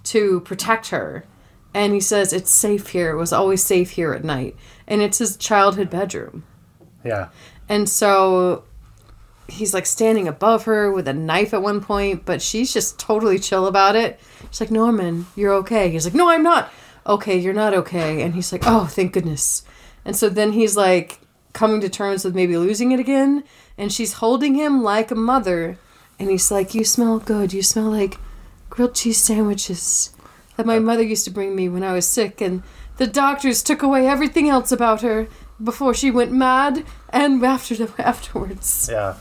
to 0.05 0.41
protect 0.41 0.89
her. 0.89 1.25
And 1.73 1.93
he 1.93 2.01
says, 2.01 2.33
It's 2.33 2.51
safe 2.51 2.89
here. 2.89 3.11
It 3.11 3.17
was 3.17 3.31
always 3.31 3.63
safe 3.63 3.91
here 3.91 4.13
at 4.13 4.23
night. 4.23 4.55
And 4.87 5.01
it's 5.01 5.19
his 5.19 5.37
childhood 5.37 5.89
bedroom. 5.89 6.43
Yeah. 7.05 7.29
And 7.69 7.87
so 7.87 8.65
he's 9.47 9.73
like 9.73 9.85
standing 9.85 10.27
above 10.27 10.65
her 10.65 10.91
with 10.91 11.07
a 11.07 11.13
knife 11.13 11.53
at 11.53 11.61
one 11.61 11.81
point, 11.81 12.25
but 12.25 12.41
she's 12.41 12.73
just 12.73 12.99
totally 12.99 13.39
chill 13.39 13.67
about 13.67 13.95
it. 13.95 14.19
She's 14.49 14.61
like, 14.61 14.71
Norman, 14.71 15.27
you're 15.35 15.53
okay. 15.55 15.89
He's 15.89 16.05
like, 16.05 16.13
No, 16.13 16.29
I'm 16.29 16.43
not. 16.43 16.71
Okay, 17.05 17.37
you're 17.37 17.53
not 17.53 17.73
okay. 17.73 18.21
And 18.21 18.33
he's 18.35 18.51
like, 18.51 18.63
Oh, 18.65 18.85
thank 18.85 19.13
goodness. 19.13 19.63
And 20.05 20.15
so 20.15 20.29
then 20.29 20.53
he's 20.53 20.75
like 20.77 21.19
coming 21.53 21.81
to 21.81 21.89
terms 21.89 22.23
with 22.23 22.35
maybe 22.35 22.57
losing 22.57 22.91
it 22.91 22.99
again. 22.99 23.43
And 23.77 23.91
she's 23.91 24.13
holding 24.13 24.55
him 24.55 24.83
like 24.83 25.11
a 25.11 25.15
mother. 25.15 25.77
And 26.19 26.29
he's 26.29 26.51
like, 26.51 26.73
You 26.73 26.83
smell 26.85 27.19
good. 27.19 27.53
You 27.53 27.63
smell 27.63 27.89
like 27.89 28.17
grilled 28.69 28.95
cheese 28.95 29.17
sandwiches 29.17 30.15
that 30.57 30.65
my 30.65 30.79
mother 30.79 31.03
used 31.03 31.25
to 31.25 31.31
bring 31.31 31.55
me 31.55 31.67
when 31.69 31.83
I 31.83 31.93
was 31.93 32.07
sick. 32.07 32.39
And 32.41 32.61
the 32.97 33.07
doctors 33.07 33.63
took 33.63 33.81
away 33.81 34.07
everything 34.07 34.47
else 34.49 34.71
about 34.71 35.01
her 35.01 35.27
before 35.63 35.93
she 35.93 36.11
went 36.11 36.31
mad 36.31 36.83
and 37.09 37.43
after 37.43 37.87
afterwards. 37.97 38.89
Yeah. 38.91 39.15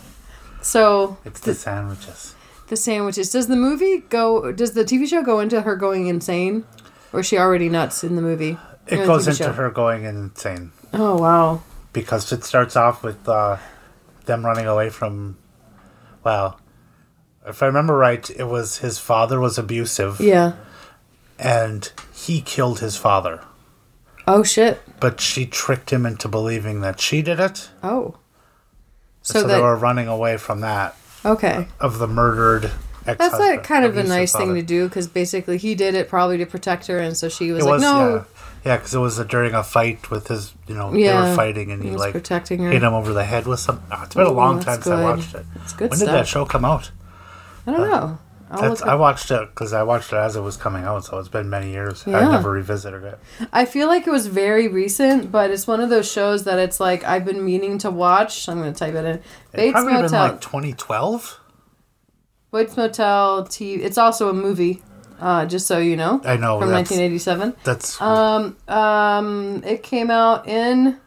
So 0.63 1.17
It's 1.25 1.41
the 1.41 1.55
sandwiches. 1.55 2.35
the 2.69 2.77
sandwiches. 2.77 3.31
Does 3.31 3.49
the 3.49 3.57
movie 3.57 4.01
go? 4.11 4.53
Does 4.53 4.73
the 4.73 4.85
TV 4.85 5.07
show 5.09 5.23
go 5.23 5.41
into 5.41 5.63
her 5.63 5.77
going 5.77 6.07
insane, 6.07 6.65
or 7.13 7.21
is 7.21 7.27
she 7.27 7.39
already 7.39 7.69
nuts 7.69 8.03
in 8.05 8.17
the 8.17 8.23
movie? 8.23 8.59
It 8.87 9.07
goes 9.07 9.27
into 9.29 9.45
show? 9.45 9.53
her 9.53 9.71
going 9.71 10.05
insane 10.05 10.73
Oh 10.93 11.17
wow! 11.17 11.63
because 11.93 12.33
it 12.33 12.43
starts 12.45 12.77
off 12.77 13.03
with 13.03 13.29
uh, 13.29 13.59
them 14.27 14.45
running 14.45 14.67
away 14.67 14.91
from. 14.91 15.37
Well, 16.25 16.59
if 17.47 17.63
I 17.63 17.67
remember 17.67 17.97
right, 17.97 18.29
it 18.31 18.45
was 18.45 18.79
his 18.79 18.99
father 18.99 19.39
was 19.41 19.59
abusive 19.59 20.21
Yeah. 20.21 20.55
and 21.39 21.91
he 22.13 22.41
killed 22.41 22.81
his 22.81 22.97
father. 22.97 23.43
Oh 24.27 24.43
shit. 24.43 24.81
But 25.01 25.21
she 25.21 25.47
tricked 25.47 25.91
him 25.91 26.05
into 26.05 26.29
believing 26.29 26.81
that 26.83 27.01
she 27.01 27.23
did 27.23 27.41
it. 27.41 27.71
Oh. 27.83 28.17
So, 29.23 29.41
So 29.43 29.47
they 29.47 29.61
were 29.61 29.77
running 29.77 30.09
away 30.09 30.37
from 30.37 30.61
that 30.61 30.97
okay. 31.25 31.69
of 31.79 31.99
the 31.99 32.07
murdered. 32.09 32.71
That's 33.05 33.39
like 33.39 33.65
kind 33.65 33.85
of 33.85 33.97
a 33.97 34.03
nice 34.05 34.33
thing 34.33 34.55
to 34.55 34.63
do 34.63 34.89
because 34.89 35.07
basically 35.07 35.59
he 35.59 35.75
did 35.75 35.95
it 35.95 36.09
probably 36.09 36.39
to 36.39 36.47
protect 36.47 36.87
her, 36.89 36.99
and 36.99 37.17
so 37.17 37.29
she 37.29 37.51
was 37.53 37.65
It 37.65 37.67
like, 37.67 37.73
was 37.75 37.83
"No, 37.83 38.15
yeah, 38.17 38.25
yeah, 38.65 38.77
because 38.77 38.95
it 38.95 38.99
was 38.99 39.19
during 39.25 39.55
a 39.55 39.63
fight 39.63 40.11
with 40.11 40.29
his, 40.29 40.53
you 40.67 40.75
know, 40.75 40.91
they 40.93 41.05
Yeah, 41.05 41.31
were 41.31 41.37
fighting 41.37 41.71
and 41.73 41.83
he 41.83 41.89
he 41.89 41.93
was 41.95 42.01
like 42.01 42.13
protecting 42.13 42.61
her." 42.61 42.71
hit 42.71 42.83
him 42.83 42.93
over 42.93 43.13
the 43.13 43.25
head 43.25 43.47
with 43.47 43.61
some. 43.61 43.83
Oh, 43.91 44.03
it's 44.05 44.15
been 44.15 44.27
a 44.27 44.31
long 44.31 44.61
time 44.61 44.83
since 44.83 44.87
I 44.89 45.03
watched 45.03 45.35
it. 45.35 45.47
It's 45.63 45.73
good 45.73 45.91
when 45.91 45.99
stuff. 45.99 46.09
did 46.09 46.15
that 46.15 46.29
show 46.29 46.45
come 46.45 46.65
out? 46.65 46.91
I 47.67 47.73
don't 47.73 47.81
uh, 47.81 47.87
know. 47.87 48.19
I'll 48.53 48.63
That's, 48.63 48.83
I 48.83 48.97
watched 48.97 49.31
it 49.31 49.49
because 49.51 49.73
I 49.73 49.85
watched 49.85 50.13
it 50.13 50.17
as 50.17 50.35
it 50.35 50.41
was 50.41 50.57
coming 50.57 50.83
out, 50.83 51.05
so 51.05 51.19
it's 51.21 51.29
been 51.29 51.49
many 51.49 51.71
years. 51.71 52.03
Yeah. 52.05 52.19
I've 52.19 52.33
never 52.33 52.51
revisited 52.51 53.05
it. 53.05 53.17
I 53.53 53.65
feel 53.65 53.87
like 53.87 54.09
it 54.09 54.11
was 54.11 54.27
very 54.27 54.67
recent, 54.67 55.31
but 55.31 55.53
it's 55.53 55.69
one 55.69 55.81
of 55.81 55.89
those 55.89 56.11
shows 56.11 56.43
that 56.45 56.59
it's 56.59 56.81
like 56.81 57.05
I've 57.05 57.25
been 57.25 57.45
meaning 57.45 57.79
to 57.79 57.91
watch. 57.93 58.49
I'm 58.49 58.59
going 58.59 58.73
to 58.73 58.79
type 58.79 58.95
it 58.95 59.05
in. 59.05 59.21
Bates 59.53 59.55
Motel. 59.55 59.69
It 59.69 59.73
probably 59.73 59.93
been 59.93 60.03
Motel. 60.03 60.23
like 60.33 60.41
2012. 60.41 61.40
Bates 62.53 62.77
Motel 62.77 63.45
TV. 63.45 63.79
It's 63.85 63.99
also 63.99 64.29
a 64.29 64.33
movie, 64.33 64.83
uh, 65.21 65.47
just 65.47 65.67
so 65.67 65.79
you 65.79 65.97
know, 65.97 66.21
I 66.25 66.37
know 66.37 66.59
from 66.61 66.71
1987. 66.73 67.55
that's 67.65 68.01
Um, 68.01 68.57
um, 68.69 69.63
it 69.65 69.83
came 69.83 70.11
out 70.11 70.47
in 70.49 70.99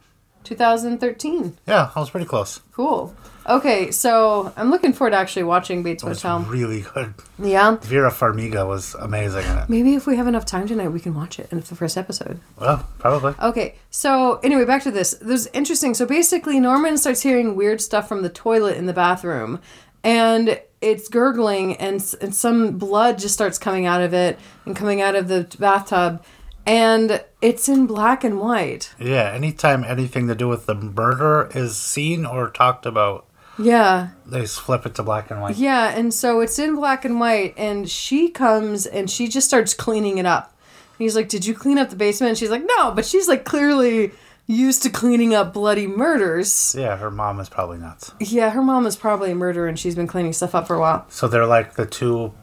2013. 0.44 1.58
yeah, 1.68 1.90
I 1.96 2.00
was 2.00 2.10
pretty 2.10 2.26
close. 2.26 2.62
Cool. 2.74 3.14
Okay, 3.48 3.92
so 3.92 4.54
I'm 4.56 4.70
looking 4.72 4.94
forward 4.94 5.12
to 5.12 5.18
actually 5.18 5.44
watching 5.44 5.84
Bates 5.84 6.02
It 6.02 6.08
was 6.08 6.24
Motel. 6.24 6.50
really 6.50 6.82
good. 6.94 7.14
Yeah. 7.38 7.76
Vera 7.82 8.10
Farmiga 8.10 8.66
was 8.66 8.96
amazing 8.96 9.44
in 9.46 9.58
it. 9.58 9.70
Maybe 9.70 9.96
if 9.96 10.08
we 10.08 10.16
have 10.16 10.28
enough 10.28 10.46
time 10.46 10.66
tonight, 10.66 10.88
we 10.90 11.02
can 11.02 11.14
watch 11.14 11.40
it 11.40 11.50
in 11.52 11.60
the 11.60 11.76
first 11.76 11.98
episode. 11.98 12.40
Well, 12.58 12.88
probably. 13.00 13.34
Okay, 13.42 13.76
so 13.90 14.40
anyway, 14.44 14.64
back 14.64 14.84
to 14.84 14.92
this. 14.92 15.12
There's 15.22 15.48
interesting. 15.48 15.94
So 15.94 16.06
basically, 16.06 16.58
Norman 16.62 16.98
starts 16.98 17.22
hearing 17.22 17.56
weird 17.58 17.82
stuff 17.82 18.08
from 18.08 18.22
the 18.22 18.30
toilet 18.30 18.78
in 18.78 18.86
the 18.86 18.94
bathroom, 18.94 19.60
and 20.04 20.60
it's 20.82 21.08
gurgling, 21.08 21.76
and, 21.78 22.04
and 22.22 22.36
some 22.36 22.78
blood 22.78 23.18
just 23.18 23.34
starts 23.34 23.58
coming 23.58 23.86
out 23.86 24.02
of 24.02 24.14
it 24.14 24.38
and 24.66 24.76
coming 24.76 25.02
out 25.02 25.16
of 25.16 25.28
the 25.28 25.48
bathtub. 25.60 26.24
and 26.66 27.24
it's 27.42 27.68
in 27.68 27.86
black 27.88 28.24
and 28.24 28.40
white. 28.40 28.94
Yeah, 29.00 29.32
anytime 29.34 29.84
anything 29.84 30.28
to 30.30 30.36
do 30.36 30.48
with 30.48 30.66
the 30.66 30.76
murder 30.76 31.50
is 31.54 31.76
seen 31.78 32.26
or 32.26 32.50
talked 32.50 32.86
about, 32.86 33.26
Yeah. 33.58 34.10
they 34.26 34.46
flip 34.46 34.86
it 34.86 34.96
to 34.96 35.04
black 35.04 35.30
and 35.30 35.42
white. 35.42 35.58
Yeah, 35.58 35.90
and 35.90 36.14
so 36.14 36.40
it's 36.40 36.58
in 36.60 36.76
black 36.76 37.04
and 37.04 37.20
white, 37.20 37.54
and 37.58 37.90
she 37.90 38.30
comes 38.30 38.86
and 38.86 39.10
she 39.10 39.28
just 39.28 39.46
starts 39.48 39.74
cleaning 39.74 40.18
it 40.20 40.26
up. 40.26 40.56
He's 40.98 41.16
like, 41.18 41.28
Did 41.28 41.46
you 41.46 41.54
clean 41.54 41.78
up 41.78 41.90
the 41.90 41.98
basement? 41.98 42.30
And 42.30 42.38
she's 42.38 42.50
like, 42.52 42.64
No, 42.78 42.92
but 42.92 43.06
she's 43.06 43.28
like 43.28 43.44
clearly 43.44 44.12
used 44.48 44.84
to 44.84 44.90
cleaning 44.90 45.34
up 45.34 45.54
bloody 45.54 45.88
murders. 45.88 46.76
Yeah, 46.78 46.98
her 46.98 47.10
mom 47.12 47.40
is 47.40 47.50
probably 47.50 47.78
nuts. 47.78 48.12
Yeah, 48.20 48.50
her 48.52 48.62
mom 48.62 48.86
is 48.86 48.96
probably 48.96 49.32
a 49.32 49.36
murderer 49.36 49.68
and 49.68 49.80
she's 49.80 49.96
been 49.96 50.08
cleaning 50.08 50.34
stuff 50.34 50.54
up 50.56 50.68
for 50.68 50.76
a 50.76 50.80
while. 50.80 51.06
So 51.10 51.28
they're 51.28 51.46
like 51.46 51.76
the 51.76 51.86
two 51.86 52.34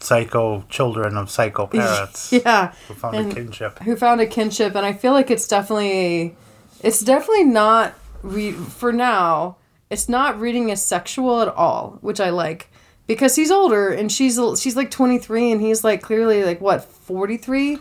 psycho 0.00 0.64
children 0.68 1.16
of 1.16 1.30
psycho 1.30 1.66
parents 1.66 2.32
Yeah. 2.44 2.72
who 2.88 2.94
found 2.94 3.16
And- 3.16 3.32
a 3.32 3.34
kinship. 3.34 3.78
Who 3.80 3.96
found 3.96 4.20
a 4.20 4.26
kinship, 4.26 4.74
and 4.74 4.84
I 4.84 4.92
feel 4.92 5.12
like 5.12 5.30
it's 5.30 5.46
definitely. 5.48 6.36
It's 6.80 7.00
definitely 7.00 7.44
not. 7.44 7.94
Re- 8.22 8.52
for 8.52 8.92
now, 8.92 9.56
it's 9.90 10.08
not 10.08 10.38
reading 10.40 10.70
as 10.70 10.84
sexual 10.84 11.40
at 11.42 11.48
all, 11.48 11.98
which 12.00 12.20
I 12.20 12.30
like. 12.30 12.68
Because 13.08 13.34
he's 13.34 13.50
older 13.50 13.90
and 13.90 14.10
she's 14.12 14.38
she's 14.60 14.76
like 14.76 14.90
23 14.92 15.50
and 15.52 15.60
he's 15.60 15.82
like 15.82 16.02
clearly 16.02 16.44
like 16.44 16.60
what 16.60 16.84
43 16.84 17.78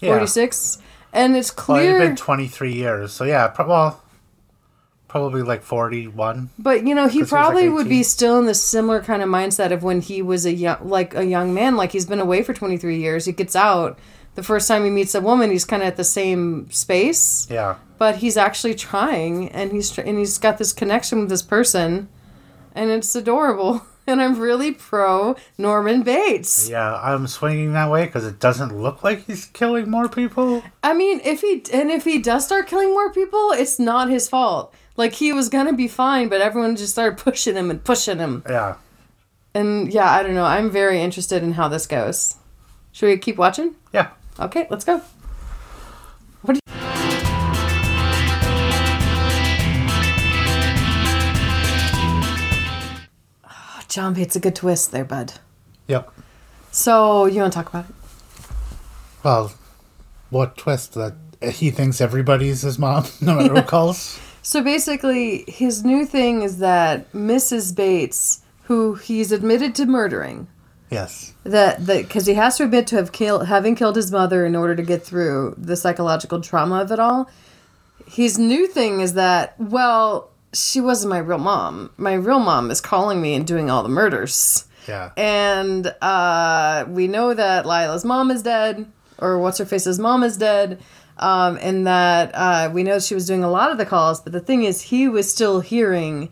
Yeah. 0.00 0.16
46 0.16 0.78
and 1.14 1.36
it's 1.36 1.50
clear. 1.50 1.92
Well, 1.94 2.02
it's 2.02 2.08
been 2.10 2.16
23 2.16 2.72
years. 2.74 3.12
So 3.12 3.24
yeah, 3.24 3.48
pro- 3.48 3.66
well, 3.68 4.02
probably 5.08 5.42
like 5.42 5.62
41. 5.62 6.50
but 6.58 6.84
you 6.86 6.94
know 6.94 7.06
he 7.06 7.22
probably 7.22 7.68
like, 7.68 7.74
would 7.76 7.88
be 7.88 8.02
still 8.02 8.36
in 8.38 8.46
the 8.46 8.54
similar 8.54 9.00
kind 9.00 9.22
of 9.22 9.28
mindset 9.28 9.70
of 9.70 9.82
when 9.84 10.00
he 10.00 10.20
was 10.22 10.44
a 10.44 10.52
young 10.52 10.76
like 10.88 11.14
a 11.14 11.24
young 11.24 11.54
man 11.54 11.76
like 11.76 11.92
he's 11.92 12.04
been 12.06 12.18
away 12.18 12.42
for 12.42 12.52
23 12.52 12.98
years 12.98 13.24
he 13.24 13.30
gets 13.30 13.54
out 13.54 13.96
the 14.34 14.42
first 14.42 14.66
time 14.66 14.82
he 14.82 14.90
meets 14.90 15.14
a 15.14 15.20
woman 15.20 15.52
he's 15.52 15.64
kind 15.64 15.82
of 15.82 15.86
at 15.86 15.96
the 15.96 16.02
same 16.02 16.68
space 16.72 17.46
Yeah. 17.48 17.76
but 17.96 18.16
he's 18.16 18.36
actually 18.36 18.74
trying 18.74 19.50
and 19.50 19.70
he's 19.70 19.90
tr- 19.92 20.00
and 20.00 20.18
he's 20.18 20.36
got 20.38 20.58
this 20.58 20.72
connection 20.72 21.20
with 21.20 21.28
this 21.28 21.42
person 21.42 22.08
and 22.74 22.90
it's 22.90 23.14
adorable 23.14 23.86
and 24.06 24.20
i'm 24.22 24.38
really 24.38 24.72
pro 24.72 25.34
norman 25.58 26.02
bates. 26.02 26.68
Yeah, 26.68 26.94
I'm 26.96 27.26
swinging 27.26 27.72
that 27.72 27.90
way 27.90 28.06
because 28.06 28.26
it 28.26 28.38
doesn't 28.38 28.76
look 28.78 29.02
like 29.02 29.24
he's 29.26 29.46
killing 29.46 29.90
more 29.90 30.08
people. 30.08 30.62
i 30.82 30.92
mean 30.94 31.20
if 31.24 31.40
he 31.40 31.62
and 31.72 31.90
if 31.90 32.04
he 32.04 32.18
does 32.20 32.44
start 32.44 32.66
killing 32.66 32.90
more 32.90 33.12
people 33.12 33.52
it's 33.52 33.78
not 33.78 34.08
his 34.10 34.28
fault. 34.28 34.74
Like 34.96 35.14
he 35.14 35.32
was 35.32 35.48
gonna 35.48 35.72
be 35.72 35.88
fine 35.88 36.28
but 36.28 36.40
everyone 36.40 36.76
just 36.76 36.92
started 36.92 37.18
pushing 37.18 37.56
him 37.56 37.70
and 37.70 37.82
pushing 37.82 38.18
him. 38.18 38.42
Yeah. 38.48 38.76
and 39.54 39.92
yeah 39.92 40.10
i 40.10 40.22
don't 40.22 40.34
know. 40.34 40.44
I'm 40.44 40.70
very 40.70 41.00
interested 41.00 41.42
in 41.42 41.52
how 41.52 41.68
this 41.68 41.86
goes. 41.86 42.36
Should 42.92 43.06
we 43.08 43.18
keep 43.18 43.36
watching? 43.36 43.74
Yeah. 43.92 44.10
okay 44.38 44.66
let's 44.70 44.84
go 44.84 45.00
John 53.94 54.12
Bates 54.12 54.34
a 54.34 54.40
good 54.40 54.56
twist 54.56 54.90
there, 54.90 55.04
bud. 55.04 55.34
Yep. 55.86 56.10
So 56.72 57.26
you 57.26 57.40
want 57.40 57.52
to 57.52 57.56
talk 57.56 57.68
about 57.68 57.84
it? 57.88 57.94
Well, 59.22 59.52
what 60.30 60.56
twist 60.56 60.94
that 60.94 61.14
eh, 61.40 61.52
he 61.52 61.70
thinks 61.70 62.00
everybody's 62.00 62.62
his 62.62 62.76
mom, 62.76 63.04
no 63.20 63.36
matter 63.36 63.54
who 63.54 63.62
calls. 63.76 64.18
So 64.42 64.64
basically, 64.64 65.44
his 65.46 65.84
new 65.84 66.04
thing 66.06 66.42
is 66.42 66.58
that 66.58 67.12
Mrs. 67.12 67.72
Bates, 67.76 68.40
who 68.64 68.94
he's 68.94 69.30
admitted 69.30 69.76
to 69.76 69.86
murdering, 69.86 70.48
Yes. 70.90 71.32
that 71.44 71.86
that 71.86 72.02
because 72.08 72.26
he 72.26 72.34
has 72.34 72.56
to 72.56 72.64
admit 72.64 72.88
to 72.88 72.96
have 72.96 73.12
killed 73.12 73.46
having 73.46 73.76
killed 73.76 73.94
his 73.94 74.10
mother 74.10 74.44
in 74.44 74.56
order 74.56 74.74
to 74.74 74.82
get 74.82 75.04
through 75.04 75.54
the 75.56 75.76
psychological 75.76 76.40
trauma 76.40 76.80
of 76.80 76.90
it 76.90 76.98
all. 76.98 77.30
His 78.08 78.40
new 78.40 78.66
thing 78.66 78.98
is 79.00 79.14
that 79.14 79.54
well, 79.60 80.30
she 80.54 80.80
wasn't 80.80 81.10
my 81.10 81.18
real 81.18 81.38
mom. 81.38 81.90
My 81.96 82.14
real 82.14 82.40
mom 82.40 82.70
is 82.70 82.80
calling 82.80 83.20
me 83.20 83.34
and 83.34 83.46
doing 83.46 83.70
all 83.70 83.82
the 83.82 83.88
murders. 83.88 84.66
Yeah. 84.88 85.10
And 85.16 85.86
uh, 86.00 86.84
we 86.88 87.08
know 87.08 87.34
that 87.34 87.66
Lila's 87.66 88.04
mom 88.04 88.30
is 88.30 88.42
dead, 88.42 88.90
or 89.18 89.38
what's 89.38 89.58
her 89.58 89.64
face's 89.64 89.98
mom 89.98 90.22
is 90.22 90.36
dead, 90.36 90.80
um, 91.18 91.58
and 91.60 91.86
that 91.86 92.30
uh, 92.34 92.70
we 92.72 92.82
know 92.82 92.98
she 92.98 93.14
was 93.14 93.26
doing 93.26 93.44
a 93.44 93.50
lot 93.50 93.70
of 93.70 93.78
the 93.78 93.86
calls. 93.86 94.20
But 94.20 94.32
the 94.32 94.40
thing 94.40 94.64
is, 94.64 94.82
he 94.82 95.08
was 95.08 95.30
still 95.30 95.60
hearing 95.60 96.30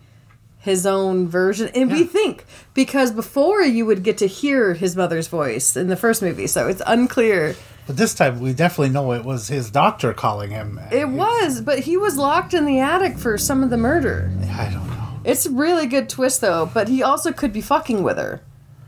his 0.58 0.86
own 0.86 1.28
version, 1.28 1.68
and 1.74 1.90
we 1.90 2.04
think 2.04 2.44
because 2.74 3.10
before 3.10 3.62
you 3.62 3.84
would 3.84 4.04
get 4.04 4.18
to 4.18 4.26
hear 4.26 4.74
his 4.74 4.94
mother's 4.96 5.26
voice 5.26 5.76
in 5.76 5.88
the 5.88 5.96
first 5.96 6.22
movie, 6.22 6.46
so 6.46 6.68
it's 6.68 6.82
unclear. 6.86 7.56
But 7.86 7.96
this 7.96 8.14
time 8.14 8.40
we 8.40 8.52
definitely 8.52 8.90
know 8.90 9.12
it 9.12 9.24
was 9.24 9.48
his 9.48 9.70
doctor 9.70 10.12
calling 10.14 10.50
him. 10.50 10.80
It 10.92 11.08
was, 11.08 11.60
but 11.60 11.80
he 11.80 11.96
was 11.96 12.16
locked 12.16 12.54
in 12.54 12.64
the 12.64 12.78
attic 12.78 13.18
for 13.18 13.36
some 13.36 13.62
of 13.62 13.70
the 13.70 13.76
murder. 13.76 14.30
I 14.52 14.70
don't 14.72 14.86
know. 14.86 15.08
It's 15.24 15.46
a 15.46 15.50
really 15.50 15.86
good 15.86 16.08
twist 16.08 16.40
though, 16.40 16.70
but 16.72 16.88
he 16.88 17.02
also 17.02 17.32
could 17.32 17.52
be 17.52 17.60
fucking 17.60 18.02
with 18.02 18.18
her. 18.18 18.40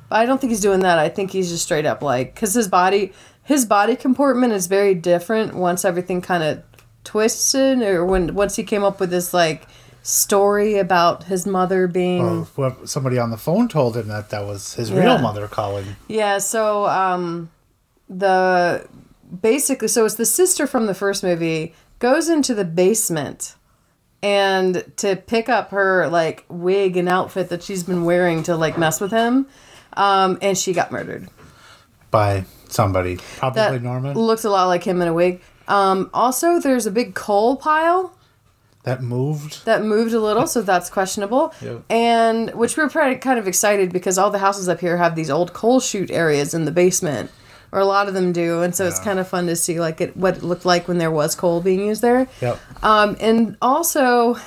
But 0.09 0.21
I 0.21 0.27
don't 0.27 0.41
think 0.41 0.51
he's 0.53 0.61
doing 0.61 0.81
that. 0.81 0.99
I 0.99 1.09
think 1.09 1.33
he's 1.33 1.51
just 1.51 1.65
straight 1.65 1.87
up 1.87 2.03
like 2.03 2.37
cuz 2.37 2.55
his 2.55 2.69
body 2.69 3.13
his 3.43 3.67
body 3.67 3.97
comportment 3.97 4.53
is 4.53 4.69
very 4.69 4.95
different 4.95 5.55
once 5.55 5.85
everything 5.85 6.21
kind 6.23 6.43
of 6.43 6.63
twisted 7.05 7.83
or 7.83 8.05
when 8.05 8.35
once 8.35 8.57
he 8.57 8.63
came 8.65 8.85
up 8.85 9.01
with 9.01 9.11
this 9.11 9.35
like 9.35 9.67
story 10.03 10.79
about 10.79 11.25
his 11.25 11.47
mother 11.47 11.87
being 11.87 12.45
whoever, 12.57 12.87
somebody 12.87 13.19
on 13.19 13.31
the 13.31 13.37
phone 13.37 13.69
told 13.69 13.97
him 13.97 14.09
that 14.09 14.31
that 14.31 14.45
was 14.47 14.75
his 14.75 14.91
Yeah. 14.91 15.01
real 15.01 15.19
mother 15.19 15.49
calling. 15.49 15.97
Yeah, 16.09 16.39
so 16.39 16.87
um 16.87 17.51
the 18.09 18.87
basically 19.41 19.89
so 19.89 20.05
it's 20.05 20.15
the 20.17 20.27
sister 20.27 20.67
from 20.67 20.87
the 20.87 20.95
first 20.95 21.23
movie 21.23 21.75
goes 21.99 22.29
into 22.29 22.55
the 22.55 22.65
basement 22.65 23.55
and 24.23 24.85
to 24.97 25.17
pick 25.17 25.49
up 25.49 25.71
her 25.71 26.09
like 26.09 26.45
wig 26.49 26.97
and 26.97 27.09
outfit 27.09 27.49
that 27.49 27.63
she's 27.63 27.83
been 27.83 28.05
wearing 28.05 28.43
to 28.43 28.57
like 28.57 28.79
mess 28.79 29.01
with 29.01 29.11
him. 29.11 29.47
Um 29.97 30.39
and 30.43 30.57
she 30.57 30.73
got 30.73 30.91
murdered. 30.93 31.29
by 32.11 32.45
somebody, 32.69 33.17
probably 33.39 33.63
That 33.63 33.83
Norman. 33.83 34.15
looks 34.17 34.45
a 34.45 34.51
lot 34.51 34.67
like 34.67 34.85
him 34.85 35.01
in 35.03 35.09
a 35.09 35.13
wig. 35.15 35.41
Um 35.69 36.11
also 36.15 36.61
there's 36.61 36.87
a 36.87 36.91
big 36.91 37.15
coal 37.15 37.57
pile 37.57 38.17
that 38.85 39.03
moved. 39.03 39.65
that 39.65 39.83
moved 39.83 40.13
a 40.13 40.21
little, 40.21 40.47
so 40.47 40.61
that's 40.61 40.91
questionable. 40.91 41.55
Yep. 41.63 41.85
And 41.91 42.51
which 42.55 42.77
we're 42.77 42.91
pretty 42.91 43.17
kind 43.19 43.39
of 43.39 43.49
excited 43.49 43.93
because 43.93 44.19
all 44.19 44.31
the 44.31 44.39
houses 44.41 44.69
up 44.69 44.81
here 44.81 44.99
have 44.99 45.15
these 45.17 45.31
old 45.31 45.55
coal 45.55 45.81
chute 45.81 46.11
areas 46.11 46.53
in 46.53 46.67
the 46.67 46.71
basement, 46.73 47.31
or 47.75 47.81
a 47.81 47.85
lot 47.85 48.07
of 48.07 48.15
them 48.15 48.33
do, 48.33 48.63
and 48.63 48.73
so 48.73 48.87
it's 48.87 49.01
kind 49.01 49.19
of 49.19 49.27
fun 49.27 49.49
to 49.49 49.57
see 49.57 49.81
like 49.81 50.01
it, 50.01 50.17
what 50.17 50.37
it 50.37 50.43
looked 50.45 50.65
like 50.65 50.87
when 50.87 50.99
there 50.99 51.11
was 51.11 51.35
coal 51.35 51.61
being 51.61 51.81
used 51.81 52.03
there. 52.03 52.29
Yep. 52.41 52.61
Um, 52.85 53.17
and 53.19 53.57
also, 53.61 54.39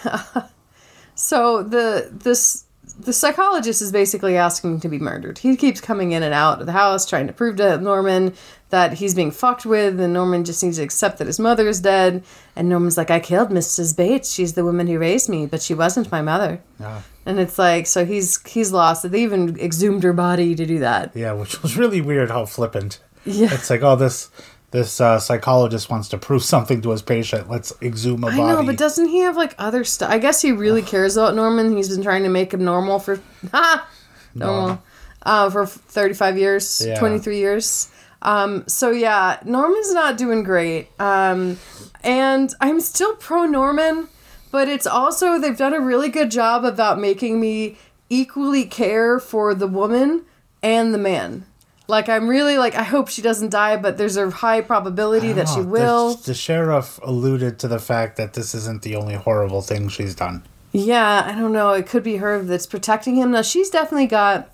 so 1.16 1.62
the 1.62 2.10
this 2.10 2.64
the 2.98 3.12
psychologist 3.12 3.82
is 3.82 3.92
basically 3.92 4.38
asking 4.38 4.80
to 4.80 4.88
be 4.88 4.98
murdered. 4.98 5.40
He 5.40 5.58
keeps 5.58 5.82
coming 5.82 6.14
in 6.14 6.24
and 6.24 6.34
out 6.34 6.62
of 6.62 6.68
the 6.68 6.72
house 6.72 7.06
trying 7.06 7.28
to 7.28 7.34
prove 7.34 7.58
to 7.58 7.78
Norman 7.78 8.34
that 8.70 8.94
he's 8.94 9.14
being 9.14 9.32
fucked 9.32 9.66
with, 9.66 10.00
and 10.00 10.14
Norman 10.14 10.46
just 10.46 10.64
needs 10.64 10.78
to 10.78 10.84
accept 10.84 11.18
that 11.18 11.28
his 11.28 11.38
mother 11.38 11.68
is 11.68 11.82
dead. 11.82 12.24
And 12.56 12.70
Norman's 12.70 12.96
like, 12.96 13.12
"I 13.12 13.20
killed 13.20 13.50
Mrs. 13.50 13.96
Bates. 13.96 14.32
She's 14.32 14.54
the 14.54 14.64
woman 14.64 14.88
who 14.88 15.00
raised 15.00 15.28
me, 15.28 15.46
but 15.48 15.62
she 15.62 15.74
wasn't 15.74 16.14
my 16.14 16.22
mother." 16.22 16.62
Yeah. 16.80 17.02
And 17.26 17.42
it's 17.42 17.60
like, 17.60 17.88
so 17.88 18.06
he's 18.06 18.42
he's 18.44 18.72
lost. 18.72 19.12
They 19.12 19.22
even 19.22 19.60
exhumed 19.60 20.04
her 20.04 20.14
body 20.14 20.56
to 20.56 20.66
do 20.66 20.80
that. 20.80 21.12
Yeah, 21.14 21.34
which 21.34 21.62
was 21.62 21.76
really 21.76 22.00
weird 22.00 22.32
how 22.32 22.46
flippant. 22.46 23.00
Yeah. 23.26 23.54
It's 23.54 23.70
like, 23.70 23.82
oh, 23.84 23.96
this 23.96 24.30
this 24.72 25.00
uh, 25.00 25.18
psychologist 25.20 25.90
wants 25.90 26.10
to 26.10 26.18
prove 26.18 26.44
something 26.54 26.82
to 26.82 26.90
his 26.92 27.02
patient. 27.02 27.50
Let's 27.50 27.74
exhume 27.82 28.24
a 28.24 28.28
I 28.28 28.38
body. 28.38 28.42
I 28.42 28.54
know, 28.54 28.66
but 28.66 28.78
doesn't 28.78 29.08
he 29.08 29.20
have 29.20 29.36
like 29.38 29.56
other 29.58 29.84
stuff? 29.84 30.10
I 30.12 30.18
guess 30.20 30.42
he 30.42 30.52
really 30.52 30.82
cares 30.82 31.18
about 31.18 31.36
Norman. 31.36 31.76
He's 31.76 31.90
been 31.90 32.04
trying 32.04 32.24
to 32.24 32.30
make 32.30 32.54
him 32.54 32.64
normal 32.64 33.00
for 33.00 33.20
ha 33.52 33.90
normal 34.36 34.82
uh, 35.24 35.50
for 35.50 35.66
thirty 35.66 36.14
five 36.14 36.38
years, 36.38 36.84
Yeah. 36.86 37.00
twenty 37.00 37.20
three 37.20 37.40
years. 37.40 37.90
Um, 38.22 38.64
so 38.68 38.92
yeah, 38.92 39.40
Norman's 39.46 39.94
not 39.94 40.18
doing 40.18 40.44
great. 40.44 40.90
Um, 41.00 41.60
and 42.04 42.52
I'm 42.60 42.80
still 42.82 43.16
pro 43.16 43.46
Norman, 43.46 44.10
but 44.52 44.68
it's 44.68 44.88
also 44.88 45.38
they've 45.40 45.58
done 45.58 45.74
a 45.74 45.80
really 45.80 46.10
good 46.10 46.32
job 46.32 46.66
about 46.66 47.00
making 47.00 47.40
me 47.40 47.78
equally 48.10 48.66
care 48.66 49.20
for 49.20 49.54
the 49.54 49.68
woman 49.68 50.24
and 50.64 50.94
the 50.94 50.98
man. 50.98 51.46
Like 51.88 52.10
I'm 52.10 52.28
really 52.28 52.58
like 52.58 52.76
I 52.76 52.84
hope 52.84 53.08
she 53.08 53.22
doesn't 53.22 53.50
die, 53.50 53.78
but 53.78 53.98
there's 53.98 54.18
a 54.18 54.30
high 54.30 54.62
probability 54.62 55.32
that 55.34 55.48
she 55.48 55.60
Oh, 55.60 55.64
the- 55.64 55.70
will. 55.70 56.14
The, 56.16 56.34
sheriff 56.34 57.00
alluded 57.02 57.60
to 57.60 57.68
the 57.68 57.80
fact 57.80 58.18
that 58.18 58.34
this 58.34 58.54
isn't 58.54 58.82
the 58.82 58.96
only 58.96 59.16
horrible 59.16 59.62
thing 59.62 59.88
she's 59.90 60.14
done. 60.16 60.44
Yeah, 60.74 61.24
I 61.26 61.32
don't 61.40 61.54
know. 61.54 61.72
It 61.72 61.88
could 61.88 62.04
be 62.04 62.18
her 62.18 62.42
that's 62.44 62.66
protecting 62.68 63.16
him. 63.16 63.32
Now 63.32 63.42
she's 63.42 63.70
definitely 63.70 64.08
got 64.08 64.50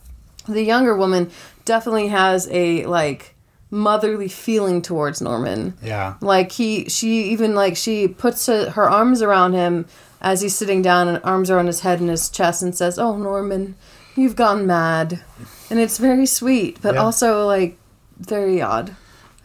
the 0.47 0.61
younger 0.63 0.95
woman 0.95 1.31
definitely 1.65 2.09
has 2.09 2.47
a 2.51 2.85
like 2.85 3.33
motherly 3.71 4.27
feeling 4.27 4.81
towards 4.83 5.19
Norman. 5.21 5.75
Yeah. 5.81 6.15
Like 6.21 6.51
he 6.51 6.87
she 6.87 7.23
even 7.31 7.55
like 7.55 7.75
she 7.75 8.07
puts 8.07 8.47
uh, 8.47 8.69
her 8.75 8.87
arms 8.87 9.23
around 9.23 9.53
him 9.53 9.85
as 10.21 10.41
he's 10.41 10.55
sitting 10.55 10.81
down 10.83 11.07
and 11.07 11.19
arms 11.23 11.49
are 11.49 11.57
on 11.57 11.65
his 11.67 11.79
head 11.79 11.99
and 11.99 12.09
his 12.09 12.29
chest 12.29 12.61
and 12.61 12.75
says, 12.75 12.99
"Oh 12.99 13.17
Norman, 13.17 13.75
you've 14.15 14.35
gone 14.35 14.65
mad." 14.67 15.21
And 15.69 15.79
it's 15.79 15.97
very 15.97 16.25
sweet, 16.25 16.79
but 16.81 16.95
Yeah. 16.95 17.01
also 17.01 17.45
like 17.47 17.77
very 18.19 18.61
odd. 18.61 18.95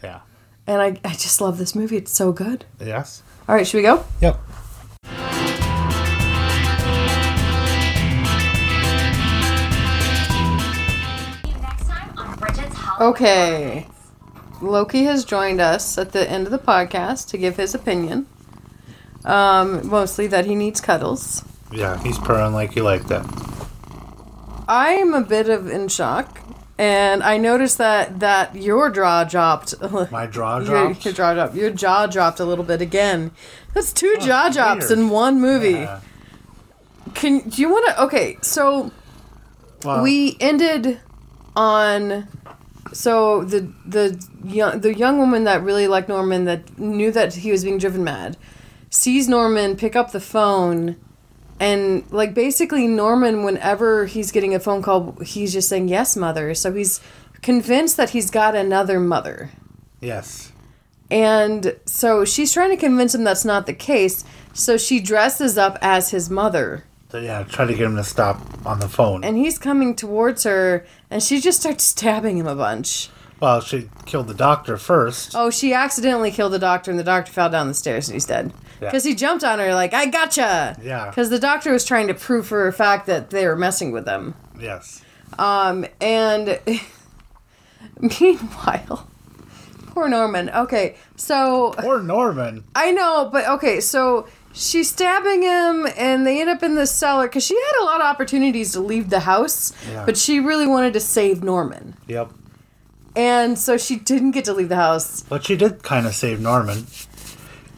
Yeah. 0.03 0.19
And 0.67 0.81
I, 0.81 0.99
I 1.03 1.13
just 1.13 1.41
love 1.41 1.57
this 1.57 1.73
movie. 1.75 1.97
It's 1.97 2.11
so 2.11 2.31
good. 2.31 2.65
Yes. 2.79 3.23
All 3.47 3.55
right, 3.55 3.65
should 3.65 3.77
we 3.77 3.83
go? 3.83 4.05
Yep. 4.21 4.39
Next 11.61 11.87
time 11.87 12.13
on 12.17 12.35
Bridget's 12.37 12.75
Hollywood 12.75 13.15
Okay. 13.15 13.87
Loki 14.61 15.03
has 15.03 15.23
joined 15.25 15.61
us 15.61 15.97
at 15.97 16.11
the 16.11 16.29
end 16.29 16.45
of 16.47 16.51
the 16.51 16.59
podcast 16.59 17.27
to 17.29 17.37
give 17.37 17.57
his 17.57 17.73
opinion. 17.75 18.25
Um, 19.25 19.87
mostly 19.87 20.27
that 20.27 20.45
he 20.45 20.55
needs 20.55 20.81
cuddles. 20.81 21.43
Yeah, 21.71 22.01
he's 22.01 22.17
purring 22.17 22.53
like 22.53 22.75
you 22.75 22.83
like 22.83 23.07
that. 23.07 23.25
I'm 24.69 25.15
a 25.15 25.21
bit 25.21 25.49
of 25.49 25.67
in 25.67 25.87
shock, 25.87 26.41
and 26.77 27.23
I 27.23 27.37
noticed 27.37 27.79
that 27.79 28.19
that 28.19 28.55
your 28.55 28.91
jaw 28.91 29.23
dropped. 29.23 29.73
My 30.11 30.27
jaw 30.27 30.59
dropped. 30.59 31.03
your 31.03 31.13
jaw 31.13 31.33
dropped. 31.33 31.55
Your 31.55 31.71
jaw 31.71 32.05
dropped 32.05 32.39
a 32.39 32.45
little 32.45 32.63
bit 32.63 32.79
again. 32.79 33.31
That's 33.73 33.91
two 33.91 34.15
oh, 34.19 34.25
jaw 34.25 34.49
drops 34.49 34.89
weird. 34.89 34.99
in 34.99 35.09
one 35.09 35.41
movie. 35.41 35.71
Yeah. 35.71 36.01
Can 37.15 37.49
do 37.49 37.59
you 37.59 37.69
want 37.69 37.87
to? 37.87 38.03
Okay, 38.03 38.37
so 38.43 38.91
Well, 39.83 40.03
we 40.03 40.37
ended 40.39 40.99
on 41.55 42.27
so 42.93 43.43
the 43.43 43.73
the 43.87 44.23
young 44.43 44.81
the 44.81 44.93
young 44.93 45.17
woman 45.17 45.45
that 45.45 45.63
really 45.63 45.87
liked 45.87 46.09
Norman 46.09 46.45
that 46.45 46.77
knew 46.77 47.11
that 47.11 47.33
he 47.33 47.51
was 47.51 47.63
being 47.63 47.79
driven 47.79 48.03
mad 48.03 48.37
sees 48.91 49.27
Norman 49.27 49.75
pick 49.75 49.95
up 49.95 50.11
the 50.11 50.19
phone 50.19 50.95
and 51.59 52.09
like 52.11 52.33
basically 52.33 52.87
Norman 52.87 53.43
whenever 53.43 54.05
he's 54.05 54.31
getting 54.31 54.55
a 54.55 54.59
phone 54.59 54.81
call 54.81 55.17
he's 55.23 55.53
just 55.53 55.69
saying 55.69 55.87
yes 55.89 56.15
mother. 56.15 56.53
So 56.53 56.73
he's 56.73 57.01
convinced 57.41 57.97
that 57.97 58.11
he's 58.11 58.29
got 58.29 58.55
another 58.55 58.99
mother. 58.99 59.51
Yes. 60.01 60.51
and 61.11 61.75
so 61.85 62.23
she's 62.23 62.53
trying 62.53 62.69
to 62.69 62.77
convince 62.77 63.13
him 63.15 63.23
that's 63.23 63.45
not 63.45 63.65
the 63.65 63.73
case. 63.73 64.23
So 64.53 64.77
she 64.77 64.99
dresses 64.99 65.57
up 65.57 65.77
as 65.81 66.11
his 66.11 66.29
mother. 66.29 66.85
So 67.11 67.19
yeah, 67.19 67.43
try 67.43 67.65
to 67.65 67.73
get 67.73 67.81
him 67.85 67.95
to 67.95 68.03
stop 68.03 68.39
on 68.65 68.79
the 68.79 68.87
phone. 68.87 69.23
and 69.23 69.35
he's 69.37 69.57
coming 69.57 69.95
towards 69.95 70.43
her 70.43 70.85
and 71.09 71.21
she 71.23 71.41
just 71.41 71.59
starts 71.61 71.83
stabbing 71.95 72.37
him 72.37 72.47
a 72.47 72.55
bunch 72.55 73.09
well, 73.39 73.61
she 73.61 73.89
killed 74.05 74.27
the 74.27 74.33
doctor 74.33 74.77
first. 74.77 75.33
oh 75.35 75.49
she 75.49 75.73
accidentally 75.73 76.31
killed 76.31 76.53
the 76.53 76.59
doctor 76.59 76.91
and 76.91 76.99
the 76.99 77.03
doctor 77.03 77.31
fell 77.31 77.49
down 77.49 77.67
the 77.67 77.73
stairs 77.73 78.07
and 78.07 78.13
he's 78.15 78.25
dead 78.25 78.51
Yeah. 78.81 78.87
because 78.89 79.03
he 79.03 79.15
jumped 79.15 79.43
on 79.43 79.59
her 79.59 79.73
like 79.73 79.93
i 79.93 80.05
gotcha 80.05 80.77
Yeah. 80.83 81.09
because 81.09 81.29
the 81.29 81.39
doctor 81.39 81.71
was 81.71 81.85
trying 81.85 82.07
to 82.07 82.13
prove 82.13 82.47
for 82.47 82.67
a 82.67 82.73
fact 82.73 83.05
that 83.07 83.29
they 83.29 83.45
were 83.47 83.55
messing 83.55 83.91
with 83.91 84.05
them 84.05 84.35
Yes. 84.59 85.01
um 85.37 85.85
and 86.01 86.59
meanwhile 87.99 89.07
poor 89.87 90.07
norman 90.09 90.49
okay 90.51 90.95
so 91.15 91.73
Poor 91.77 92.01
Norman. 92.01 92.63
I 92.75 92.91
know, 92.91 93.27
but 93.29 93.45
okay, 93.47 93.81
so 93.81 94.25
she's 94.53 94.89
stabbing 94.89 95.41
him 95.41 95.85
and 95.97 96.25
they 96.25 96.39
end 96.39 96.49
up 96.49 96.63
in 96.63 96.75
the 96.75 96.87
cellar 96.87 97.27
because 97.27 97.43
she 97.45 97.55
had 97.55 97.81
a 97.81 97.83
lot 97.83 97.99
of 97.99 98.05
opportunities 98.07 98.71
to 98.71 98.79
leave 98.79 99.09
the 99.09 99.19
house, 99.21 99.73
Yeah. 99.91 100.05
but 100.05 100.15
she 100.17 100.39
really 100.39 100.65
wanted 100.65 100.93
to 100.93 101.01
save 101.01 101.43
Norman. 101.43 101.95
Yep. 102.07 102.31
And 103.19 103.59
so 103.59 103.75
she 103.77 103.97
didn't 103.97 104.31
get 104.31 104.45
to 104.45 104.53
leave 104.53 104.69
the 104.69 104.77
house. 104.77 105.23
But 105.23 105.43
she 105.43 105.57
did 105.57 105.83
kind 105.83 106.07
of 106.07 106.15
save 106.15 106.39
Norman. 106.39 106.87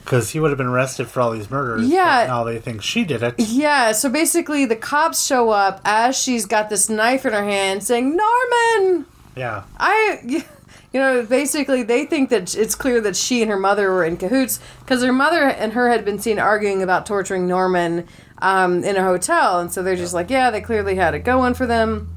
Because 0.04 0.32
he 0.32 0.40
would 0.40 0.52
have 0.52 0.58
been 0.58 0.68
arrested 0.68 1.08
for 1.08 1.22
all 1.22 1.32
these 1.32 1.50
murders. 1.50 1.82
but 1.82 1.94
Yeah. 1.94 2.26
now 2.28 2.44
they 2.44 2.60
think 2.60 2.82
she 2.84 3.04
did 3.06 3.24
it. 3.24 3.36
Yeah, 3.38 3.92
so 3.94 4.10
basically 4.10 4.66
the 4.66 4.76
cops 4.76 5.26
show 5.26 5.50
up 5.50 5.82
as 5.86 6.16
she's 6.18 6.46
got 6.46 6.70
this 6.70 6.90
knife 6.90 7.26
in 7.26 7.34
her 7.34 7.44
hand 7.44 7.84
saying, 7.84 8.16
Norman! 8.16 9.06
Yeah. 9.36 9.64
I. 9.80 10.46
You 10.94 11.00
know, 11.00 11.24
basically, 11.24 11.84
they 11.84 12.06
think 12.06 12.30
that 12.32 12.54
it's 12.54 12.76
clear 12.76 13.00
that 13.00 13.16
she 13.16 13.42
and 13.42 13.50
her 13.50 13.56
mother 13.58 13.90
were 13.92 14.04
in 14.04 14.18
cahoots 14.18 14.60
because 14.82 15.02
her 15.02 15.14
mother 15.14 15.44
and 15.46 15.72
her 15.72 15.90
had 15.90 16.04
been 16.04 16.20
seen 16.20 16.38
arguing 16.38 16.84
about 16.84 17.06
torturing 17.06 17.48
Norman 17.48 18.06
um, 18.42 18.84
in 18.84 18.98
a 18.98 19.02
hotel, 19.02 19.62
and 19.62 19.72
so 19.72 19.82
they're 19.84 19.96
just 19.96 20.14
like, 20.14 20.30
yeah, 20.30 20.52
they 20.52 20.60
clearly 20.60 20.96
had 20.96 21.14
it 21.16 21.20
going 21.20 21.54
for 21.54 21.66
them. 21.66 22.10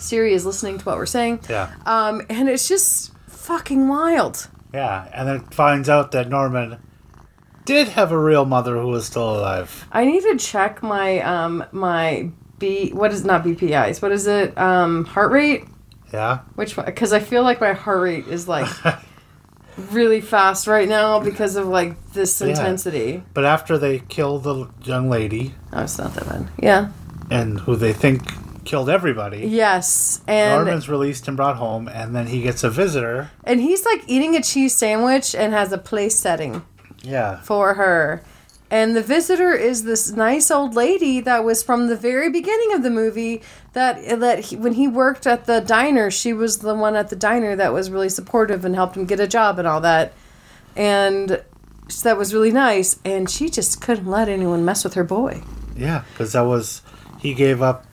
Siri 0.00 0.32
is 0.34 0.44
listening 0.46 0.78
to 0.78 0.84
what 0.84 0.96
we're 0.96 1.06
saying, 1.06 1.40
Yeah. 1.48 1.70
um, 1.86 2.22
and 2.28 2.48
it's 2.48 2.66
just 2.68 3.12
fucking 3.28 3.86
wild. 3.88 4.48
Yeah. 4.74 5.08
And 5.14 5.28
then 5.28 5.40
finds 5.50 5.88
out 5.88 6.12
that 6.12 6.28
Norman 6.28 6.78
did 7.64 7.88
have 7.88 8.10
a 8.12 8.18
real 8.18 8.44
mother 8.44 8.76
who 8.80 8.88
was 8.88 9.06
still 9.06 9.36
alive. 9.38 9.86
I 9.92 10.04
need 10.04 10.22
to 10.22 10.36
check 10.36 10.82
my 10.82 11.20
um, 11.20 11.64
my 11.72 12.30
B. 12.58 12.90
What 12.90 13.12
is 13.12 13.24
not 13.24 13.44
BPIs? 13.44 14.00
What 14.02 14.12
is 14.12 14.26
it? 14.26 14.56
Um, 14.58 15.04
heart 15.04 15.32
rate. 15.32 15.64
Yeah. 16.12 16.40
Which 16.56 16.76
one? 16.76 16.86
Because 16.86 17.12
I 17.12 17.20
feel 17.20 17.42
like 17.42 17.60
my 17.60 17.72
heart 17.72 18.00
rate 18.00 18.26
is 18.28 18.48
like 18.48 18.68
really 19.90 20.20
fast 20.20 20.66
right 20.66 20.88
now 20.88 21.20
because 21.20 21.56
of 21.56 21.66
like 21.68 22.12
this 22.12 22.40
Yeah. 22.40 22.48
intensity. 22.48 23.22
But 23.34 23.44
after 23.44 23.78
they 23.78 24.00
kill 24.08 24.38
the 24.38 24.68
young 24.82 25.08
lady, 25.08 25.54
Oh, 25.72 25.82
it's 25.82 25.98
not 25.98 26.14
that 26.14 26.28
bad. 26.28 26.48
Yeah. 26.58 26.88
and 27.30 27.60
who 27.60 27.76
they 27.76 27.92
think 27.92 28.22
killed 28.70 28.88
everybody, 28.88 29.40
Yes, 29.48 30.20
and 30.28 30.54
Norman's 30.64 30.88
released 30.88 31.26
and 31.28 31.36
brought 31.36 31.56
home, 31.56 31.88
and 31.88 32.14
then 32.14 32.28
he 32.28 32.40
gets 32.42 32.62
a 32.64 32.70
visitor. 32.70 33.30
and 33.44 33.60
he's 33.60 33.84
like 33.84 34.02
eating 34.06 34.36
a 34.36 34.42
cheese 34.42 34.74
sandwich 34.74 35.34
and 35.34 35.52
has 35.52 35.72
a 35.72 35.78
place 35.78 36.16
setting 36.18 36.62
Yeah. 37.02 37.40
for 37.42 37.74
her. 37.74 38.22
And 38.70 38.94
the 38.94 39.02
visitor 39.02 39.52
is 39.52 39.82
this 39.82 40.12
nice 40.12 40.48
old 40.48 40.76
lady 40.76 41.20
that 41.22 41.42
was 41.44 41.60
from 41.60 41.88
the 41.88 41.96
very 41.96 42.30
beginning 42.30 42.72
of 42.72 42.84
the 42.84 42.90
movie. 42.90 43.42
That 43.72 44.20
that 44.20 44.38
he, 44.46 44.54
when 44.56 44.74
he 44.74 44.86
worked 44.86 45.26
at 45.26 45.46
the 45.46 45.60
diner, 45.60 46.08
she 46.08 46.32
was 46.32 46.58
the 46.58 46.74
one 46.76 46.94
at 46.94 47.08
the 47.08 47.16
diner 47.16 47.56
that 47.56 47.72
was 47.72 47.90
really 47.90 48.08
supportive 48.08 48.64
and 48.64 48.76
helped 48.76 48.96
him 48.96 49.06
get 49.06 49.18
a 49.18 49.26
job 49.26 49.58
and 49.58 49.66
all 49.66 49.80
that. 49.80 50.12
And 50.76 51.42
that 52.04 52.16
was 52.16 52.32
really 52.32 52.52
nice. 52.52 53.00
And 53.04 53.28
she 53.28 53.48
just 53.50 53.80
couldn't 53.80 54.06
let 54.06 54.28
anyone 54.28 54.64
mess 54.64 54.84
with 54.84 54.94
her 54.94 55.02
boy. 55.04 55.42
Yeah. 55.76 56.04
Because 56.12 56.32
that 56.34 56.42
was, 56.46 56.82
he 57.18 57.34
gave 57.34 57.60
up 57.62 57.84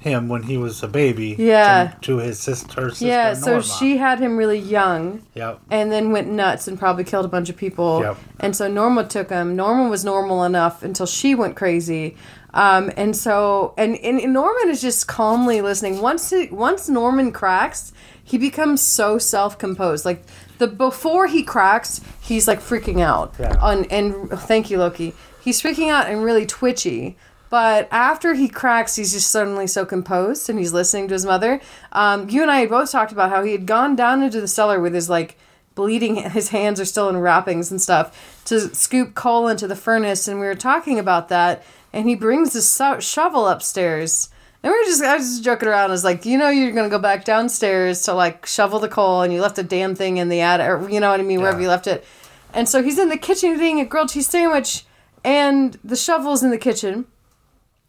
him 0.00 0.28
when 0.28 0.44
he 0.44 0.56
was 0.56 0.82
a 0.82 0.88
baby. 0.88 1.36
Yeah. 1.38 1.88
To, 1.88 2.00
to 2.00 2.16
his 2.18 2.38
sister, 2.38 2.90
sister 2.90 3.06
yeah, 3.06 3.34
so 3.34 3.60
she 3.60 3.96
had 3.96 4.20
him 4.20 4.36
really 4.36 4.58
young. 4.58 5.22
Yep. 5.34 5.60
and 5.70 5.90
then 5.92 6.12
went 6.12 6.28
nuts 6.28 6.68
and 6.68 6.78
probably 6.78 7.04
killed 7.04 7.24
a 7.24 7.28
bunch 7.28 7.48
of 7.48 7.56
people. 7.56 8.00
Yep. 8.02 8.16
And 8.40 8.56
so 8.56 8.68
Norma 8.68 9.06
took 9.06 9.30
him. 9.30 9.56
Norma 9.56 9.88
was 9.88 10.04
normal 10.04 10.44
enough 10.44 10.82
until 10.82 11.06
she 11.06 11.34
went 11.34 11.56
crazy. 11.56 12.16
Um, 12.54 12.90
and 12.96 13.14
so 13.14 13.74
and, 13.76 13.96
and 13.96 14.32
Norman 14.32 14.70
is 14.70 14.80
just 14.80 15.06
calmly 15.06 15.60
listening. 15.60 16.00
Once 16.00 16.30
he, 16.30 16.46
once 16.46 16.88
Norman 16.88 17.30
cracks, 17.30 17.92
he 18.24 18.38
becomes 18.38 18.80
so 18.80 19.18
self 19.18 19.58
composed. 19.58 20.04
Like 20.04 20.24
the 20.58 20.66
before 20.66 21.26
he 21.26 21.42
cracks, 21.42 22.00
he's 22.20 22.48
like 22.48 22.60
freaking 22.60 23.00
out. 23.00 23.34
Yeah. 23.38 23.56
On 23.60 23.84
and 23.86 24.30
thank 24.30 24.70
you, 24.70 24.78
Loki. 24.78 25.14
He's 25.40 25.62
freaking 25.62 25.90
out 25.90 26.08
and 26.08 26.24
really 26.24 26.46
twitchy. 26.46 27.16
But 27.50 27.88
after 27.90 28.34
he 28.34 28.48
cracks, 28.48 28.96
he's 28.96 29.12
just 29.12 29.30
suddenly 29.30 29.66
so 29.66 29.86
composed 29.86 30.50
and 30.50 30.58
he's 30.58 30.72
listening 30.72 31.08
to 31.08 31.14
his 31.14 31.24
mother. 31.24 31.60
Um, 31.92 32.28
you 32.28 32.42
and 32.42 32.50
I 32.50 32.60
had 32.60 32.68
both 32.68 32.90
talked 32.90 33.12
about 33.12 33.30
how 33.30 33.42
he 33.42 33.52
had 33.52 33.64
gone 33.66 33.96
down 33.96 34.22
into 34.22 34.40
the 34.40 34.48
cellar 34.48 34.80
with 34.80 34.92
his 34.94 35.08
like 35.08 35.38
bleeding, 35.74 36.16
his 36.30 36.50
hands 36.50 36.78
are 36.80 36.84
still 36.84 37.08
in 37.08 37.16
wrappings 37.16 37.70
and 37.70 37.80
stuff 37.80 38.42
to 38.46 38.74
scoop 38.74 39.14
coal 39.14 39.48
into 39.48 39.66
the 39.66 39.76
furnace. 39.76 40.28
And 40.28 40.40
we 40.40 40.46
were 40.46 40.54
talking 40.54 40.98
about 40.98 41.28
that. 41.30 41.62
And 41.92 42.06
he 42.08 42.14
brings 42.14 42.52
the 42.52 42.60
so- 42.60 43.00
shovel 43.00 43.48
upstairs. 43.48 44.28
And 44.62 44.70
we 44.70 44.78
were 44.78 44.84
just, 44.84 45.02
I 45.02 45.16
was 45.16 45.24
just 45.24 45.44
joking 45.44 45.68
around. 45.68 45.88
I 45.90 45.92
was 45.92 46.04
like, 46.04 46.26
you 46.26 46.36
know, 46.36 46.50
you're 46.50 46.72
going 46.72 46.84
to 46.90 46.94
go 46.94 47.00
back 47.00 47.24
downstairs 47.24 48.02
to 48.02 48.12
like 48.12 48.44
shovel 48.44 48.78
the 48.78 48.88
coal 48.88 49.22
and 49.22 49.32
you 49.32 49.40
left 49.40 49.56
a 49.58 49.62
damn 49.62 49.94
thing 49.94 50.18
in 50.18 50.28
the 50.28 50.40
attic, 50.40 50.66
or 50.68 50.90
you 50.90 51.00
know 51.00 51.10
what 51.10 51.20
I 51.20 51.22
mean, 51.22 51.40
wherever 51.40 51.58
Yeah. 51.58 51.62
you 51.62 51.68
left 51.68 51.86
it. 51.86 52.04
And 52.52 52.68
so 52.68 52.82
he's 52.82 52.98
in 52.98 53.08
the 53.08 53.16
kitchen 53.16 53.54
eating 53.54 53.80
a 53.80 53.84
grilled 53.86 54.10
cheese 54.10 54.26
sandwich 54.26 54.84
and 55.24 55.78
the 55.84 55.96
shovel's 55.96 56.42
in 56.42 56.50
the 56.50 56.58
kitchen 56.58 57.06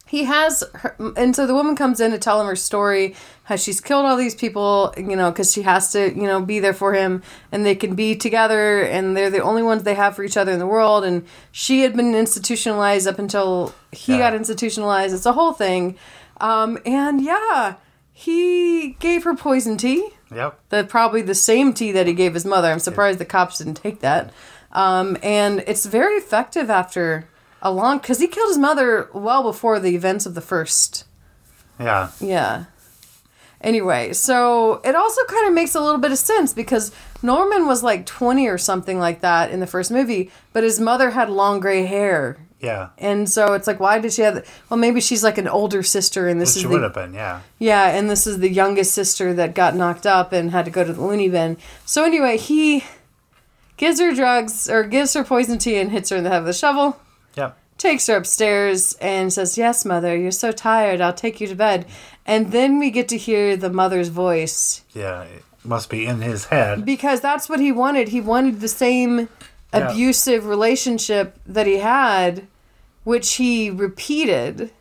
he 0.09 0.23
has 0.25 0.63
her, 0.73 0.95
and 1.15 1.35
so 1.35 1.45
the 1.47 1.53
woman 1.53 1.75
comes 1.75 1.99
in 1.99 2.11
to 2.11 2.17
tell 2.17 2.41
him 2.41 2.47
her 2.47 2.55
story 2.55 3.15
how 3.43 3.55
she's 3.55 3.79
killed 3.79 4.05
all 4.05 4.17
these 4.17 4.35
people 4.35 4.93
you 4.97 5.15
know 5.15 5.31
because 5.31 5.53
she 5.53 5.61
has 5.61 5.91
to 5.91 6.07
you 6.13 6.23
know 6.27 6.41
be 6.41 6.59
there 6.59 6.73
for 6.73 6.93
him 6.93 7.21
and 7.51 7.65
they 7.65 7.75
can 7.75 7.95
be 7.95 8.15
together 8.15 8.81
and 8.81 9.15
they're 9.15 9.29
the 9.29 9.41
only 9.41 9.63
ones 9.63 9.83
they 9.83 9.95
have 9.95 10.15
for 10.15 10.23
each 10.23 10.37
other 10.37 10.51
in 10.51 10.59
the 10.59 10.67
world 10.67 11.03
and 11.03 11.25
she 11.51 11.81
had 11.81 11.95
been 11.95 12.13
institutionalized 12.15 13.07
up 13.07 13.19
until 13.19 13.73
he 13.91 14.13
Yeah. 14.13 14.19
got 14.19 14.33
institutionalized 14.35 15.13
it's 15.15 15.25
a 15.25 15.33
whole 15.33 15.53
thing 15.53 15.97
um, 16.41 16.77
and 16.85 17.21
yeah 17.21 17.75
he 18.13 18.97
gave 18.99 19.23
her 19.23 19.35
poison 19.35 19.77
tea 19.77 20.09
Yep. 20.33 20.59
the 20.69 20.83
probably 20.83 21.21
the 21.23 21.33
same 21.35 21.73
tea 21.73 21.91
that 21.91 22.05
he 22.05 22.13
gave 22.13 22.35
his 22.35 22.45
mother. 22.45 22.67
I'm 22.71 22.77
surprised 22.79 23.17
the 23.17 23.25
cops 23.25 23.57
didn't 23.57 23.75
take 23.81 24.01
that. 24.01 24.31
Um, 24.71 25.17
and 25.23 25.63
it's 25.65 25.87
very 25.87 26.17
effective 26.17 26.69
after 26.69 27.27
a 27.61 27.71
long 27.71 27.97
because 27.97 28.19
he 28.19 28.27
killed 28.27 28.49
his 28.49 28.57
mother 28.57 29.09
well 29.13 29.43
before 29.43 29.79
the 29.79 29.95
events 29.95 30.25
of 30.25 30.35
the 30.35 30.41
first. 30.41 31.05
Yeah. 31.79 32.11
Yeah. 32.19 32.65
Anyway, 33.61 34.13
so 34.13 34.75
it 34.85 34.95
also 34.95 35.23
kind 35.25 35.47
of 35.47 35.53
makes 35.53 35.75
a 35.75 35.81
little 35.81 35.99
bit 35.99 36.11
of 36.11 36.17
sense 36.17 36.53
because 36.53 36.93
Norman 37.21 37.67
was 37.67 37.83
like 37.83 38.05
20 38.05 38.47
or 38.47 38.57
something 38.57 38.99
like 38.99 39.19
that 39.19 39.51
in 39.51 39.59
the 39.59 39.67
first 39.67 39.91
movie, 39.91 40.31
but 40.53 40.63
his 40.63 40.79
mother 40.79 41.09
had 41.11 41.29
long 41.29 41.59
gray 41.59 41.85
hair. 41.85 42.37
Yeah. 42.61 42.89
And 42.97 43.29
so 43.29 43.53
it's 43.53 43.67
like, 43.67 43.79
why 43.79 43.99
did 43.99 44.13
she 44.13 44.21
have? 44.21 44.45
Well, 44.69 44.77
maybe 44.77 45.01
she's 45.01 45.23
like 45.23 45.37
an 45.37 45.47
older 45.47 45.83
sister, 45.83 46.27
and 46.27 46.39
this 46.39 46.51
Which 46.51 46.55
is 46.57 46.61
she 46.61 46.67
the 46.67 46.73
would 46.73 46.83
have 46.83 46.93
been, 46.93 47.13
yeah. 47.13 47.41
yeah, 47.57 47.89
and 47.89 48.09
this 48.09 48.27
is 48.27 48.39
the 48.39 48.49
youngest 48.49 48.93
sister 48.93 49.33
that 49.33 49.55
got 49.55 49.75
knocked 49.75 50.05
up 50.05 50.33
and 50.33 50.51
had 50.51 50.65
to 50.65 50.71
go 50.71 50.83
to 50.83 50.93
the 50.93 51.01
loony 51.01 51.29
bin. 51.29 51.57
So 51.85 52.03
anyway, 52.03 52.37
he 52.37 52.83
gives 53.77 53.99
her 53.99 54.13
drugs 54.13 54.69
or 54.69 54.83
gives 54.83 55.13
her 55.13 55.23
poison 55.23 55.57
tea 55.57 55.77
and 55.77 55.91
hits 55.91 56.09
her 56.09 56.17
in 56.17 56.23
the 56.25 56.29
head 56.29 56.43
with 56.43 56.49
a 56.49 56.53
shovel. 56.53 56.99
Yep. 57.39 57.57
Takes 57.77 58.07
her 58.07 58.15
upstairs 58.17 58.93
and 59.01 59.31
says, 59.31 59.57
Yes, 59.57 59.85
mother, 59.85 60.15
you're 60.17 60.31
so 60.31 60.51
tired. 60.51 60.99
I'll 61.01 61.13
take 61.13 61.39
you 61.41 61.47
to 61.47 61.55
bed. 61.55 61.85
And 62.25 62.51
then 62.51 62.77
we 62.79 62.91
get 62.91 63.07
to 63.09 63.17
hear 63.17 63.55
the 63.55 63.69
mother's 63.69 64.09
voice 64.09 64.83
Yeah. 64.93 65.23
It 65.23 65.43
must 65.63 65.89
be 65.89 66.05
in 66.05 66.21
his 66.21 66.45
head. 66.45 66.85
because 66.85 67.21
that's 67.21 67.47
what 67.49 67.59
he 67.59 67.71
wanted. 67.71 68.09
He 68.09 68.21
wanted 68.21 68.59
the 68.59 68.67
same 68.67 69.29
Yeah. 69.73 69.89
abusive 69.91 70.45
relationship 70.45 71.37
that 71.45 71.67
he 71.67 71.77
had, 71.77 72.47
which 73.03 73.33
he 73.35 73.69
repeated. 73.69 74.71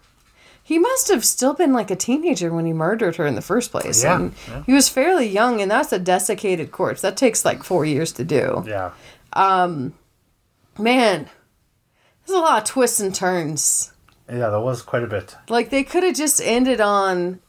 He 0.63 0.79
must 0.79 1.09
have 1.09 1.25
still 1.25 1.55
been 1.55 1.73
like 1.73 1.91
a 1.91 1.97
teenager 1.97 2.53
when 2.53 2.67
he 2.67 2.73
murdered 2.75 3.17
her 3.17 3.27
in 3.27 3.35
the 3.37 3.41
first 3.53 3.71
place. 3.71 4.03
Yeah, 4.05 4.17
And 4.17 4.33
yeah. 4.49 4.63
He 4.67 4.73
was 4.73 4.89
fairly 4.89 5.27
young, 5.27 5.61
and 5.63 5.71
that's 5.71 5.93
a 5.93 5.99
desiccated 5.99 6.73
corpse. 6.73 7.01
That 7.01 7.17
takes 7.17 7.45
like 7.45 7.63
four 7.65 7.85
years 7.87 8.13
to 8.13 8.25
do. 8.25 8.65
Yeah. 8.67 8.91
Um, 9.33 9.95
man, 10.79 11.29
there's 12.29 12.39
a 12.39 12.43
lot 12.43 12.63
of 12.63 12.69
twists 12.69 13.01
and 13.01 13.15
turns. 13.15 13.93
Yeah, 14.29 14.51
there 14.51 14.61
was 14.61 14.83
quite 14.83 15.03
a 15.03 15.07
bit. 15.07 15.35
Like 15.49 15.71
they 15.71 15.83
could 15.83 16.03
have 16.05 16.15
just 16.15 16.41
ended 16.41 16.81
on 16.81 17.41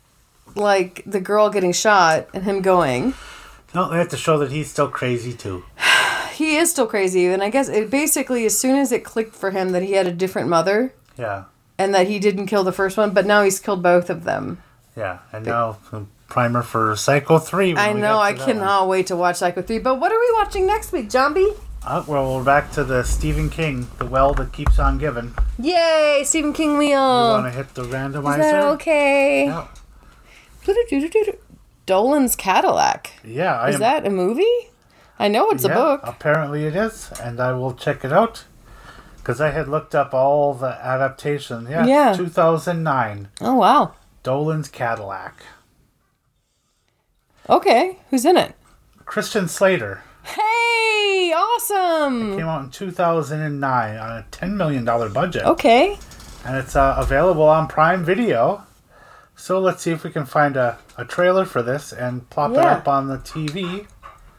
like 0.56 1.04
the 1.06 1.20
girl 1.20 1.50
getting 1.50 1.74
shot 1.74 2.28
and 2.34 2.44
him 2.44 2.62
going. 2.62 3.14
No, 3.76 3.90
they 3.90 3.98
have 3.98 4.10
to 4.10 4.18
show 4.18 4.38
that 4.40 4.52
he's 4.52 4.72
still 4.72 4.88
crazy 4.90 5.34
too. 5.34 5.64
He 6.40 6.56
is 6.56 6.72
still 6.72 6.88
crazy, 6.88 7.26
and 7.28 7.44
I 7.44 7.50
guess 7.50 7.68
it 7.68 7.90
basically 7.92 8.46
as 8.46 8.58
soon 8.58 8.78
as 8.78 8.94
it 8.94 9.04
clicked 9.04 9.36
for 9.36 9.52
him 9.52 9.74
that 9.74 9.84
he 9.84 9.92
had 9.92 10.08
a 10.08 10.12
different 10.14 10.48
mother 10.48 10.94
Yeah. 11.18 11.44
and 11.78 11.94
that 11.94 12.08
he 12.08 12.18
didn't 12.18 12.46
kill 12.46 12.64
the 12.64 12.72
first 12.72 12.96
one, 12.96 13.10
but 13.14 13.26
now 13.26 13.44
he's 13.44 13.60
killed 13.60 13.84
both 13.84 14.10
of 14.10 14.24
them. 14.24 14.64
Yeah. 14.96 15.20
And 15.34 15.46
now 15.46 15.80
um, 15.92 16.08
primer 16.30 16.62
for 16.62 16.96
Psycho 16.96 17.40
3. 17.40 17.76
I 17.76 17.92
know, 17.92 18.20
I 18.20 18.32
cannot 18.32 18.88
wait 18.88 19.08
to 19.08 19.18
watch 19.18 19.36
Psycho 19.36 19.62
3. 19.62 19.80
But 19.80 20.00
what 20.00 20.14
are 20.14 20.20
we 20.20 20.32
watching 20.38 20.66
next 20.66 20.94
week, 20.94 21.12
Zombie? 21.12 21.52
Uh, 21.84 22.04
well, 22.08 22.36
we're 22.36 22.44
back 22.44 22.72
to 22.72 22.84
the 22.84 23.04
Stephen 23.04 23.50
King, 23.50 23.88
The 24.00 24.06
Well 24.06 24.34
That 24.34 24.52
Keeps 24.52 24.80
On 24.80 24.98
Giving. 24.98 25.34
Yay, 25.58 26.22
Stephen 26.26 26.54
King 26.54 26.72
You 26.82 26.90
want 26.96 27.44
wheel. 27.46 27.52
to 27.52 27.58
hit 27.58 27.74
the 27.74 27.84
randomizer? 27.84 28.40
Is 28.40 28.52
that 28.52 28.64
okay? 28.66 29.46
Yeah. 29.46 29.68
Dolan's 31.86 32.36
Cadillac. 32.36 33.14
Yeah, 33.24 33.60
I 33.60 33.70
Is 33.70 33.76
am. 33.76 33.82
that 33.82 34.06
a 34.06 34.10
movie? 34.10 34.44
I 35.18 35.28
know 35.28 35.50
it's 35.50 35.64
a 35.64 35.70
book. 35.70 36.02
Apparently 36.04 36.66
it 36.66 36.76
is, 36.76 37.12
and 37.22 37.40
I 37.40 37.54
will 37.54 37.74
check 37.74 38.06
it 38.06 38.14
out. 38.14 38.44
Because 39.18 39.42
I 39.42 39.52
had 39.52 39.68
looked 39.68 39.96
up 39.96 40.14
all 40.14 40.54
the 40.54 40.78
adaptation. 40.86 41.68
Yeah, 41.70 41.86
Yeah. 41.86 42.14
2009. 42.16 43.30
Oh, 43.42 43.56
wow. 43.56 43.94
Dolan's 44.24 44.70
Cadillac. 44.70 45.42
Okay, 47.50 47.98
who's 48.10 48.26
in 48.26 48.38
it? 48.38 48.56
Christian 49.06 49.48
Slater 49.48 50.04
Hey, 50.30 51.34
awesome. 51.36 52.34
It 52.34 52.38
came 52.38 52.46
out 52.46 52.64
in 52.64 52.70
2009 52.70 53.98
on 53.98 54.12
a 54.18 54.26
$10 54.32 54.54
million 54.54 54.86
budget. 54.86 55.44
Okay. 55.44 55.98
And 56.46 56.56
it's 56.56 56.76
uh, 56.76 56.96
available 56.98 57.44
on 57.44 57.68
Prime 57.68 58.04
Video. 58.06 58.64
So 59.36 59.60
let's 59.60 59.82
see 59.82 59.92
if 59.92 60.04
we 60.04 60.12
can 60.12 60.26
find 60.26 60.56
a, 60.56 60.78
a 60.98 61.06
trailer 61.06 61.46
for 61.46 61.62
this 61.64 61.94
and 61.94 62.30
plop 62.30 62.52
it 62.52 62.58
up 62.58 62.88
on 62.88 63.08
the 63.08 63.18
TV. 63.18 63.88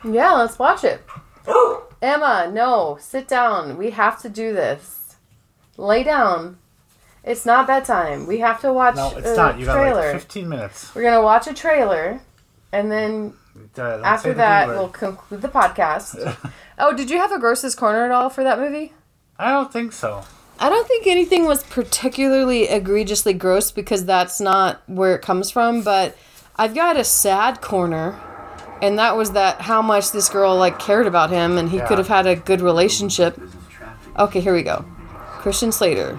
Yeah, 0.04 0.32
let's 0.34 0.58
watch 0.58 0.84
it. 0.84 1.02
Emma, 2.02 2.50
no, 2.52 2.98
sit 3.00 3.26
down. 3.26 3.76
We 3.76 3.90
have 3.90 4.20
to 4.22 4.28
do 4.28 4.52
this. 4.52 5.16
Lay 5.76 6.02
down. 6.02 6.58
It's 7.24 7.44
not 7.44 7.66
bedtime. 7.66 8.26
We 8.26 8.38
have 8.38 8.60
to 8.62 8.72
watch 8.72 8.96
No, 8.96 9.16
it's 9.16 9.28
a 9.28 9.36
not. 9.36 9.58
You 9.58 9.66
got 9.66 9.74
trailer. 9.74 10.12
like 10.12 10.20
15 10.20 10.48
minutes. 10.48 10.94
We're 10.94 11.02
gonna 11.02 11.22
watch 11.22 11.46
a 11.46 11.54
trailer, 11.54 12.20
and 12.72 12.90
then 12.90 13.34
don't 13.74 14.04
after 14.04 14.34
that, 14.34 14.68
we'll 14.68 14.88
conclude 14.88 15.42
the 15.42 15.48
podcast. 15.48 16.36
oh, 16.78 16.94
did 16.96 17.10
you 17.10 17.18
have 17.18 17.32
a 17.32 17.38
grossest 17.38 17.76
corner 17.76 18.04
at 18.04 18.10
all 18.10 18.30
for 18.30 18.44
that 18.44 18.58
movie? 18.58 18.92
I 19.38 19.50
don't 19.50 19.72
think 19.72 19.92
so. 19.92 20.24
I 20.58 20.68
don't 20.68 20.86
think 20.86 21.06
anything 21.06 21.46
was 21.46 21.62
particularly 21.64 22.68
egregiously 22.68 23.32
gross 23.32 23.70
because 23.72 24.04
that's 24.04 24.40
not 24.40 24.82
where 24.86 25.14
it 25.14 25.22
comes 25.22 25.50
from, 25.50 25.82
but 25.82 26.16
I've 26.56 26.74
got 26.74 26.96
a 26.98 27.04
sad 27.04 27.60
corner. 27.62 28.18
And 28.82 28.98
that 28.98 29.16
was 29.16 29.32
that 29.32 29.62
how 29.62 29.80
much 29.82 30.10
this 30.12 30.28
girl 30.28 30.56
like 30.56 30.78
cared 30.78 31.06
about 31.06 31.30
him 31.30 31.56
and 31.58 31.70
he 31.70 31.78
Yeah. 31.78 31.86
could 31.86 31.98
have 31.98 32.08
had 32.08 32.26
a 32.26 32.36
good 32.36 32.60
relationship. 32.60 33.38
Okay, 34.18 34.40
here 34.40 34.54
we 34.54 34.62
go. 34.62 34.84
Christian 35.38 35.72
Slater. 35.72 36.18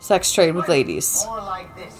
Sex 0.00 0.32
trade 0.32 0.54
with 0.56 0.68
ladies. 0.68 1.22
More 1.26 1.38
like 1.38 1.74
this. 1.76 1.94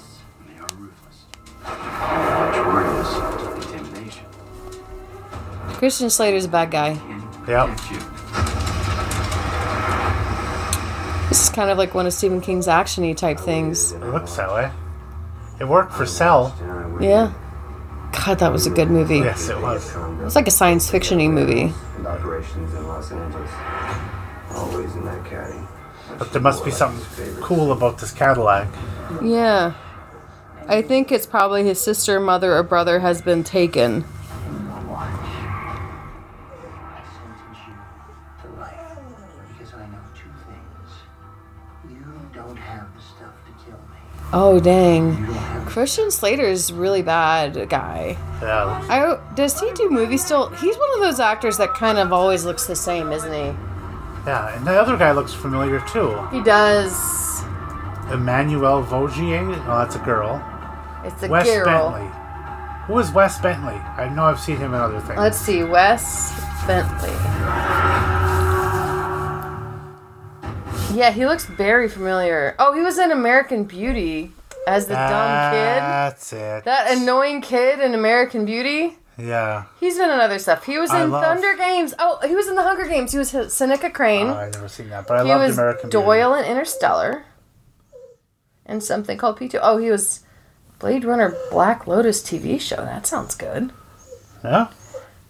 Christian 5.82 6.10
Slater's 6.10 6.44
a 6.44 6.48
bad 6.48 6.70
guy. 6.70 6.90
Yep. 7.48 7.76
This 11.28 11.42
is 11.42 11.48
kind 11.50 11.70
of 11.70 11.76
like 11.76 11.92
one 11.92 12.06
of 12.06 12.12
Stephen 12.12 12.40
King's 12.40 12.68
actiony 12.68 13.16
type 13.16 13.40
things. 13.40 13.90
It 13.90 14.00
looks 14.00 14.36
that 14.36 14.48
way. 14.52 14.70
It 15.58 15.64
worked 15.64 15.92
for 15.92 16.06
Cell. 16.06 16.54
Yeah. 17.00 17.32
God, 18.12 18.38
that 18.38 18.52
was 18.52 18.68
a 18.68 18.70
good 18.70 18.92
movie. 18.92 19.18
Yes, 19.18 19.48
it 19.48 19.60
was. 19.60 19.92
It's 20.24 20.36
like 20.36 20.46
a 20.46 20.52
science 20.52 20.88
fiction-y 20.88 21.26
movie. 21.26 21.74
Operations 22.06 22.72
in 22.74 22.86
Los 22.86 23.10
Angeles. 23.10 23.50
Always 24.52 24.94
in 24.94 25.04
that 25.04 25.24
caddy. 25.26 25.66
But 26.16 26.32
there 26.32 26.42
must 26.42 26.64
be 26.64 26.70
something 26.70 27.34
cool 27.42 27.72
about 27.72 27.98
this 27.98 28.12
Cadillac. 28.12 28.68
Yeah. 29.20 29.74
I 30.68 30.80
think 30.82 31.10
it's 31.10 31.26
probably 31.26 31.64
his 31.64 31.80
sister, 31.80 32.20
mother, 32.20 32.54
or 32.54 32.62
brother 32.62 33.00
has 33.00 33.20
been 33.20 33.42
taken. 33.42 34.04
Oh 44.32 44.60
dang. 44.60 45.18
You 45.18 45.26
don't 45.26 45.34
have 45.34 45.66
Christian 45.66 46.10
Slater's 46.10 46.72
really 46.72 47.02
bad 47.02 47.68
guy. 47.68 48.16
Yeah. 48.40 48.86
I 48.88 49.34
does 49.34 49.60
he 49.60 49.70
do 49.72 49.90
movies 49.90 50.24
still? 50.24 50.48
He's 50.50 50.76
one 50.76 50.94
of 50.94 51.00
those 51.00 51.20
actors 51.20 51.58
that 51.58 51.74
kind 51.74 51.98
of 51.98 52.12
always 52.12 52.44
looks 52.44 52.66
the 52.66 52.76
same, 52.76 53.12
isn't 53.12 53.32
he? 53.32 53.54
Yeah, 54.26 54.56
and 54.56 54.66
the 54.66 54.72
other 54.72 54.96
guy 54.96 55.12
looks 55.12 55.34
familiar 55.34 55.80
too. 55.88 56.16
He 56.30 56.42
does. 56.42 56.92
Emmanuelle 58.08 58.84
Vaugier. 58.84 59.40
Oh, 59.66 59.78
that's 59.78 59.96
a 59.96 60.00
girl. 60.00 60.42
It's 61.04 61.22
a 61.22 61.28
Wes 61.28 61.46
girl. 61.46 61.92
Bentley. 61.92 62.10
Who 62.86 62.98
is 62.98 63.12
Wes 63.12 63.38
Bentley? 63.40 63.74
I 63.74 64.08
know 64.08 64.24
I've 64.24 64.40
seen 64.40 64.56
him 64.56 64.74
in 64.74 64.80
other 64.80 65.00
things. 65.00 65.18
Let's 65.18 65.38
see, 65.38 65.62
Wes 65.62 66.32
Bentley. 66.66 68.11
Yeah, 70.92 71.10
he 71.10 71.26
looks 71.26 71.44
very 71.46 71.88
familiar. 71.88 72.54
Oh, 72.58 72.74
he 72.74 72.80
was 72.80 72.98
in 72.98 73.10
American 73.10 73.64
Beauty 73.64 74.32
as 74.66 74.86
the 74.86 74.94
dumb 74.94 75.52
kid. 75.52 75.80
That's 75.80 76.32
it. 76.32 76.64
That 76.64 76.96
annoying 76.96 77.40
kid 77.40 77.80
in 77.80 77.94
American 77.94 78.44
Beauty. 78.44 78.98
yeah. 79.18 79.64
He's 79.80 79.96
been 79.98 80.10
in 80.10 80.20
other 80.20 80.38
stuff. 80.38 80.64
He 80.64 80.78
was 80.78 80.90
I 80.90 81.04
in 81.04 81.10
love- 81.10 81.24
Thunder 81.24 81.56
Games. 81.56 81.94
Oh, 81.98 82.18
he 82.26 82.34
was 82.34 82.46
in 82.48 82.54
the 82.54 82.62
Hunger 82.62 82.86
Games. 82.86 83.12
He 83.12 83.18
was 83.18 83.30
Seneca 83.54 83.90
Crane. 83.90 84.28
Oh, 84.28 84.34
I've 84.34 84.54
never 84.54 84.68
seen 84.68 84.90
that, 84.90 85.06
but 85.06 85.18
I 85.18 85.22
love 85.22 85.50
American 85.52 85.90
Beauty. 85.90 86.04
Doyle 86.04 86.34
in 86.34 86.44
Interstellar. 86.44 87.24
And 88.66 88.82
something 88.82 89.18
called 89.18 89.38
P2. 89.38 89.58
Oh, 89.62 89.78
he 89.78 89.90
was 89.90 90.20
Blade 90.78 91.04
Runner 91.04 91.34
Black 91.50 91.86
Lotus 91.86 92.22
TV 92.22 92.60
show. 92.60 92.76
That 92.76 93.06
sounds 93.06 93.34
good. 93.34 93.72
Yeah. 94.44 94.68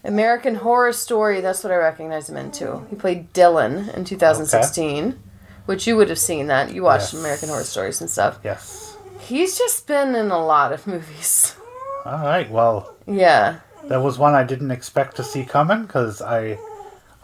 American 0.03 0.55
Horror 0.55 0.93
Story. 0.93 1.41
That's 1.41 1.63
what 1.63 1.71
I 1.73 1.77
recognize 1.77 2.29
him 2.29 2.37
in 2.37 2.51
too. 2.51 2.85
He 2.89 2.95
played 2.95 3.33
Dylan 3.33 3.93
in 3.95 4.03
2016, 4.05 5.19
which 5.65 5.87
you 5.87 5.95
would 5.97 6.09
have 6.09 6.19
seen 6.19 6.47
that. 6.47 6.73
You 6.73 6.83
watched 6.83 7.13
Yes. 7.13 7.19
American 7.21 7.49
Horror 7.49 7.63
Stories 7.63 8.01
and 8.01 8.09
stuff. 8.09 8.39
Yes. 8.43 8.97
He's 9.19 9.57
just 9.57 9.87
been 9.87 10.15
in 10.15 10.31
a 10.31 10.43
lot 10.43 10.71
of 10.73 10.85
movies. 10.87 11.55
All 12.05 12.19
right. 12.19 12.49
Well, 12.49 12.93
Yeah. 13.07 13.59
that 13.85 14.01
was 14.01 14.17
one 14.19 14.33
I 14.33 14.43
didn't 14.43 14.71
expect 14.71 15.15
to 15.17 15.23
see 15.23 15.45
coming 15.45 15.83
because 15.83 16.21
I, 16.21 16.57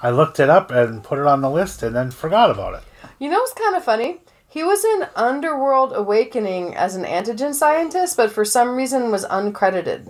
I 0.01 0.09
looked 0.11 0.39
it 0.39 0.49
up 0.49 0.71
and 0.71 1.03
put 1.03 1.19
it 1.19 1.25
on 1.27 1.41
the 1.41 1.49
list 1.49 1.83
and 1.83 1.95
then 1.95 2.11
forgot 2.11 2.49
about 2.51 2.75
it. 2.75 2.83
You 3.19 3.29
know 3.29 3.39
what's 3.39 3.53
kind 3.53 3.75
of 3.75 3.83
funny? 3.83 4.21
He 4.47 4.63
was 4.63 4.83
in 4.85 5.05
Underworld 5.15 5.91
Awakening 5.93 6.75
as 6.75 6.95
an 6.95 7.03
antigen 7.03 7.53
scientist, 7.53 8.15
but 8.17 8.31
for 8.31 8.43
some 8.45 8.75
reason 8.75 9.11
was 9.11 9.25
uncredited. 9.25 10.09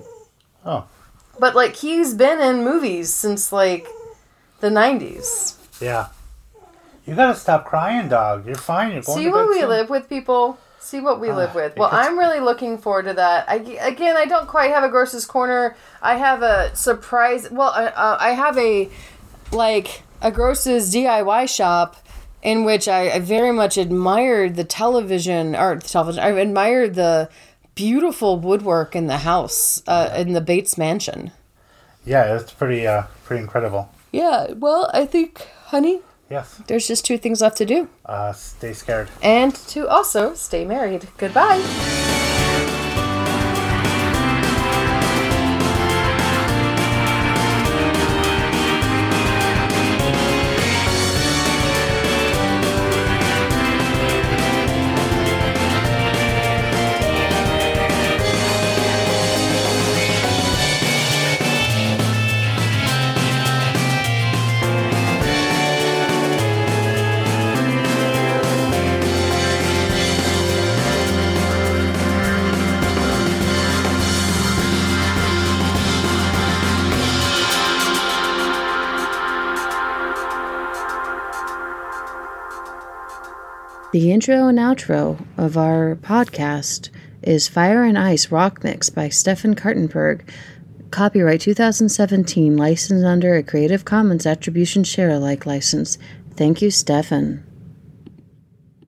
Oh. 0.66 0.86
But 1.40 1.56
like 1.56 1.76
he's 1.76 2.14
been 2.14 2.40
in 2.40 2.64
movies 2.64 3.14
since 3.14 3.52
like 3.52 3.88
the 4.60 4.70
90s. 4.70 5.56
Yeah. 5.82 6.08
You 7.10 7.16
gotta 7.16 7.36
stop 7.36 7.66
crying, 7.66 8.08
dog. 8.08 8.46
You're 8.46 8.56
fine. 8.56 8.92
You're 8.92 9.02
going 9.02 9.18
See 9.18 9.28
what 9.30 9.48
we 9.50 9.62
soon. 9.62 9.70
live 9.70 9.90
with, 9.90 10.08
people. 10.08 10.60
See 10.80 11.00
what 11.00 11.20
we 11.20 11.32
live 11.32 11.50
Ah, 11.54 11.56
with. 11.56 11.76
Well, 11.76 11.90
gets- 11.90 12.08
I'm 12.08 12.20
really 12.20 12.40
looking 12.40 12.78
forward 12.78 13.06
to 13.06 13.14
that. 13.14 13.50
I, 13.50 13.56
again, 13.82 14.16
I 14.16 14.26
don't 14.26 14.48
quite 14.48 14.70
have 14.70 14.84
a 14.84 14.90
grossest 14.90 15.28
corner. 15.28 15.76
I 16.04 16.16
have 16.18 16.44
a 16.44 16.74
surprise. 16.76 17.50
Well, 17.50 17.70
uh, 17.70 17.92
uh, 17.96 18.18
I 18.20 18.32
have 18.32 18.58
a 18.60 18.90
like 19.52 20.04
a 20.22 20.32
gross's 20.32 20.94
DIY 20.94 21.50
shop 21.50 21.96
in 22.44 22.64
which 22.64 22.88
I, 22.88 23.10
I 23.10 23.20
very 23.20 23.52
much 23.52 23.76
admired 23.78 24.56
the 24.56 24.64
television 24.64 25.56
or 25.56 25.76
the 25.76 25.88
television. 25.88 26.24
I 26.24 26.30
admired 26.30 26.94
the 26.94 27.28
beautiful 27.74 28.38
woodwork 28.40 28.96
in 28.96 29.08
the 29.08 29.18
house 29.18 29.82
uh, 29.88 30.14
in 30.16 30.34
the 30.34 30.42
Bates 30.42 30.78
Mansion. 30.78 31.32
Yeah, 32.06 32.36
it's 32.36 32.52
pretty, 32.54 32.86
uh, 32.86 33.04
pretty 33.26 33.42
incredible. 33.42 33.92
Yeah, 34.12 34.52
well, 34.54 34.90
I 34.94 35.06
think, 35.06 35.48
honey, 35.68 36.02
Yes. 36.30 36.62
there's 36.68 36.88
just 36.88 37.06
two 37.06 37.18
things 37.18 37.42
left 37.42 37.58
to 37.58 37.66
do. 37.66 37.90
Uh, 38.06 38.32
stay 38.34 38.74
scared. 38.74 39.10
And 39.22 39.56
to 39.70 39.88
also 39.88 40.34
stay 40.36 40.66
married. 40.66 41.08
Goodbye. 41.18 42.29
The 84.00 84.14
intro 84.14 84.48
and 84.48 84.58
outro 84.58 85.26
of 85.36 85.58
our 85.58 85.98
podcast 85.98 86.88
is 87.22 87.50
Fire 87.50 87.84
and 87.84 87.98
Ice 87.98 88.32
Rock 88.32 88.64
Mix 88.64 88.90
by 88.90 89.10
Stefan 89.10 89.56
Kartenberg. 89.56 90.22
Copyright 90.90 91.42
2017, 91.42 92.56
licensed 92.56 93.04
under 93.04 93.36
a 93.36 93.44
Creative 93.44 93.84
Commons 93.84 94.26
Attribution 94.26 94.86
Share 94.86 95.10
Alike 95.10 95.46
license. 95.46 95.98
Thank 96.38 96.62
you, 96.62 96.72
Stefan. 96.72 97.44